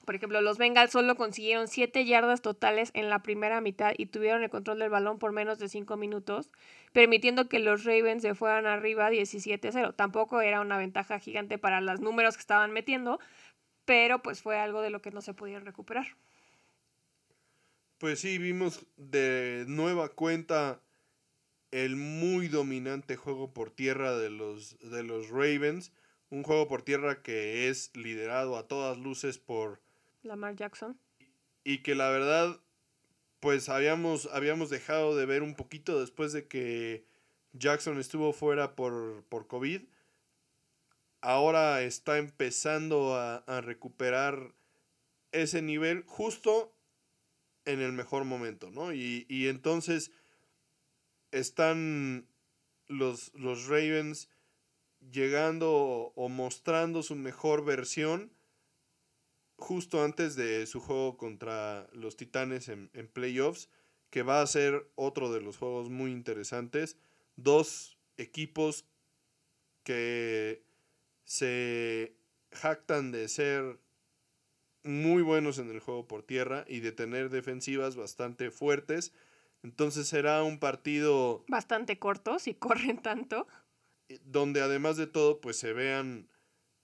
Por 0.05 0.15
ejemplo, 0.15 0.41
los 0.41 0.59
Bengals 0.59 0.93
solo 0.93 1.15
consiguieron 1.15 1.69
7 1.69 2.05
yardas 2.05 2.43
totales 2.43 2.91
en 2.95 3.11
la 3.11 3.23
primera 3.23 3.61
mitad 3.61 3.93
y 3.97 4.07
tuvieron 4.07 4.43
el 4.43 4.51
control 4.51 4.79
del 4.79 4.91
balón 4.91 5.19
por 5.19 5.33
menos 5.33 5.59
de 5.59 5.69
5 5.69 5.97
minutos, 5.97 6.51
permitiendo 6.93 7.49
que 7.49 7.59
los 7.59 7.85
Ravens 7.85 8.23
se 8.23 8.35
fueran 8.35 8.67
arriba 8.67 9.11
17-0. 9.11 9.95
Tampoco 9.95 10.41
era 10.41 10.61
una 10.61 10.79
ventaja 10.79 11.19
gigante 11.19 11.59
para 11.59 11.81
los 11.81 12.01
números 12.01 12.37
que 12.37 12.41
estaban 12.41 12.73
metiendo, 12.73 13.21
pero 13.85 14.23
pues 14.23 14.43
fue 14.43 14.59
algo 14.59 14.83
de 14.83 14.91
lo 14.91 15.03
que 15.03 15.11
no 15.11 15.21
se 15.21 15.35
pudieron 15.35 15.67
recuperar. 15.67 16.07
Pues 17.99 18.21
sí, 18.21 18.39
vimos 18.39 18.87
de 18.97 19.65
nueva 19.69 20.09
cuenta 20.09 20.81
el 21.71 21.97
muy 21.97 22.49
dominante 22.49 23.17
juego 23.17 23.53
por 23.53 23.71
tierra 23.71 24.17
de 24.17 24.31
los, 24.31 24.79
de 24.81 25.03
los 25.03 25.29
Ravens. 25.29 25.93
Un 26.31 26.43
juego 26.43 26.67
por 26.67 26.83
tierra 26.83 27.23
que 27.23 27.69
es 27.69 27.95
liderado 27.95 28.57
a 28.57 28.67
todas 28.67 28.97
luces 28.97 29.39
por 29.39 29.81
Lamar 30.23 30.57
Jackson. 30.57 30.99
Y 31.65 31.79
que 31.79 31.95
la 31.95 32.11
verdad, 32.11 32.61
pues 33.41 33.69
habíamos, 33.69 34.27
habíamos 34.33 34.71
dejado 34.71 35.17
de 35.17 35.27
ver 35.27 35.43
un 35.43 35.55
poquito 35.55 36.01
después 36.01 36.33
de 36.33 36.47
que 36.47 37.05
Jackson 37.53 37.99
estuvo 37.99 38.33
fuera 38.33 38.75
por, 38.77 39.25
por 39.29 39.47
COVID. 39.47 39.83
Ahora 41.21 41.83
está 41.83 42.19
empezando 42.19 43.15
a, 43.15 43.37
a 43.37 43.61
recuperar 43.61 44.55
ese 45.33 45.63
nivel 45.63 46.03
justo 46.07 46.73
en 47.65 47.81
el 47.81 47.93
mejor 47.93 48.25
momento, 48.25 48.71
¿no? 48.71 48.93
Y, 48.93 49.27
y 49.29 49.49
entonces 49.49 50.11
están 51.31 52.27
los, 52.89 53.33
los 53.35 53.67
Ravens 53.67 54.29
llegando 55.11 56.13
o 56.15 56.29
mostrando 56.29 57.03
su 57.03 57.15
mejor 57.15 57.65
versión 57.65 58.33
justo 59.61 60.03
antes 60.03 60.35
de 60.35 60.67
su 60.67 60.81
juego 60.81 61.17
contra 61.17 61.89
los 61.93 62.17
Titanes 62.17 62.69
en, 62.69 62.91
playoffs, 63.13 63.69
que 64.11 64.23
va 64.23 64.43
a 64.43 64.47
ser 64.47 64.91
otro 64.97 65.33
de 65.33 65.41
los 65.41 65.57
juegos 65.59 65.91
muy 65.91 66.11
interesantes. 66.11 66.97
Dos 67.37 67.99
equipos 68.17 68.87
que 69.85 70.65
se 71.25 72.17
jactan 72.51 73.13
de 73.13 73.29
ser 73.29 73.79
muy 74.83 75.23
buenos 75.23 75.59
en 75.59 75.71
el 75.71 75.79
juego 75.79 76.09
por 76.09 76.23
tierra 76.23 76.65
y 76.67 76.81
de 76.81 76.93
tener 76.93 77.31
defensivas 77.31 77.97
bastante 77.97 78.51
fuertes. 78.51 79.13
Entonces 79.63 80.09
será 80.09 80.43
un 80.43 80.59
partido... 80.59 81.45
Bastante 81.49 81.99
corto, 81.99 82.39
si 82.39 82.55
corren 82.57 83.01
tanto. 83.03 83.47
Donde 84.25 84.63
además 84.63 84.97
de 84.97 85.07
todo, 85.07 85.41
pues 85.41 85.57
se 85.57 85.73
vean 85.73 86.29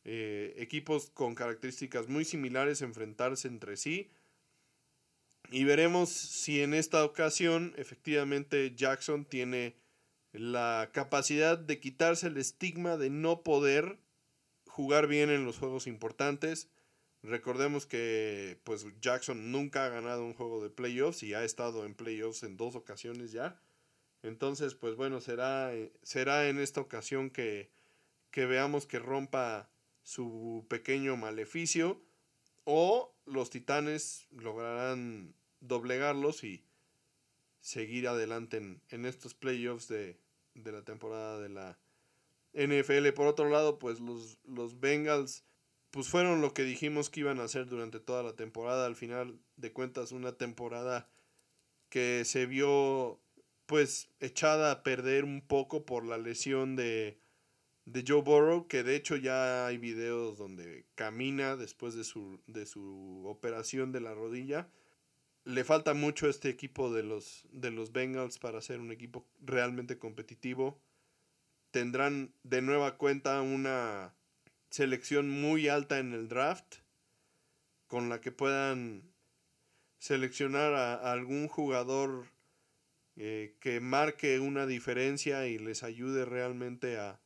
eh, 0.09 0.55
equipos 0.59 1.11
con 1.11 1.35
características 1.35 2.07
muy 2.07 2.25
similares 2.25 2.81
enfrentarse 2.81 3.49
entre 3.49 3.77
sí. 3.77 4.09
Y 5.51 5.65
veremos 5.65 6.11
si 6.11 6.63
en 6.63 6.75
esta 6.75 7.05
ocasión 7.05 7.75
efectivamente 7.77 8.73
Jackson 8.77 9.25
tiene 9.25 9.75
la 10.31 10.91
capacidad 10.93 11.59
de 11.59 11.81
quitarse 11.81 12.29
el 12.29 12.37
estigma 12.37 12.97
de 12.97 13.11
no 13.11 13.43
poder 13.43 13.99
jugar 14.69 15.09
bien 15.09 15.29
en 15.29 15.45
los 15.45 15.59
juegos 15.59 15.89
importantes. 15.89 16.69
Recordemos 17.25 17.85
que 17.85 18.61
pues 18.63 18.87
Jackson 19.01 19.51
nunca 19.51 19.87
ha 19.87 19.89
ganado 19.89 20.25
un 20.25 20.35
juego 20.35 20.63
de 20.63 20.71
playoffs 20.71 21.25
y 21.25 21.35
ha 21.35 21.43
estado 21.43 21.85
en 21.85 21.97
playoffs 21.97 22.45
en 22.45 22.57
dos 22.57 22.77
ocasiones 22.77 23.33
ya. 23.33 23.61
Entonces, 24.23 24.77
pues 24.77 24.95
bueno, 24.95 25.21
será, 25.21 25.73
será 26.05 26.49
en 26.49 26.61
esta 26.61 26.81
ocasión 26.81 27.29
que, 27.31 27.73
que 28.31 28.47
veamos 28.47 28.87
que 28.87 29.01
rompa 29.01 29.69
su 30.07 30.65
pequeño 30.69 31.17
maleficio 31.17 32.01
o 32.63 33.13
los 33.25 33.51
titanes 33.51 34.29
lograrán 34.31 35.35
doblegarlos 35.59 36.45
y 36.45 36.65
seguir 37.61 38.07
adelante 38.07 38.59
en, 38.89 39.05
estos 39.05 39.35
playoffs 39.35 39.89
de, 39.89 40.17
de, 40.55 40.71
la 40.71 40.85
temporada 40.85 41.41
de 41.41 41.49
la 41.49 41.79
NFL. 42.53 43.09
Por 43.17 43.27
otro 43.27 43.49
lado, 43.51 43.81
pues 43.81 43.99
los, 43.99 44.39
los 44.45 44.79
Bengals 44.79 45.43
pues 45.91 46.07
fueron 46.07 46.41
lo 46.41 46.55
que 46.55 46.63
dijimos 46.63 47.11
que 47.11 47.21
iban 47.21 47.41
a 47.41 47.45
hacer 47.45 47.67
durante 47.67 47.99
toda 47.99 48.23
la 48.23 48.37
temporada. 48.37 48.87
Al 48.87 48.95
final 48.95 49.41
de 49.57 49.73
cuentas, 49.73 50.13
una 50.13 50.37
temporada 50.37 51.11
que 51.89 52.25
se 52.25 52.47
vio 52.47 53.19
pues 53.67 54.09
echada 54.21 54.71
a 54.71 54.83
perder 54.85 55.25
un 55.25 55.41
poco 55.41 55.85
por 55.85 56.05
la 56.05 56.17
lesión 56.17 56.77
de, 56.77 57.19
de 57.87 58.05
Joe 58.07 58.21
Burrow, 58.21 58.67
que 58.67 58.83
de 58.83 58.97
hecho 58.97 59.17
ya 59.17 59.67
hay 59.67 59.79
videos 59.79 60.37
donde 60.37 60.85
camina 60.97 61.57
después 61.57 61.95
de 61.95 62.05
su, 62.05 62.41
de 62.47 62.67
su 62.67 63.23
operación 63.27 63.93
de 63.93 64.01
la 64.01 64.13
rodilla. 64.13 64.69
Le 65.45 65.63
falta 65.63 65.95
mucho 65.95 66.27
a 66.27 66.31
este 66.31 66.49
equipo 66.49 66.93
de 66.93 67.05
los, 67.05 67.47
de 67.53 67.71
los 67.71 67.93
Bengals 67.93 68.39
para 68.39 68.61
ser 68.61 68.81
un 68.81 68.91
equipo 68.91 69.25
realmente 69.41 69.99
competitivo. 69.99 70.81
Tendrán 71.71 72.35
de 72.43 72.61
nueva 72.61 72.97
cuenta 72.99 73.41
una 73.41 74.15
selección 74.69 75.31
muy 75.31 75.69
alta 75.69 76.01
en 76.01 76.13
el 76.13 76.29
draft 76.29 76.79
con 77.87 78.09
la 78.09 78.21
que 78.21 78.33
puedan 78.33 79.05
seleccionar 79.99 80.75
a 80.75 81.13
algún 81.13 81.47
jugador 81.47 82.27
eh, 83.15 83.55
que 83.61 83.79
marque 83.79 84.41
una 84.41 84.67
diferencia 84.67 85.47
y 85.47 85.59
les 85.59 85.85
ayude 85.85 86.25
realmente 86.25 86.99
a, 86.99 87.21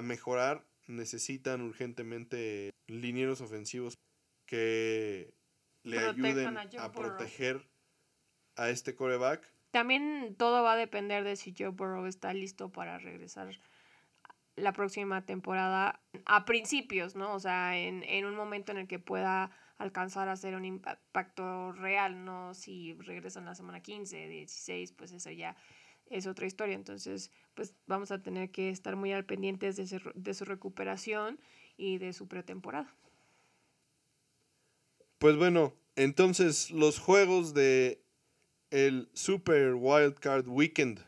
mejorar, 0.00 0.64
necesitan 0.86 1.60
urgentemente 1.60 2.70
linieros 2.86 3.40
ofensivos 3.40 3.98
que 4.46 5.34
le 5.82 5.98
ayuden 5.98 6.56
a, 6.56 6.92
proteger 6.92 7.68
a 8.56 8.70
este 8.70 8.94
coreback. 8.94 9.52
También 9.70 10.34
todo 10.38 10.62
va 10.62 10.74
a 10.74 10.76
depender 10.76 11.24
de 11.24 11.36
si 11.36 11.54
Joe 11.56 11.68
Burrow 11.68 12.06
está 12.06 12.32
listo 12.34 12.70
para 12.70 12.98
regresar 12.98 13.58
la 14.56 14.72
próxima 14.72 15.24
temporada 15.24 16.02
a 16.26 16.44
principios, 16.44 17.16
¿no? 17.16 17.34
O 17.34 17.40
sea, 17.40 17.78
en, 17.78 18.02
en 18.02 18.26
un 18.26 18.34
momento 18.34 18.72
en 18.72 18.78
el 18.78 18.86
que 18.86 18.98
pueda 18.98 19.50
alcanzar 19.78 20.28
a 20.28 20.32
hacer 20.32 20.54
un 20.54 20.64
impacto 20.64 21.72
real, 21.72 22.24
¿no? 22.24 22.54
Si 22.54 22.94
regresan 22.94 23.46
la 23.46 23.54
semana 23.54 23.80
15, 23.80 24.28
16, 24.28 24.92
pues 24.92 25.12
eso 25.12 25.30
ya 25.30 25.56
es 26.10 26.26
otra 26.26 26.46
historia. 26.46 26.74
Entonces, 26.74 27.30
pues 27.54 27.74
vamos 27.86 28.10
a 28.10 28.22
tener 28.22 28.50
que 28.50 28.70
estar 28.70 28.96
muy 28.96 29.12
al 29.12 29.24
pendientes 29.24 29.76
de, 29.76 30.00
de 30.14 30.34
su 30.34 30.44
recuperación 30.44 31.38
y 31.76 31.98
de 31.98 32.12
su 32.12 32.28
pretemporada. 32.28 32.94
Pues 35.18 35.36
bueno, 35.36 35.74
entonces 35.96 36.70
los 36.70 36.98
juegos 36.98 37.54
de 37.54 38.02
el 38.70 39.10
Super 39.12 39.74
Wildcard 39.74 40.48
Weekend, 40.48 41.04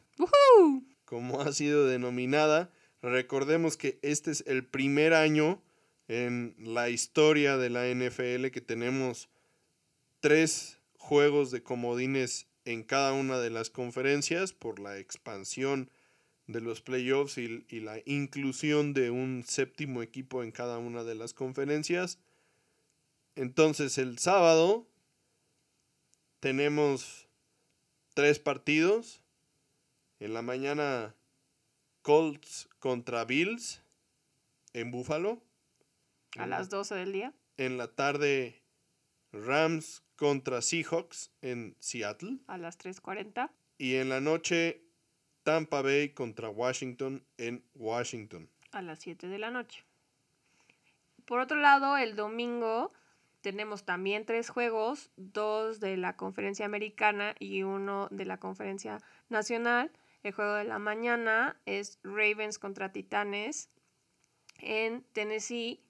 como 1.04 1.40
ha 1.40 1.52
sido 1.52 1.86
denominada, 1.86 2.70
recordemos 3.00 3.76
que 3.76 3.98
este 4.02 4.30
es 4.30 4.44
el 4.46 4.66
primer 4.66 5.14
año 5.14 5.62
en 6.08 6.54
la 6.58 6.90
historia 6.90 7.56
de 7.56 7.70
la 7.70 7.86
NFL 7.86 8.48
que 8.48 8.60
tenemos 8.60 9.30
tres 10.20 10.78
juegos 10.98 11.50
de 11.50 11.62
comodines 11.62 12.46
en 12.64 12.82
cada 12.82 13.12
una 13.12 13.38
de 13.38 13.50
las 13.50 13.70
conferencias 13.70 14.52
por 14.52 14.78
la 14.78 14.98
expansión 14.98 15.90
de 16.46 16.60
los 16.60 16.80
playoffs 16.80 17.38
y, 17.38 17.64
y, 17.68 17.80
la 17.80 18.00
inclusión 18.04 18.92
de 18.92 19.10
un 19.10 19.44
séptimo 19.46 20.02
equipo 20.02 20.42
en 20.42 20.52
cada 20.52 20.78
una 20.78 21.02
de 21.02 21.14
las 21.14 21.32
conferencias. 21.32 22.18
Entonces 23.34 23.98
el 23.98 24.18
sábado 24.18 24.86
tenemos 26.40 27.28
tres 28.14 28.38
partidos. 28.38 29.22
En 30.20 30.32
la 30.32 30.42
mañana 30.42 31.14
Colts 32.02 32.68
contra 32.78 33.24
Bills 33.24 33.82
en 34.74 34.90
Buffalo. 34.90 35.42
A 36.36 36.46
las 36.46 36.68
12 36.68 36.94
del 36.96 37.12
día. 37.12 37.34
En 37.56 37.78
la 37.78 37.94
tarde, 37.94 38.62
Rams 39.32 40.03
contra 40.16 40.62
Seahawks 40.62 41.30
en 41.42 41.76
Seattle. 41.78 42.38
A 42.46 42.58
las 42.58 42.78
3.40. 42.78 43.50
Y 43.78 43.96
en 43.96 44.08
la 44.08 44.20
noche, 44.20 44.82
Tampa 45.42 45.82
Bay 45.82 46.10
contra 46.10 46.48
Washington 46.48 47.24
en 47.38 47.64
Washington. 47.74 48.48
A 48.72 48.82
las 48.82 49.00
7 49.00 49.28
de 49.28 49.38
la 49.38 49.50
noche. 49.50 49.84
Por 51.24 51.40
otro 51.40 51.58
lado, 51.58 51.96
el 51.96 52.16
domingo 52.16 52.92
tenemos 53.40 53.84
también 53.84 54.24
tres 54.24 54.48
juegos, 54.48 55.10
dos 55.16 55.80
de 55.80 55.96
la 55.96 56.16
conferencia 56.16 56.66
americana 56.66 57.34
y 57.38 57.62
uno 57.62 58.08
de 58.10 58.24
la 58.24 58.38
conferencia 58.38 59.00
nacional. 59.28 59.90
El 60.22 60.32
juego 60.32 60.54
de 60.54 60.64
la 60.64 60.78
mañana 60.78 61.60
es 61.66 61.98
Ravens 62.02 62.58
contra 62.58 62.92
Titanes 62.92 63.68
en 64.58 65.02
Tennessee 65.12 65.84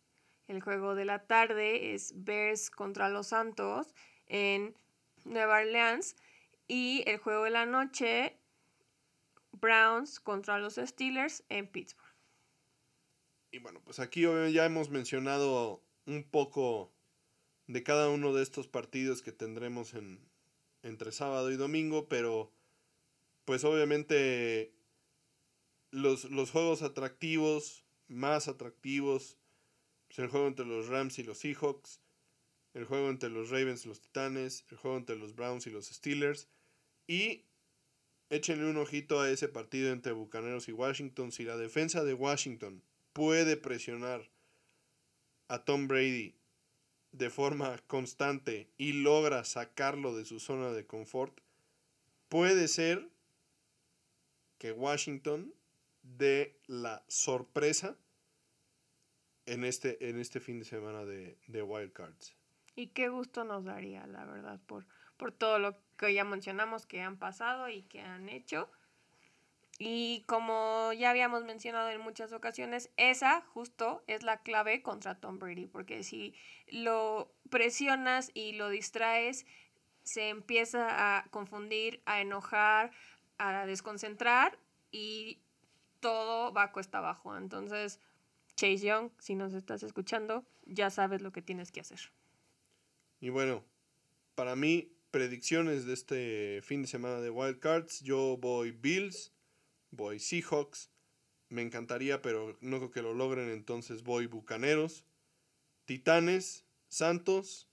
el 0.46 0.60
juego 0.60 0.94
de 0.94 1.06
la 1.06 1.20
tarde 1.20 1.94
es 1.94 2.12
Bears 2.16 2.70
contra 2.70 3.08
los 3.08 3.28
Santos 3.28 3.94
en 4.28 4.76
Nueva 5.24 5.60
Orleans. 5.60 6.16
Y 6.66 7.04
el 7.06 7.18
juego 7.18 7.44
de 7.44 7.50
la 7.50 7.66
noche, 7.66 8.38
Browns 9.52 10.20
contra 10.20 10.58
los 10.58 10.74
Steelers 10.76 11.44
en 11.48 11.66
Pittsburgh. 11.66 12.04
Y 13.50 13.58
bueno, 13.58 13.80
pues 13.84 14.00
aquí 14.00 14.22
ya 14.22 14.64
hemos 14.64 14.90
mencionado 14.90 15.84
un 16.06 16.24
poco 16.24 16.92
de 17.66 17.82
cada 17.82 18.08
uno 18.08 18.32
de 18.34 18.42
estos 18.42 18.66
partidos 18.66 19.22
que 19.22 19.32
tendremos 19.32 19.94
en, 19.94 20.28
entre 20.82 21.12
sábado 21.12 21.50
y 21.50 21.56
domingo, 21.56 22.08
pero 22.08 22.52
pues 23.44 23.64
obviamente 23.64 24.74
los, 25.90 26.24
los 26.24 26.50
juegos 26.50 26.82
atractivos, 26.82 27.84
más 28.08 28.48
atractivos, 28.48 29.38
pues, 30.08 30.18
el 30.18 30.28
juego 30.28 30.46
entre 30.46 30.66
los 30.66 30.88
Rams 30.88 31.18
y 31.18 31.22
los 31.22 31.38
Seahawks, 31.38 32.00
el 32.74 32.84
juego 32.84 33.08
entre 33.08 33.30
los 33.30 33.50
Ravens 33.50 33.84
y 33.84 33.88
los 33.88 34.00
Titanes, 34.00 34.64
el 34.70 34.76
juego 34.76 34.96
entre 34.96 35.16
los 35.16 35.34
Browns 35.34 35.66
y 35.66 35.70
los 35.70 35.86
Steelers. 35.86 36.48
Y 37.06 37.44
échenle 38.30 38.68
un 38.68 38.76
ojito 38.76 39.20
a 39.20 39.30
ese 39.30 39.48
partido 39.48 39.92
entre 39.92 40.12
Bucaneros 40.12 40.68
y 40.68 40.72
Washington. 40.72 41.32
Si 41.32 41.44
la 41.44 41.56
defensa 41.56 42.04
de 42.04 42.14
Washington 42.14 42.82
puede 43.12 43.56
presionar 43.56 44.28
a 45.48 45.64
Tom 45.64 45.86
Brady 45.86 46.34
de 47.12 47.30
forma 47.30 47.78
constante 47.86 48.68
y 48.76 48.92
logra 48.92 49.44
sacarlo 49.44 50.16
de 50.16 50.24
su 50.24 50.40
zona 50.40 50.72
de 50.72 50.84
confort, 50.84 51.40
puede 52.28 52.66
ser 52.66 53.08
que 54.58 54.72
Washington 54.72 55.54
dé 56.02 56.58
la 56.66 57.04
sorpresa 57.06 57.96
en 59.46 59.64
este, 59.64 60.08
en 60.08 60.18
este 60.18 60.40
fin 60.40 60.58
de 60.58 60.64
semana 60.64 61.04
de, 61.04 61.38
de 61.46 61.62
Wild 61.62 61.92
Cards. 61.92 62.34
Y 62.76 62.88
qué 62.88 63.08
gusto 63.08 63.44
nos 63.44 63.64
daría, 63.64 64.06
la 64.06 64.24
verdad, 64.24 64.60
por, 64.66 64.86
por 65.16 65.32
todo 65.32 65.58
lo 65.58 65.76
que 65.96 66.12
ya 66.12 66.24
mencionamos 66.24 66.86
que 66.86 67.02
han 67.02 67.16
pasado 67.18 67.68
y 67.68 67.82
que 67.82 68.00
han 68.00 68.28
hecho. 68.28 68.68
Y 69.78 70.22
como 70.26 70.92
ya 70.92 71.10
habíamos 71.10 71.44
mencionado 71.44 71.90
en 71.90 72.00
muchas 72.00 72.32
ocasiones, 72.32 72.90
esa 72.96 73.42
justo 73.42 74.04
es 74.06 74.22
la 74.22 74.38
clave 74.42 74.82
contra 74.82 75.16
Tom 75.16 75.38
Brady, 75.38 75.66
porque 75.66 76.04
si 76.04 76.34
lo 76.68 77.32
presionas 77.50 78.30
y 78.34 78.52
lo 78.52 78.68
distraes, 78.68 79.46
se 80.04 80.28
empieza 80.28 81.16
a 81.16 81.24
confundir, 81.30 82.02
a 82.06 82.20
enojar, 82.20 82.92
a 83.38 83.66
desconcentrar 83.66 84.58
y 84.92 85.40
todo 86.00 86.52
va 86.52 86.64
a 86.64 86.72
cuesta 86.72 86.98
abajo. 86.98 87.36
Entonces, 87.36 88.00
Chase 88.56 88.78
Young, 88.78 89.10
si 89.18 89.34
nos 89.34 89.54
estás 89.54 89.82
escuchando, 89.82 90.44
ya 90.66 90.90
sabes 90.90 91.20
lo 91.20 91.32
que 91.32 91.42
tienes 91.42 91.72
que 91.72 91.80
hacer. 91.80 92.12
Y 93.24 93.30
bueno, 93.30 93.64
para 94.34 94.54
mí, 94.54 94.92
predicciones 95.10 95.86
de 95.86 95.94
este 95.94 96.60
fin 96.62 96.82
de 96.82 96.88
semana 96.88 97.22
de 97.22 97.30
Wild 97.30 97.58
Cards, 97.58 98.02
yo 98.02 98.36
voy 98.36 98.70
Bills, 98.70 99.32
voy 99.90 100.18
Seahawks, 100.18 100.90
me 101.48 101.62
encantaría, 101.62 102.20
pero 102.20 102.58
no 102.60 102.76
creo 102.76 102.90
que 102.90 103.00
lo 103.00 103.14
logren, 103.14 103.48
entonces 103.48 104.02
voy 104.02 104.26
Bucaneros, 104.26 105.06
Titanes, 105.86 106.66
Santos 106.88 107.66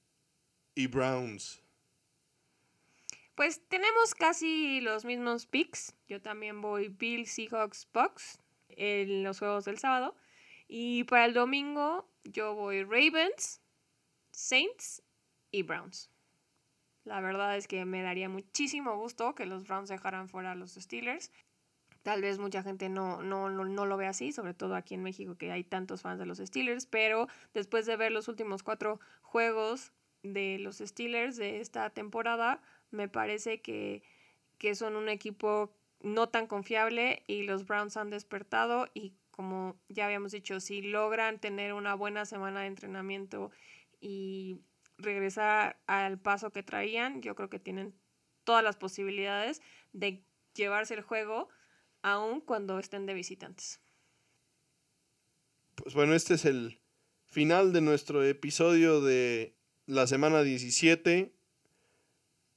y 0.74 0.88
Browns. 0.88 1.62
Pues 3.36 3.60
tenemos 3.68 4.16
casi 4.16 4.80
los 4.80 5.04
mismos 5.04 5.48
picks. 5.48 5.98
Yo 6.08 6.22
también 6.22 6.62
voy 6.62 6.88
Bill 6.88 7.28
Seahawks 7.28 7.90
Bucks 7.94 8.40
en 8.70 9.26
los 9.26 9.40
juegos 9.40 9.66
del 9.66 9.80
sábado. 9.80 10.16
Y 10.70 11.04
para 11.04 11.26
el 11.26 11.34
domingo 11.34 12.10
yo 12.24 12.56
voy 12.56 12.86
Ravens, 12.86 13.60
Saints 14.32 15.04
y 15.52 15.64
Browns. 15.64 16.10
La 17.04 17.20
verdad 17.20 17.58
es 17.58 17.68
que 17.68 17.84
me 17.86 18.04
daría 18.04 18.30
muchísimo 18.30 18.96
gusto 18.96 19.34
que 19.34 19.46
los 19.46 19.64
Browns 19.64 19.90
dejaran 19.90 20.30
fuera 20.30 20.52
a 20.52 20.56
los 20.56 20.74
Steelers. 20.74 21.32
Tal 22.04 22.22
vez 22.22 22.40
mucha 22.40 22.64
gente 22.64 22.90
no, 22.90 23.22
no, 23.22 23.50
no, 23.50 23.86
lo 23.86 23.98
ve 23.98 24.08
así, 24.08 24.32
sobre 24.32 24.54
todo 24.54 24.76
aquí 24.76 24.96
en 24.96 25.04
México 25.04 25.38
que 25.38 25.52
hay 25.52 25.64
tantos 25.64 26.02
fans 26.02 26.20
de 26.20 26.26
los 26.26 26.40
Steelers, 26.40 26.86
pero 26.86 27.28
después 27.54 27.86
de 27.86 27.96
ver 27.96 28.12
los 28.12 28.28
últimos 28.28 28.64
cuatro 28.64 29.00
juegos 29.22 29.92
de 30.24 30.58
los 30.60 30.78
Steelers 30.78 31.38
de 31.38 31.60
esta 31.60 31.90
temporada, 31.92 32.62
me 32.90 33.08
parece 33.08 33.62
que, 33.62 34.04
que 34.58 34.76
son 34.76 34.96
un 34.96 35.10
equipo 35.10 35.72
no 36.02 36.30
tan 36.30 36.48
confiable 36.48 37.24
y 37.28 37.44
los 37.44 37.66
Browns 37.66 37.98
han 37.98 38.10
despertado 38.10 38.88
y 38.94 39.14
como 39.30 39.76
ya 39.88 40.06
habíamos 40.06 40.32
dicho, 40.32 40.60
si 40.60 40.82
logran 40.82 41.40
tener 41.40 41.74
una 41.74 41.96
buena 41.96 42.26
semana 42.26 42.62
de 42.62 42.68
entrenamiento 42.68 43.52
y 44.00 44.60
regresar 45.02 45.80
al 45.88 46.20
paso 46.20 46.52
que 46.52 46.64
traían, 46.64 47.22
yo 47.22 47.36
creo 47.36 47.50
que 47.50 47.60
tienen 47.60 47.94
todas 48.44 48.64
las 48.64 48.76
posibilidades 48.76 49.62
de 49.94 50.24
llevarse 50.56 50.94
el 50.94 51.02
juego 51.02 51.50
aun 52.02 52.42
cuando 52.42 52.80
estén 52.80 53.06
de 53.06 53.14
visitantes. 53.14 53.80
Pues 55.76 55.96
bueno, 55.96 56.14
este 56.14 56.36
es 56.36 56.46
el 56.46 56.80
final 57.26 57.74
de 57.74 57.82
nuestro 57.82 58.24
episodio 58.24 59.02
de 59.02 59.56
la 59.86 60.08
semana 60.08 60.44
17. 60.44 61.32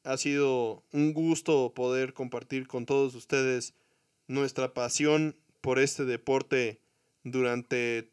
Ha 0.04 0.16
sido 0.16 0.84
un 0.92 1.14
gusto 1.14 1.72
poder 1.74 2.12
compartir 2.12 2.66
con 2.66 2.84
todos 2.84 3.14
ustedes 3.14 3.74
nuestra 4.26 4.74
pasión 4.74 5.36
por 5.60 5.78
este 5.78 6.04
deporte 6.04 6.80
durante 7.22 8.10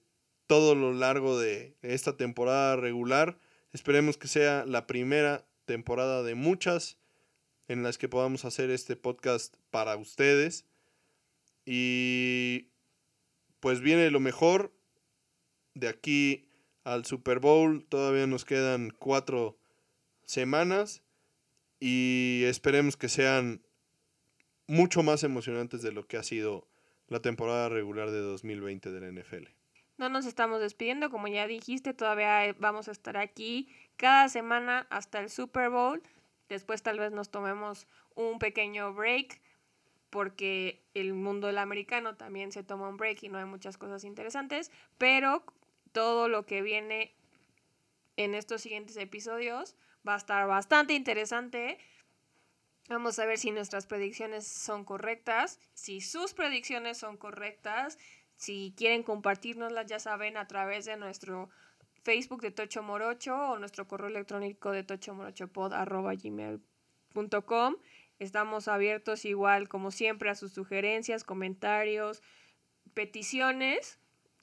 todo 0.47 0.75
lo 0.75 0.93
largo 0.93 1.39
de 1.39 1.75
esta 1.81 2.15
temporada 2.15 2.75
regular. 2.75 3.37
Esperemos 3.73 4.17
que 4.17 4.27
sea 4.27 4.65
la 4.65 4.87
primera 4.87 5.45
temporada 5.65 6.23
de 6.23 6.35
muchas 6.35 6.97
en 7.67 7.83
las 7.83 7.97
que 7.97 8.09
podamos 8.09 8.43
hacer 8.43 8.69
este 8.69 8.95
podcast 8.95 9.55
para 9.69 9.95
ustedes. 9.95 10.65
Y 11.65 12.67
pues 13.61 13.79
viene 13.79 14.11
lo 14.11 14.19
mejor 14.19 14.73
de 15.73 15.87
aquí 15.87 16.49
al 16.83 17.05
Super 17.05 17.39
Bowl. 17.39 17.85
Todavía 17.87 18.27
nos 18.27 18.43
quedan 18.43 18.91
cuatro 18.91 19.57
semanas 20.25 21.01
y 21.79 22.43
esperemos 22.45 22.97
que 22.97 23.09
sean 23.09 23.61
mucho 24.67 25.03
más 25.03 25.23
emocionantes 25.23 25.81
de 25.81 25.91
lo 25.91 26.07
que 26.07 26.17
ha 26.17 26.23
sido 26.23 26.67
la 27.07 27.21
temporada 27.21 27.69
regular 27.69 28.11
de 28.11 28.19
2020 28.19 28.91
de 28.91 29.01
la 29.01 29.21
NFL. 29.21 29.60
No 30.01 30.09
nos 30.09 30.25
estamos 30.25 30.59
despidiendo, 30.59 31.11
como 31.11 31.27
ya 31.27 31.45
dijiste, 31.45 31.93
todavía 31.93 32.47
eh, 32.47 32.55
vamos 32.57 32.87
a 32.87 32.91
estar 32.91 33.17
aquí 33.17 33.69
cada 33.97 34.29
semana 34.29 34.87
hasta 34.89 35.19
el 35.19 35.29
Super 35.29 35.69
Bowl. 35.69 36.01
Después 36.49 36.81
tal 36.81 36.97
vez 36.97 37.11
nos 37.11 37.29
tomemos 37.29 37.85
un 38.15 38.39
pequeño 38.39 38.95
break 38.95 39.39
porque 40.09 40.81
el 40.95 41.13
mundo 41.13 41.45
del 41.45 41.59
americano 41.59 42.15
también 42.15 42.51
se 42.51 42.63
toma 42.63 42.89
un 42.89 42.97
break 42.97 43.21
y 43.21 43.29
no 43.29 43.37
hay 43.37 43.45
muchas 43.45 43.77
cosas 43.77 44.03
interesantes, 44.03 44.71
pero 44.97 45.43
todo 45.91 46.29
lo 46.29 46.47
que 46.47 46.63
viene 46.63 47.13
en 48.17 48.33
estos 48.33 48.61
siguientes 48.61 48.97
episodios 48.97 49.75
va 50.05 50.15
a 50.15 50.17
estar 50.17 50.47
bastante 50.47 50.95
interesante. 50.95 51.77
Vamos 52.89 53.19
a 53.19 53.25
ver 53.27 53.37
si 53.37 53.51
nuestras 53.51 53.85
predicciones 53.85 54.47
son 54.47 54.83
correctas, 54.83 55.59
si 55.75 56.01
sus 56.01 56.33
predicciones 56.33 56.97
son 56.97 57.17
correctas, 57.17 57.99
si 58.41 58.73
quieren 58.75 59.03
compartirnoslas, 59.03 59.85
ya 59.85 59.99
saben, 59.99 60.35
a 60.35 60.47
través 60.47 60.85
de 60.85 60.97
nuestro 60.97 61.51
Facebook 62.01 62.41
de 62.41 62.49
Tocho 62.49 62.81
Morocho 62.81 63.35
o 63.35 63.59
nuestro 63.59 63.87
correo 63.87 64.07
electrónico 64.07 64.71
de 64.71 64.83
tochomorochopod.gmail.com. 64.83 67.75
Estamos 68.17 68.67
abiertos 68.67 69.25
igual, 69.25 69.69
como 69.69 69.91
siempre, 69.91 70.31
a 70.31 70.35
sus 70.35 70.53
sugerencias, 70.53 71.23
comentarios, 71.23 72.23
peticiones. 72.95 73.99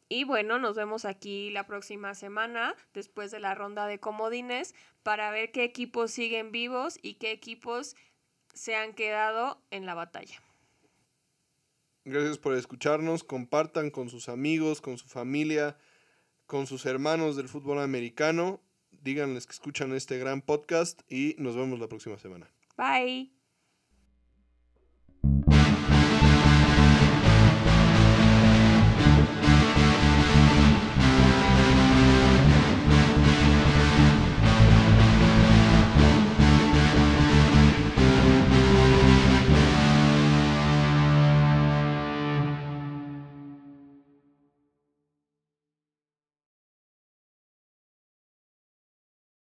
Y 0.09 0.23
bueno, 0.23 0.61
nos 0.61 0.77
vemos 0.77 1.05
aquí 1.05 1.51
la 1.51 1.67
próxima 1.67 2.15
semana, 2.15 2.77
después 2.95 3.33
de 3.33 3.41
la 3.41 3.57
ronda 3.57 3.89
de 3.89 3.99
comodines, 3.99 4.77
para 5.03 5.33
ver 5.33 5.51
qué 5.51 5.65
equipos 5.65 6.13
siguen 6.13 6.53
vivos 6.53 7.01
y 7.03 7.15
qué 7.15 7.33
equipos 7.33 7.97
se 8.55 8.77
han 8.77 8.95
quedado 8.95 9.61
en 9.73 9.87
la 9.87 9.95
batalla. 9.95 10.41
Gracias 12.09 12.39
por 12.39 12.55
escucharnos. 12.55 13.23
Compartan 13.23 13.91
con 13.91 14.09
sus 14.09 14.29
amigos, 14.29 14.81
con 14.81 14.97
su 14.97 15.07
familia, 15.09 15.77
con 16.47 16.67
sus 16.67 16.87
hermanos 16.87 17.37
del 17.37 17.49
fútbol 17.49 17.81
americano. 17.81 18.61
Díganles 18.91 19.47
que 19.47 19.53
escuchan 19.53 19.95
este 19.95 20.19
gran 20.19 20.41
podcast 20.41 21.01
y 21.11 21.37
nos 21.39 21.55
vemos 21.55 21.79
la 21.79 21.89
próxima 21.89 22.19
semana. 22.19 22.51
Bye. 22.77 23.38